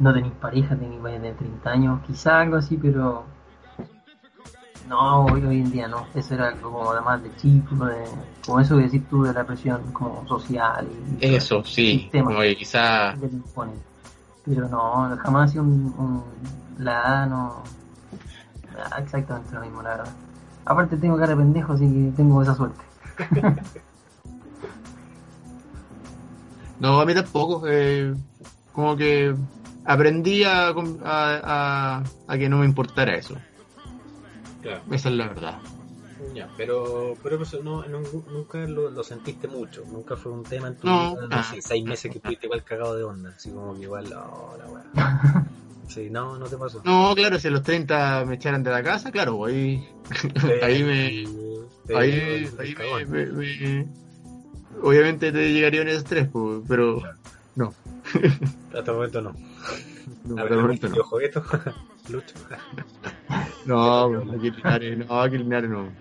no 0.00 0.12
tenéis 0.12 0.34
pareja, 0.34 0.76
tenéis 0.76 1.00
a 1.00 1.04
tener 1.04 1.36
30 1.36 1.70
años, 1.70 2.00
quizás 2.06 2.26
algo 2.34 2.56
así, 2.56 2.76
pero. 2.76 3.24
No, 4.88 5.24
hoy, 5.26 5.44
hoy 5.44 5.60
en 5.60 5.70
día 5.72 5.88
no. 5.88 6.06
Eso 6.14 6.34
era 6.34 6.48
algo 6.48 6.70
como 6.72 6.90
además 6.92 7.22
de 7.22 7.34
chico, 7.36 7.74
de, 7.86 8.04
como 8.44 8.60
eso 8.60 8.76
que 8.76 8.84
decís 8.84 9.02
tú 9.08 9.22
de 9.24 9.32
la 9.32 9.44
presión 9.44 9.80
como 9.92 10.26
social 10.28 10.86
y. 11.20 11.34
Eso, 11.34 11.64
sí. 11.64 12.00
Sistema. 12.00 12.26
Como 12.28 12.40
que 12.40 12.56
quizá... 12.56 13.16
Pero 14.44 14.68
no, 14.68 15.16
jamás 15.16 15.48
ha 15.50 15.52
sido 15.52 15.64
un, 15.64 15.92
un- 15.98 16.84
la 16.84 16.92
edad 17.00 17.26
no. 17.28 17.62
ah, 18.92 18.98
Exactamente 19.00 19.52
lo 19.54 19.60
mismo, 19.62 19.82
la 19.82 19.90
verdad. 19.96 20.12
Aparte 20.64 20.96
tengo 20.96 21.16
cara 21.16 21.30
de 21.30 21.36
pendejo, 21.36 21.72
así 21.72 21.84
que 21.92 22.12
tengo 22.16 22.42
esa 22.42 22.54
suerte. 22.54 22.80
No, 26.78 27.00
a 27.00 27.06
mí 27.06 27.14
tampoco. 27.14 27.62
eh, 27.66 28.14
como 28.72 28.96
que 28.96 29.34
aprendí 29.86 30.44
a, 30.44 30.68
a, 30.68 30.72
a, 31.04 32.02
a 32.28 32.38
que 32.38 32.48
no 32.50 32.58
me 32.58 32.66
importara 32.66 33.14
eso. 33.14 33.36
Claro. 34.66 34.82
Esa 34.90 35.08
es 35.08 35.14
la 35.14 35.28
verdad. 35.28 35.58
Ya, 36.34 36.48
pero, 36.56 37.14
pero 37.22 37.38
no, 37.62 37.84
no- 37.86 38.00
nunca 38.32 38.58
lo, 38.66 38.90
lo 38.90 39.02
sentiste 39.04 39.48
mucho, 39.48 39.84
nunca 39.90 40.16
fue 40.16 40.32
un 40.32 40.44
tema 40.44 40.68
en 40.68 40.76
tu 40.76 40.86
No, 40.86 41.14
vida, 41.14 41.28
ah. 41.30 41.42
sé, 41.42 41.60
seis 41.60 41.84
meses 41.84 42.10
que 42.10 42.18
estuviste 42.18 42.46
igual 42.46 42.64
cagado 42.64 42.96
de 42.96 43.04
onda, 43.04 43.30
así 43.36 43.50
como 43.50 43.74
que 43.74 43.82
igual, 43.82 44.06
oh, 44.14 44.56
la 44.58 44.66
weá. 44.66 45.46
Sí, 45.88 46.08
no, 46.10 46.36
no 46.36 46.46
te 46.46 46.56
pasó. 46.56 46.82
No, 46.84 47.14
claro, 47.14 47.38
si 47.38 47.46
a 47.46 47.50
los 47.52 47.62
30 47.62 48.24
me 48.26 48.34
echaran 48.34 48.62
de 48.64 48.70
la 48.70 48.82
casa, 48.82 49.12
claro, 49.12 49.44
ahí, 49.44 49.88
ahí 50.62 50.82
me... 50.82 51.46
Te- 51.86 51.96
Ahí, 51.96 52.50
te- 52.56 52.82
ahí 52.82 53.06
me, 53.06 53.26
me- 53.26 53.32
me- 53.32 53.86
Obviamente 54.82 55.30
te 55.30 55.52
llegaría 55.52 55.82
un 55.82 55.88
estrés, 55.88 56.28
pero... 56.66 57.00
No, 57.54 57.72
Hasta 58.74 58.90
el 58.90 58.96
momento 58.96 59.22
no. 59.22 59.30
no, 60.24 60.34
A 60.34 60.40
por 60.40 60.42
ver, 60.42 60.52
el 60.52 60.58
momento 60.58 60.88
no. 60.88 60.92
videojuego 60.94 61.26
esto, 61.26 61.44
Lucho. 62.08 62.34
No, 63.66 64.04
aquí 64.32 64.50
Linares, 64.50 64.98
no, 64.98 65.20
aquí 65.20 65.38
Linares 65.38 65.68
no. 65.68 65.92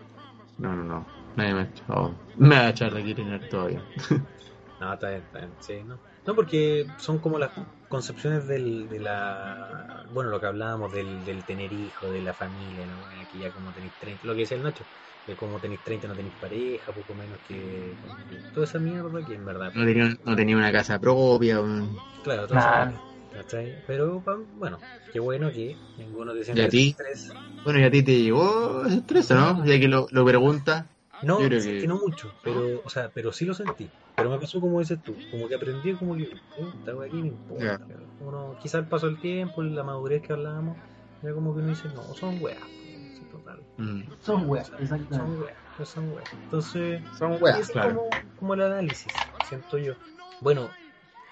No, 0.59 0.75
no, 0.75 0.83
no. 0.83 1.05
Nadie 1.35 1.53
me 1.53 1.59
ha 1.61 1.63
echado. 1.63 2.13
Me 2.37 2.55
va 2.55 2.61
a 2.67 2.69
echar 2.69 2.93
de 2.93 2.99
aquí 3.01 3.13
Linares 3.13 3.49
todavía. 3.49 3.81
No, 4.77 4.93
está 4.93 5.09
bien, 5.09 5.21
está 5.21 5.39
bien, 5.39 5.51
sí, 5.61 5.83
no. 5.85 5.97
No, 6.27 6.35
porque 6.35 6.85
son 6.97 7.19
como 7.19 7.39
las 7.39 7.51
concepciones 7.87 8.45
del, 8.45 8.89
de 8.89 8.99
la. 8.99 10.03
Bueno, 10.11 10.29
lo 10.29 10.39
que 10.41 10.47
hablábamos 10.47 10.91
del, 10.91 11.23
del 11.23 11.45
tener 11.45 11.71
hijos, 11.71 12.11
de 12.11 12.21
la 12.21 12.33
familia, 12.33 12.85
¿no? 12.85 12.97
Que 13.31 13.39
ya 13.39 13.51
como 13.53 13.71
tenéis 13.71 13.93
30, 13.97 14.27
lo 14.27 14.33
que 14.33 14.41
decía 14.41 14.57
el 14.57 14.63
Nacho, 14.63 14.83
que 15.25 15.33
como 15.37 15.61
tenéis 15.61 15.81
30 15.81 16.09
no 16.09 16.15
tenéis 16.15 16.35
pareja, 16.35 16.91
poco 16.91 17.15
menos 17.15 17.39
que. 17.47 17.95
Toda 18.53 18.65
esa 18.65 18.77
mierda 18.79 19.25
que 19.25 19.35
en 19.35 19.45
verdad. 19.45 19.71
No 19.73 19.85
tenía, 19.85 20.13
no 20.25 20.35
tenía 20.35 20.57
una 20.57 20.73
casa 20.73 20.99
propia. 20.99 21.61
un- 21.61 21.97
Claro, 22.25 22.45
Claro. 22.47 22.91
mierda, 22.91 23.01
¿cachai? 23.35 23.75
Pero 23.87 24.23
bueno, 24.57 24.79
qué 25.11 25.19
bueno 25.19 25.51
que 25.51 25.77
ninguno 25.97 26.33
te 26.33 26.39
¿Y 26.39 26.41
a 26.41 26.45
siente 26.45 26.87
estrés. 26.89 27.33
Bueno, 27.63 27.79
y 27.79 27.83
a 27.83 27.91
ti 27.91 28.03
te 28.03 28.21
llegó 28.21 28.83
ese 28.85 28.97
estrés, 28.97 29.29
¿no? 29.31 29.65
Ya 29.65 29.79
que 29.79 29.87
lo, 29.87 30.07
lo 30.11 30.25
pregunta. 30.25 30.87
No, 31.21 31.39
Yo 31.41 31.47
creo 31.47 31.59
es 31.59 31.65
que- 31.65 31.79
que 31.81 31.87
no 31.87 31.97
mucho, 31.97 32.31
pero, 32.43 32.81
o 32.83 32.89
sea, 32.89 33.09
pero 33.13 33.31
sí 33.31 33.45
lo 33.45 33.53
sentí. 33.53 33.89
Pero 34.15 34.29
me 34.29 34.39
pasó 34.39 34.61
como 34.61 34.79
dices 34.79 34.99
tú, 35.01 35.15
como 35.31 35.47
que 35.47 35.55
aprendí 35.55 35.93
como 35.93 36.15
que, 36.15 36.29
wea 36.57 37.07
aquí 37.07 37.21
no 37.21 37.27
importa. 37.27 37.79
Uno, 38.19 38.55
quizá 38.61 38.77
el 38.79 38.85
paso 38.85 39.07
del 39.07 39.19
tiempo, 39.19 39.61
la 39.63 39.83
madurez 39.83 40.21
que 40.21 40.33
hablábamos, 40.33 40.77
ya 41.21 41.33
como 41.33 41.53
que 41.53 41.59
uno 41.61 41.69
dice, 41.69 41.89
no, 41.95 42.13
son 42.13 42.41
weas. 42.41 42.59
Mm. 43.77 44.01
Son 44.21 44.49
weas, 44.49 44.67
Son 44.67 44.81
exactamente. 44.81 45.43
weas, 45.43 45.57
no 45.77 45.85
son 45.85 46.13
weas. 46.13 46.33
Entonces, 46.33 47.01
Son 47.17 47.33
es 47.33 47.71
como, 47.71 48.09
como 48.37 48.53
el 48.53 48.61
análisis, 48.61 49.13
siento 49.49 49.77
yo. 49.77 49.93
Bueno, 50.41 50.69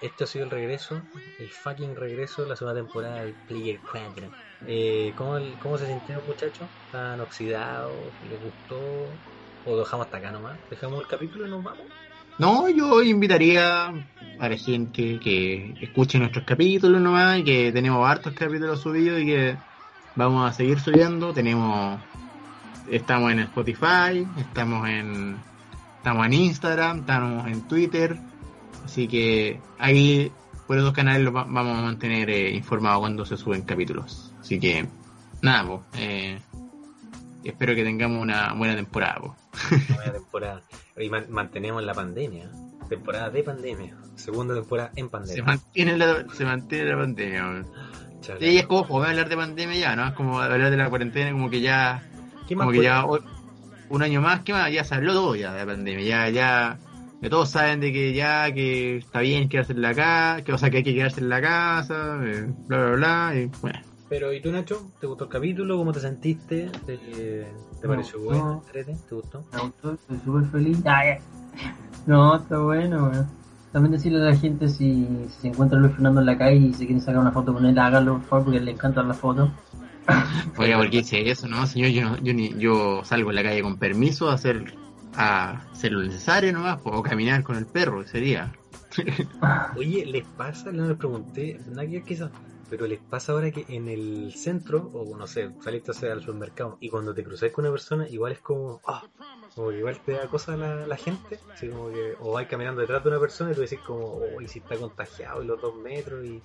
este 0.04 0.24
ha 0.24 0.26
sido 0.26 0.44
el 0.44 0.50
regreso, 0.50 1.00
el 1.38 1.48
fucking 1.48 1.96
regreso 1.96 2.42
de 2.42 2.50
la 2.50 2.56
segunda 2.56 2.78
temporada 2.78 3.22
del 3.22 3.32
Player 3.48 3.80
4. 3.90 4.26
Eh, 4.66 5.14
¿cómo, 5.16 5.38
¿Cómo 5.62 5.78
se 5.78 5.86
sintieron 5.86 6.26
muchachos? 6.26 6.68
¿Están 6.86 7.20
oxidados? 7.20 7.92
¿Les 8.28 8.38
gustó? 8.42 8.80
¿O 9.64 9.78
dejamos 9.78 10.06
hasta 10.06 10.18
acá 10.18 10.30
nomás? 10.30 10.58
¿Dejamos 10.68 11.00
el 11.00 11.06
capítulo 11.06 11.46
y 11.46 11.50
nos 11.50 11.64
vamos? 11.64 11.86
No, 12.36 12.68
yo 12.68 13.02
invitaría 13.02 13.86
a 13.86 14.48
la 14.48 14.56
gente 14.58 15.18
que 15.20 15.74
escuche 15.80 16.18
nuestros 16.18 16.44
capítulos 16.44 17.00
nomás 17.00 17.42
que 17.42 17.72
tenemos 17.72 18.06
hartos 18.06 18.34
capítulos 18.34 18.80
subidos 18.80 19.20
y 19.22 19.26
que 19.26 19.56
vamos 20.16 20.50
a 20.50 20.52
seguir 20.52 20.80
subiendo. 20.80 21.32
Tenemos, 21.32 21.98
estamos 22.90 23.32
en 23.32 23.38
Spotify, 23.38 24.26
estamos 24.36 24.86
en, 24.86 25.38
estamos 25.96 26.26
en 26.26 26.32
Instagram, 26.34 26.98
estamos 26.98 27.46
en 27.46 27.62
Twitter, 27.68 28.18
así 28.84 29.08
que 29.08 29.60
ahí 29.78 30.30
por 30.66 30.78
esos 30.78 30.92
canales 30.92 31.22
los 31.22 31.34
va- 31.34 31.44
vamos 31.48 31.78
a 31.78 31.82
mantener 31.82 32.30
eh, 32.30 32.50
informados 32.54 33.00
cuando 33.00 33.24
se 33.26 33.36
suben 33.36 33.62
capítulos. 33.62 34.32
Así 34.40 34.58
que 34.60 34.86
nada, 35.42 35.66
pues, 35.66 35.80
eh, 36.02 36.38
espero 37.44 37.74
que 37.74 37.84
tengamos 37.84 38.22
una 38.22 38.52
buena 38.54 38.74
temporada. 38.76 39.16
po. 39.20 39.36
Nueva 39.88 40.12
temporada. 40.12 40.62
Y 40.96 41.08
man- 41.10 41.26
mantenemos 41.30 41.82
la 41.82 41.94
pandemia. 41.94 42.50
Temporada 42.88 43.30
de 43.30 43.42
pandemia. 43.42 43.96
Segunda 44.14 44.54
temporada 44.54 44.90
en 44.96 45.06
Se 45.06 45.10
pandemia. 45.10 45.44
mantiene 45.44 45.96
la, 45.96 46.24
se 46.34 46.44
mantiene 46.44 46.84
la 46.90 46.96
pandemia. 46.98 47.42
weón. 47.44 47.66
Chala. 48.20 48.38
Sí, 48.40 48.56
es 48.58 48.66
como 48.66 48.84
joder 48.84 49.10
hablar 49.10 49.28
de 49.28 49.36
pandemia 49.36 49.76
ya, 49.76 49.96
¿no? 49.96 50.06
Es 50.08 50.14
como 50.14 50.40
hablar 50.40 50.70
de 50.70 50.76
la 50.76 50.88
cuarentena, 50.88 51.30
como 51.32 51.50
que 51.50 51.60
ya, 51.60 52.02
¿Qué 52.48 52.56
más 52.56 52.66
como 52.66 52.72
que 52.78 52.84
ya 52.84 53.04
un 53.90 54.02
año 54.02 54.20
más, 54.22 54.40
¿qué 54.40 54.52
más? 54.52 54.72
Ya 54.72 54.82
se 54.84 54.94
habló 54.94 55.12
todo 55.12 55.34
ya 55.36 55.52
de 55.52 55.58
la 55.60 55.66
pandemia, 55.66 56.04
ya, 56.04 56.28
ya, 56.30 56.78
que 57.24 57.30
todos 57.30 57.48
saben 57.48 57.80
de 57.80 57.90
que 57.90 58.12
ya, 58.12 58.52
que 58.52 58.98
está 58.98 59.20
bien 59.20 59.48
quedarse 59.48 59.72
en 59.72 59.80
la 59.80 59.94
casa, 59.94 60.44
que 60.44 60.52
o 60.52 60.58
sea 60.58 60.68
que 60.68 60.76
hay 60.76 60.82
que 60.82 60.94
quedarse 60.94 61.20
en 61.20 61.30
la 61.30 61.40
casa, 61.40 62.20
eh, 62.22 62.52
bla 62.68 62.76
bla 62.78 62.96
bla, 62.96 63.32
y 63.34 63.50
bueno. 63.62 63.78
Pero, 64.10 64.30
¿y 64.30 64.42
tú, 64.42 64.52
Nacho? 64.52 64.90
¿Te 65.00 65.06
gustó 65.06 65.24
el 65.24 65.30
capítulo? 65.30 65.78
¿Cómo 65.78 65.90
te 65.90 66.00
sentiste? 66.00 66.70
¿Te, 66.84 66.98
te 66.98 67.88
pareció 67.88 68.18
gustó. 68.20 68.34
bueno? 68.34 68.62
¿Te 68.70 69.14
gustó? 69.14 69.42
Me 69.54 69.60
gustó, 69.62 69.92
estoy 69.94 70.18
súper 70.22 70.44
feliz. 70.50 70.78
Ah, 70.84 71.02
ya. 71.06 71.18
No, 72.06 72.36
está 72.36 72.58
bueno, 72.58 73.04
weón. 73.08 73.26
También 73.72 73.92
decirle 73.92 74.18
a 74.20 74.30
la 74.30 74.36
gente 74.36 74.68
si, 74.68 75.08
si 75.30 75.40
se 75.40 75.48
encuentra 75.48 75.78
Luis 75.78 75.92
Fernando 75.94 76.20
en 76.20 76.26
la 76.26 76.36
calle 76.36 76.56
y 76.56 76.72
se 76.74 76.80
quieren 76.84 77.00
sacar 77.00 77.20
una 77.22 77.32
foto 77.32 77.54
con 77.54 77.64
él, 77.64 77.78
háganlo 77.78 78.18
por 78.18 78.22
favor 78.24 78.44
porque 78.44 78.60
le 78.60 78.72
encantan 78.72 79.08
las 79.08 79.16
fotos. 79.16 79.48
Oiga, 80.58 80.76
¿por 80.76 80.90
qué 80.90 80.98
dice 80.98 81.30
eso, 81.30 81.48
no? 81.48 81.66
Señor, 81.66 81.88
yo, 81.90 82.02
no- 82.10 82.18
yo, 82.18 82.34
ni, 82.34 82.50
yo 82.58 83.00
salgo 83.02 83.30
en 83.30 83.36
la 83.36 83.42
calle 83.42 83.62
con 83.62 83.78
permiso 83.78 84.28
a 84.30 84.34
hacer, 84.34 84.74
a 85.16 85.62
hacer 85.72 85.92
lo 85.92 86.02
necesario 86.02 86.52
nomás, 86.52 86.80
o 86.84 87.02
caminar 87.02 87.42
con 87.42 87.56
el 87.56 87.66
perro, 87.66 88.02
ese 88.02 88.20
día. 88.20 88.52
Oye, 89.76 90.06
¿les 90.06 90.24
pasa? 90.24 90.72
No 90.72 90.86
les 90.86 90.96
pregunté, 90.96 91.60
ver 91.66 92.02
quizás, 92.02 92.30
pero 92.70 92.86
¿les 92.86 92.98
pasa 92.98 93.32
ahora 93.32 93.50
que 93.50 93.64
en 93.68 93.88
el 93.88 94.32
centro, 94.34 94.90
o 94.92 95.16
no 95.16 95.26
sé, 95.26 95.50
saliste 95.60 95.90
a 95.90 95.94
hacer 95.94 96.12
al 96.12 96.20
supermercado 96.20 96.76
y 96.80 96.88
cuando 96.88 97.14
te 97.14 97.24
cruzas 97.24 97.50
con 97.52 97.64
una 97.64 97.72
persona, 97.72 98.08
igual 98.08 98.32
es 98.32 98.40
como, 98.40 98.80
ah, 98.86 99.04
como 99.54 99.70
que 99.70 99.78
igual 99.78 100.00
te 100.04 100.12
da 100.12 100.26
cosa 100.28 100.56
la, 100.56 100.86
la 100.86 100.96
gente, 100.96 101.38
así 101.52 101.68
como 101.68 101.90
que, 101.90 102.14
o 102.20 102.32
vais 102.32 102.48
caminando 102.48 102.80
detrás 102.80 103.02
de 103.02 103.10
una 103.10 103.20
persona 103.20 103.52
y 103.52 103.54
tú 103.54 103.60
decís 103.60 103.80
como, 103.86 104.04
oh, 104.04 104.40
y 104.40 104.48
si 104.48 104.60
está 104.60 104.76
contagiado 104.76 105.42
y 105.42 105.46
los 105.46 105.60
dos 105.60 105.74
metros 105.76 106.24
y 106.24 106.40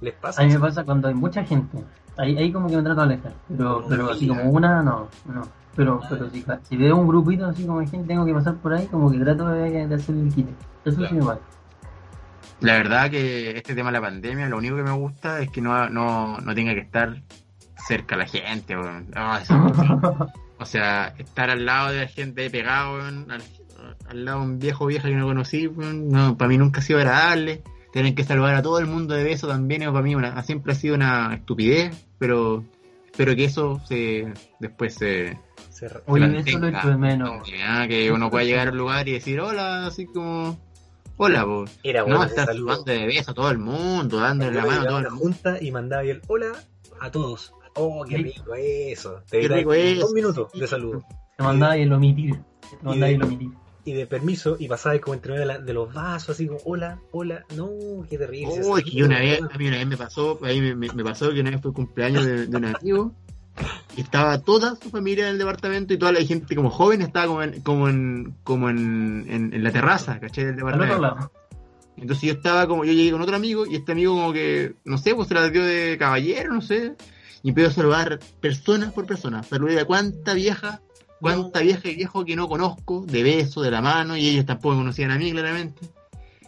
les 0.00 0.14
pasa. 0.14 0.42
A 0.42 0.44
mí 0.44 0.52
me 0.52 0.58
pasa 0.58 0.84
cuando 0.84 1.08
hay 1.08 1.14
mucha 1.14 1.44
gente. 1.44 1.82
Ahí, 2.16 2.36
ahí 2.36 2.52
como 2.52 2.68
que 2.68 2.76
me 2.76 2.82
trato 2.82 3.00
de 3.00 3.14
alejar. 3.14 3.32
Pero, 3.48 3.84
pero 3.88 4.10
así 4.10 4.28
como 4.28 4.50
una, 4.50 4.82
no. 4.82 5.08
no. 5.26 5.61
Pero, 5.74 6.00
pero 6.08 6.28
si, 6.30 6.44
si 6.68 6.76
veo 6.76 6.96
un 6.96 7.08
grupito 7.08 7.46
así 7.46 7.64
como 7.64 7.80
gente, 7.80 8.06
tengo 8.08 8.26
que 8.26 8.34
pasar 8.34 8.56
por 8.56 8.74
ahí, 8.74 8.86
como 8.88 9.10
que 9.10 9.18
trato 9.18 9.48
de, 9.48 9.86
de 9.86 9.94
hacer 9.94 10.14
el 10.14 10.28
quite. 10.34 10.52
Eso 10.84 10.96
Claro. 10.98 11.08
sí 11.08 11.14
me 11.20 11.24
vale. 11.24 11.40
La 12.60 12.74
verdad 12.74 13.10
que 13.10 13.56
este 13.56 13.74
tema 13.74 13.88
de 13.90 13.94
la 13.94 14.00
pandemia, 14.02 14.48
lo 14.48 14.58
único 14.58 14.76
que 14.76 14.82
me 14.82 14.92
gusta 14.92 15.40
es 15.40 15.50
que 15.50 15.60
no, 15.60 15.88
no, 15.88 16.38
no 16.38 16.54
tenga 16.54 16.74
que 16.74 16.80
estar 16.80 17.20
cerca 17.88 18.14
a 18.14 18.18
la 18.18 18.26
gente, 18.26 18.76
weón. 18.76 19.08
Eso- 19.42 20.28
o 20.58 20.64
sea, 20.64 21.14
estar 21.18 21.50
al 21.50 21.64
lado 21.66 21.90
de 21.90 22.02
la 22.02 22.06
gente 22.06 22.48
pegado, 22.50 22.96
weón, 22.98 23.30
al, 23.30 23.42
al 24.08 24.24
lado 24.24 24.40
de 24.40 24.44
un 24.46 24.58
viejo 24.60 24.86
vieja 24.86 25.08
que 25.08 25.16
no 25.16 25.26
conocí, 25.26 25.66
weón, 25.66 26.08
no, 26.10 26.36
para 26.36 26.48
mí 26.48 26.58
nunca 26.58 26.80
ha 26.80 26.82
sido 26.84 26.98
agradable. 27.00 27.62
Tener 27.92 28.14
que 28.14 28.24
saludar 28.24 28.54
a 28.54 28.62
todo 28.62 28.78
el 28.78 28.86
mundo 28.86 29.14
de 29.14 29.24
beso 29.24 29.48
también, 29.48 29.82
para 29.84 30.02
mí 30.02 30.14
una, 30.14 30.40
siempre 30.44 30.72
ha 30.72 30.76
sido 30.76 30.94
una 30.94 31.34
estupidez, 31.34 32.06
pero 32.18 32.62
espero 33.04 33.34
que 33.36 33.44
eso 33.44 33.80
se 33.86 34.32
después 34.60 34.94
se, 34.94 35.36
Se 35.72 35.90
Oye, 36.06 36.38
eso 36.46 36.58
lo 36.58 36.68
echo 36.68 36.88
de 36.88 36.96
menos. 36.96 37.48
Que 37.88 38.12
uno 38.12 38.30
pueda 38.30 38.44
llegar 38.44 38.68
a 38.68 38.70
un 38.72 38.78
lugar 38.78 39.08
y 39.08 39.12
decir 39.12 39.40
hola, 39.40 39.86
así 39.86 40.06
como 40.06 40.58
hola, 41.16 41.44
po. 41.44 41.64
Era 41.82 42.00
No, 42.00 42.06
bueno 42.06 42.22
ese 42.24 42.32
estar 42.34 42.46
saludando 42.48 42.84
de 42.84 43.06
beso 43.06 43.30
a 43.30 43.34
todo 43.34 43.50
el 43.50 43.58
mundo, 43.58 44.18
dándole 44.18 44.52
la 44.54 44.66
mano 44.66 44.82
a 44.82 44.86
todo 44.86 44.98
el 44.98 45.04
mundo. 45.04 45.18
junta 45.18 45.58
y 45.62 45.70
mandaba 45.72 46.02
ahí 46.02 46.10
el 46.10 46.22
hola 46.28 46.52
a 47.00 47.10
todos. 47.10 47.52
Oh, 47.74 48.04
qué 48.06 48.18
rico 48.18 48.54
eso. 48.54 49.22
Te 49.30 49.40
Qué 49.40 49.48
rico 49.48 49.72
eso. 49.72 50.00
Dos 50.02 50.12
minutos 50.12 50.52
de 50.52 50.66
saludo. 50.66 51.02
Te 51.38 51.42
mandaba 51.42 51.76
y 51.78 51.82
el 51.82 51.92
omitir. 51.92 52.34
Te 52.78 52.84
mandaba 52.84 53.10
y 53.10 53.14
el 53.14 53.22
omitir. 53.22 53.48
Y 53.84 53.94
de 53.94 54.06
permiso, 54.06 54.56
y 54.60 54.68
pasaba 54.68 54.96
como 55.00 55.14
entre 55.14 55.32
medio 55.32 55.40
de, 55.40 55.46
la- 55.54 55.58
de 55.58 55.72
los 55.72 55.92
vasos, 55.92 56.30
así 56.30 56.46
como 56.46 56.60
hola, 56.64 57.00
hola. 57.10 57.44
No, 57.56 57.68
qué 58.08 58.16
terrible. 58.16 58.60
Oh, 58.64 58.78
es 58.78 58.84
que 58.84 59.02
una 59.02 59.18
vez, 59.18 59.40
a 59.42 59.58
mí 59.58 59.66
una 59.66 59.78
vez 59.78 59.86
me 59.88 59.96
pasó, 59.96 60.38
a 60.40 60.46
mí 60.46 60.60
me, 60.60 60.74
me- 60.76 60.92
me 60.92 61.02
pasó 61.02 61.32
que 61.32 61.40
una 61.40 61.50
vez 61.50 61.60
fue 61.60 61.70
el 61.70 61.74
cumpleaños 61.74 62.24
de, 62.24 62.46
de 62.46 62.56
un 62.56 62.64
amigo 62.66 63.12
y 63.96 64.00
estaba 64.02 64.38
toda 64.40 64.76
su 64.76 64.90
familia 64.90 65.26
en 65.26 65.32
el 65.32 65.38
departamento 65.38 65.94
y 65.94 65.98
toda 65.98 66.12
la 66.12 66.20
gente 66.24 66.54
como 66.56 66.70
joven 66.70 67.02
estaba 67.02 67.26
como 67.26 67.42
en, 67.42 67.60
como 67.60 67.88
en, 67.88 68.34
como 68.44 68.70
en, 68.70 69.26
en, 69.28 69.54
en 69.54 69.64
la 69.64 69.70
terraza, 69.70 70.18
¿cachai? 70.20 70.46
Del 70.46 70.56
departamento. 70.56 71.00
lado. 71.00 71.32
Entonces 71.96 72.24
yo 72.28 72.32
estaba 72.32 72.66
como, 72.66 72.84
yo 72.84 72.92
llegué 72.92 73.12
con 73.12 73.20
otro 73.20 73.36
amigo 73.36 73.66
y 73.66 73.76
este 73.76 73.92
amigo 73.92 74.14
como 74.14 74.32
que, 74.32 74.74
no 74.84 74.98
sé, 74.98 75.14
pues 75.14 75.28
se 75.28 75.34
la 75.34 75.48
dio 75.50 75.64
de 75.64 75.96
caballero, 75.98 76.52
no 76.52 76.62
sé, 76.62 76.96
y 77.42 77.50
empezó 77.50 77.68
a 77.68 77.72
saludar 77.72 78.18
personas 78.40 78.92
por 78.92 79.06
persona. 79.06 79.42
Saludé 79.42 79.78
a 79.80 79.84
cuánta 79.84 80.32
vieja, 80.34 80.80
cuánta 81.20 81.60
vieja 81.60 81.88
y 81.88 81.96
viejo 81.96 82.24
que 82.24 82.34
no 82.34 82.48
conozco, 82.48 83.04
de 83.06 83.22
beso, 83.22 83.60
de 83.62 83.70
la 83.70 83.82
mano, 83.82 84.16
y 84.16 84.28
ellos 84.28 84.46
tampoco 84.46 84.74
me 84.74 84.80
conocían 84.80 85.10
a 85.10 85.18
mí 85.18 85.30
claramente. 85.32 85.80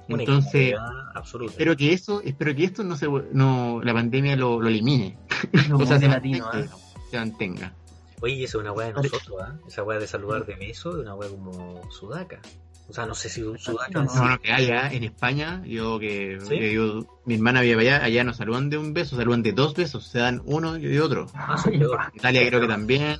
Entonces, 0.09 0.74
absoluta. 1.14 1.52
espero 1.52 1.76
que 1.76 1.92
eso, 1.92 2.20
espero 2.22 2.55
que 2.55 2.64
esto 2.64 2.84
no 2.84 2.96
se, 2.96 3.07
no, 3.32 3.80
la 3.82 3.94
pandemia 3.94 4.36
lo, 4.36 4.61
lo 4.61 4.68
elimine. 4.68 5.18
O 5.72 5.86
sea, 5.86 5.98
latino, 5.98 6.50
¿eh? 6.55 6.68
Se 7.14 7.18
mantenga. 7.18 7.72
Oye, 8.20 8.34
y 8.34 8.44
eso 8.44 8.58
es 8.58 8.62
una 8.62 8.72
weá 8.72 8.86
de 8.88 8.92
nosotros, 8.94 9.36
¿ah? 9.42 9.54
Esa 9.66 9.82
weá 9.82 9.98
de 9.98 10.06
saludar 10.06 10.46
de 10.46 10.54
beso 10.54 10.90
es 10.90 10.96
una 10.96 11.14
weá 11.14 11.28
como 11.28 11.82
sudaca. 11.90 12.40
O 12.88 12.92
sea, 12.92 13.06
no 13.06 13.14
sé 13.14 13.28
si 13.28 13.42
un 13.42 13.58
sudaca 13.58 13.98
en 14.00 14.06
No. 14.06 14.14
No, 14.14 14.28
no, 14.30 14.40
que 14.40 14.52
allá 14.52 14.92
en 14.92 15.04
España, 15.04 15.62
yo 15.66 15.98
que, 15.98 16.38
¿Sí? 16.42 16.58
que 16.58 16.74
yo- 16.74 17.06
mi 17.24 17.34
hermana 17.34 17.60
vive 17.62 17.80
allá, 17.80 18.04
allá 18.04 18.24
no 18.24 18.32
saludan 18.34 18.68
de 18.70 18.78
un 18.78 18.92
beso, 18.94 19.16
saludan 19.16 19.42
de 19.42 19.52
dos 19.52 19.74
besos, 19.74 20.06
se 20.06 20.18
dan 20.18 20.42
uno 20.44 20.76
y 20.78 20.98
otro. 20.98 21.26
Ah, 21.34 21.56
peor. 21.64 21.98
En 22.12 22.16
Italia 22.18 22.46
creo 22.48 22.60
que 22.60 22.66
también, 22.68 23.16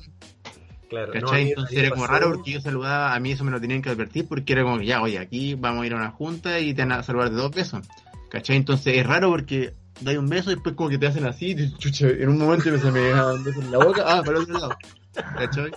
Claro. 0.89 1.13
no, 1.15 1.21
¿cachai? 1.21 1.43
mí- 1.45 1.49
a 1.49 1.53
Entonces 1.53 1.77
era 1.77 1.89
como 1.89 2.05
raro 2.07 2.31
porque 2.31 2.51
yo 2.51 2.61
saludaba, 2.61 3.15
a 3.15 3.19
mí 3.19 3.31
eso 3.31 3.43
me 3.43 3.51
lo 3.51 3.59
tenían 3.59 3.81
que 3.81 3.89
advertir 3.89 4.27
porque 4.27 4.53
era 4.53 4.63
como 4.63 4.77
que 4.79 4.85
ya, 4.85 5.01
oye, 5.01 5.17
aquí 5.19 5.55
vamos 5.55 5.83
a 5.83 5.85
ir 5.87 5.93
a 5.93 5.97
una 5.97 6.11
junta 6.11 6.59
y 6.59 6.73
te 6.73 6.83
van 6.83 6.91
a 6.91 7.03
saludar 7.03 7.31
de 7.31 7.35
dos 7.37 7.51
besos, 7.51 7.87
¿cachai? 8.29 8.55
Entonces 8.57 8.95
es 8.97 9.05
raro 9.05 9.29
porque 9.29 9.73
dais 10.01 10.17
un 10.17 10.27
beso 10.29 10.51
y 10.51 10.55
después 10.55 10.75
como 10.75 10.89
que 10.89 10.97
te 10.97 11.07
hacen 11.07 11.25
así, 11.25 11.51
y 11.51 11.53
dices, 11.55 11.77
chucha, 11.77 12.07
en 12.09 12.29
un 12.29 12.37
momento 12.37 12.63
se 12.77 12.91
me 12.91 12.99
deja 12.99 13.33
un 13.33 13.43
beso 13.43 13.61
en 13.61 13.71
la 13.71 13.77
boca, 13.77 14.03
ah, 14.05 14.21
para 14.23 14.37
el 14.37 14.43
otro 14.43 14.53
lado, 14.59 14.77
¿cachai? 15.13 15.71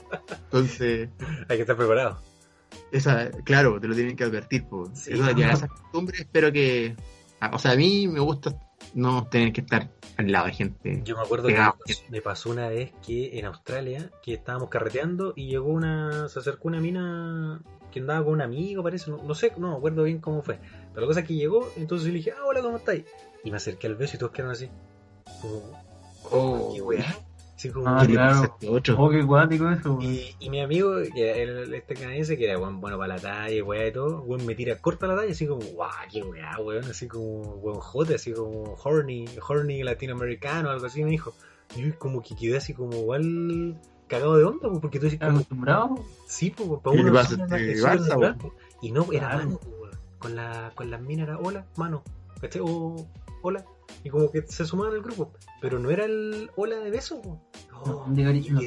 Entonces, 0.44 1.08
Hay 1.48 1.56
que 1.56 1.62
estar 1.62 1.76
preparado. 1.76 2.20
esa, 2.92 3.30
claro, 3.44 3.80
te 3.80 3.88
lo 3.88 3.94
tienen 3.94 4.16
que 4.16 4.24
advertir, 4.24 4.64
pues. 4.68 4.90
Sí. 4.94 5.12
Eso 5.12 5.30
ya, 5.32 5.52
esa 5.52 5.68
costumbre, 5.68 6.18
espero 6.18 6.52
que, 6.52 6.96
ah, 7.40 7.50
o 7.52 7.58
sea, 7.58 7.72
a 7.72 7.76
mí 7.76 8.08
me 8.08 8.20
gusta 8.20 8.54
no 8.94 9.26
tener 9.28 9.52
que 9.52 9.60
estar 9.60 9.90
al 10.16 10.32
lado 10.32 10.46
de 10.46 10.52
gente. 10.52 11.02
Yo 11.04 11.16
me 11.16 11.22
acuerdo 11.22 11.46
que 11.46 11.52
me 11.52 11.58
Pegado. 11.58 11.76
pasó, 11.86 12.02
me 12.10 12.20
pasó 12.20 12.50
una 12.50 12.68
vez 12.68 12.92
que 13.06 13.38
en 13.38 13.44
Australia, 13.44 14.10
que 14.22 14.34
estábamos 14.34 14.68
carreteando 14.70 15.32
y 15.36 15.46
llegó 15.48 15.68
una, 15.68 16.28
se 16.28 16.38
acercó 16.40 16.68
una 16.68 16.80
mina 16.80 17.60
que 17.92 18.00
andaba 18.00 18.24
con 18.24 18.34
un 18.34 18.40
amigo, 18.42 18.82
parece, 18.82 19.10
no, 19.10 19.22
no 19.22 19.34
sé, 19.34 19.52
no 19.58 19.70
me 19.70 19.76
acuerdo 19.76 20.02
bien 20.02 20.18
cómo 20.18 20.42
fue. 20.42 20.58
Pero 20.92 21.02
la 21.02 21.06
cosa 21.06 21.20
es 21.20 21.26
que 21.26 21.34
llegó, 21.34 21.70
entonces 21.76 22.06
yo 22.06 22.12
le 22.12 22.18
dije, 22.18 22.32
ah, 22.32 22.44
hola, 22.46 22.60
¿cómo 22.62 22.78
estáis? 22.78 23.04
Y 23.44 23.50
me 23.50 23.56
acerqué 23.56 23.86
al 23.86 23.94
beso 23.96 24.16
y 24.16 24.18
todos 24.18 24.32
quedaron 24.32 24.52
así. 24.52 24.68
Como, 25.40 25.62
Oh, 26.30 26.72
qué 26.74 26.82
weá. 26.82 27.16
Así 27.56 27.70
como, 27.70 27.88
Ah, 27.88 27.98
¿Qué 28.02 28.08
le 28.08 28.14
claro. 28.14 28.42
este 28.44 28.68
otro? 28.68 28.96
Oh, 28.98 29.10
qué 29.10 29.24
cuático 29.26 29.68
eso, 29.70 29.94
weón. 29.94 30.02
Y, 30.12 30.34
y 30.38 30.50
mi 30.50 30.60
amigo, 30.60 30.94
que 31.14 31.30
era 31.42 31.62
el- 31.62 31.74
este 31.74 31.94
canadiense, 31.94 32.36
que 32.36 32.44
era 32.44 32.58
weón, 32.58 32.80
bueno 32.80 32.98
para 32.98 33.14
la 33.16 33.20
talla, 33.20 33.64
weá 33.64 33.86
y 33.88 33.92
todo, 33.92 34.20
weón 34.22 34.44
me 34.46 34.54
tira 34.54 34.76
corta 34.80 35.06
la 35.06 35.16
talla, 35.16 35.32
así 35.32 35.46
como, 35.46 35.60
guau, 35.62 35.90
qué 36.12 36.22
weá, 36.22 36.56
weón, 36.60 36.84
así 36.84 37.08
como, 37.08 37.40
weón 37.56 37.80
jote, 37.80 38.14
así 38.14 38.32
como 38.32 38.74
horny, 38.84 39.24
horny 39.48 39.82
latinoamericano, 39.82 40.70
algo 40.70 40.86
así 40.86 41.02
me 41.02 41.10
dijo. 41.10 41.34
Y 41.76 41.82
yo 41.88 41.98
como 41.98 42.22
que 42.22 42.36
quedé 42.36 42.58
así 42.58 42.74
como 42.74 42.94
igual 42.96 43.76
cagado 44.06 44.36
de 44.36 44.44
onda, 44.44 44.68
porque 44.80 44.98
tú 44.98 45.04
dices 45.06 45.14
¿Estás 45.14 45.28
como, 45.28 45.38
acostumbrado? 45.40 46.04
sí, 46.26 46.50
pues, 46.50 46.68
para 46.82 46.96
¿Qué 46.96 47.02
uno 47.02 47.20
este. 47.20 48.52
Y 48.82 48.92
no, 48.92 49.12
era 49.12 49.30
Claro. 49.30 49.38
mano, 49.44 49.58
pues, 49.62 49.74
weón. 49.80 49.98
con 50.18 50.36
la, 50.36 50.72
con 50.74 50.90
las 50.90 51.00
minas 51.00 51.28
era 51.28 51.38
hola, 51.38 51.64
mano, 51.76 52.02
¿cachai? 52.40 52.62
O 52.64 53.06
hola, 53.48 53.64
y 54.04 54.10
como 54.10 54.30
que 54.30 54.42
se 54.42 54.64
sumaban 54.64 54.94
al 54.94 55.02
grupo, 55.02 55.32
pero 55.60 55.78
no 55.78 55.90
era 55.90 56.04
el 56.04 56.50
hola 56.56 56.76
de 56.76 56.90
beso. 56.90 57.20
No, 57.86 58.04
de 58.08 58.22
cari- 58.22 58.48
no 58.50 58.60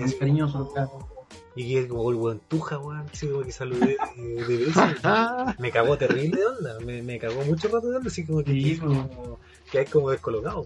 y 1.55 1.67
que 1.73 1.87
como 1.87 2.09
el 2.09 2.15
weón 2.15 2.41
tuja, 2.47 2.77
weón, 2.77 3.05
así 3.11 3.27
como 3.27 3.43
que 3.43 3.51
saludé 3.51 3.97
de, 4.15 4.45
de 4.45 4.57
beso. 4.65 4.81
Ah, 5.03 5.53
Me 5.59 5.69
cagó 5.69 5.97
terrible 5.97 6.39
de 6.39 6.45
onda, 6.45 6.79
me, 6.79 7.01
me 7.03 7.19
cagó 7.19 7.43
mucho 7.43 7.67
rato 7.67 7.89
de 7.89 7.97
onda, 7.97 8.07
así 8.07 8.25
como 8.25 8.43
que, 8.43 8.51
Sí, 8.53 8.77
como, 8.77 9.37
que 9.69 9.79
hay 9.79 9.85
como 9.85 10.09
descolocado. 10.11 10.65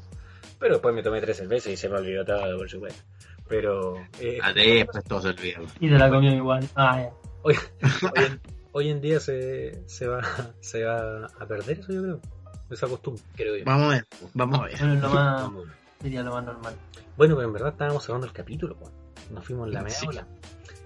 Pero 0.60 0.76
después 0.76 0.94
me 0.96 1.02
tomé 1.04 1.22
tres 1.22 1.38
cervezas 1.38 1.74
y 1.74 1.78
se 1.78 1.90
me 1.90 1.98
olvidó 1.98 2.24
todo, 2.24 2.58
por 2.58 2.70
supuesto. 2.70 3.02
Pero 3.48 3.96
eh, 4.20 4.40
a 4.42 4.54
después 4.54 5.04
todo 5.06 5.22
se 5.22 5.30
olvida. 5.30 5.60
Y 5.80 5.90
te 5.90 5.98
la 5.98 6.10
comió 6.10 6.32
igual. 6.34 6.68
Ah, 6.76 7.02
ya. 7.02 7.14
hoy, 7.42 7.56
hoy 8.14 8.24
en, 8.28 8.40
hoy 8.72 8.90
en 8.90 9.02
día 9.02 9.20
se, 9.20 9.82
se, 9.88 10.08
va, 10.08 10.22
se 10.62 10.84
va 10.84 11.26
a 11.26 11.46
perder 11.48 11.80
eso, 11.80 11.92
yo 11.92 12.02
creo. 12.04 12.22
Esa 12.70 12.88
costumbre, 12.88 13.22
creo 13.36 13.56
yo. 13.58 13.66
Vamos 13.66 13.86
a 13.86 13.96
ver, 13.96 14.08
vamos 14.34 14.60
a 14.60 14.64
ver. 14.64 14.78
Bueno, 14.80 14.96
lo 15.02 15.10
más, 15.10 15.52
sería 16.02 16.24
lo 16.24 16.32
más 16.34 16.44
normal. 16.46 16.74
Bueno, 17.18 17.36
pero 17.36 17.48
en 17.48 17.54
verdad 17.54 17.72
estábamos 17.74 18.04
cerrando 18.04 18.28
el 18.28 18.34
capítulo, 18.34 18.76
weón. 18.80 18.94
Nos 19.32 19.46
fuimos 19.46 19.68
en 19.68 19.74
la 19.74 19.82
media 19.82 19.96
Sí. 19.98 20.08
ola. 20.08 20.28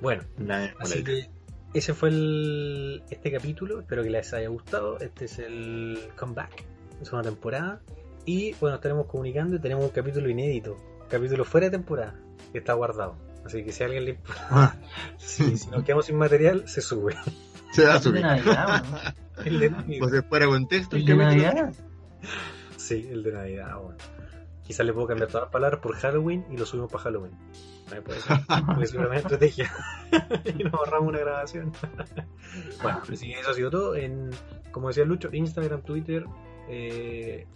Bueno, 0.01 0.23
La- 0.37 0.73
Así 0.79 1.03
que 1.03 1.29
ese 1.73 1.93
fue 1.93 2.09
el, 2.09 3.03
este 3.09 3.31
capítulo. 3.31 3.79
Espero 3.81 4.03
que 4.03 4.09
les 4.09 4.33
haya 4.33 4.47
gustado. 4.49 4.97
Este 4.99 5.25
es 5.25 5.39
el 5.39 5.99
comeback. 6.17 6.63
Es 7.01 7.11
una 7.13 7.21
temporada. 7.21 7.81
Y 8.25 8.53
bueno, 8.61 8.75
estaremos 8.75 9.07
comunicando 9.07 9.55
y 9.55 9.59
tenemos 9.59 9.83
un 9.85 9.91
capítulo 9.91 10.29
inédito. 10.29 10.77
Capítulo 11.09 11.43
fuera 11.45 11.67
de 11.67 11.71
temporada. 11.71 12.15
Que 12.51 12.59
está 12.59 12.73
guardado. 12.73 13.15
Así 13.45 13.63
que 13.63 13.71
si 13.71 13.83
a 13.83 13.85
alguien 13.87 14.05
le 14.05 14.11
importa, 14.11 14.47
Ah, 14.51 14.75
si, 15.17 15.57
si 15.57 15.69
nos 15.69 15.83
quedamos 15.83 16.05
sin 16.05 16.17
material, 16.17 16.67
se 16.67 16.81
sube. 16.81 17.15
se 17.73 17.85
va 17.85 17.93
a 17.93 17.97
¿Es 17.97 18.03
de 18.03 18.09
subir. 18.09 18.25
El 19.45 19.59
de 19.59 19.69
Navidad. 19.71 19.99
Pues 20.09 20.25
fuera 20.25 20.47
contexto 20.47 20.95
el 20.95 21.03
¿Es 21.03 21.07
de. 21.07 21.15
Navidad? 21.15 21.73
Sí, 22.77 23.07
el 23.11 23.23
de 23.23 23.31
Navidad. 23.31 23.77
Bueno. 23.77 23.97
Quizás 24.63 24.85
le 24.85 24.93
puedo 24.93 25.07
cambiar 25.07 25.29
todas 25.29 25.45
las 25.45 25.51
palabras 25.51 25.79
por 25.79 25.95
Halloween 25.95 26.45
y 26.51 26.57
lo 26.57 26.65
subimos 26.65 26.91
para 26.91 27.05
Halloween. 27.05 27.31
No 27.93 28.03
puede 28.03 28.19
ser. 28.19 28.37
Porque 28.67 28.83
es 28.83 28.93
una 28.93 29.15
estrategia. 29.15 29.71
y 30.45 30.63
nos 30.63 30.73
ahorramos 30.75 31.09
una 31.09 31.19
grabación. 31.19 31.71
bueno, 32.83 33.01
así 33.11 33.31
que 33.31 33.39
eso 33.39 33.49
ha 33.49 33.53
sido 33.55 33.71
todo. 33.71 33.95
En, 33.95 34.29
como 34.71 34.89
decía 34.89 35.05
Lucho, 35.05 35.29
Instagram, 35.31 35.81
Twitter, 35.81 36.23
eh, 36.67 37.47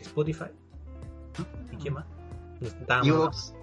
Spotify. 0.00 0.46
¿Y 1.72 1.76
qué 1.76 1.90
más? 1.90 2.06
Evox 3.04 3.54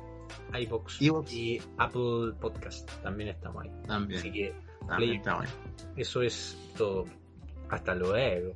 iVoox 0.54 1.02
iVoox. 1.02 1.34
y 1.34 1.62
Apple 1.78 2.34
Podcast. 2.40 2.90
También 3.02 3.30
estamos 3.30 3.64
ahí. 3.64 3.70
Así 3.70 3.88
también. 3.88 4.22
que 4.22 4.54
También 4.88 5.22
eso 5.96 6.22
es 6.22 6.58
todo. 6.78 7.06
Hasta 7.74 7.96
luego. 7.96 8.56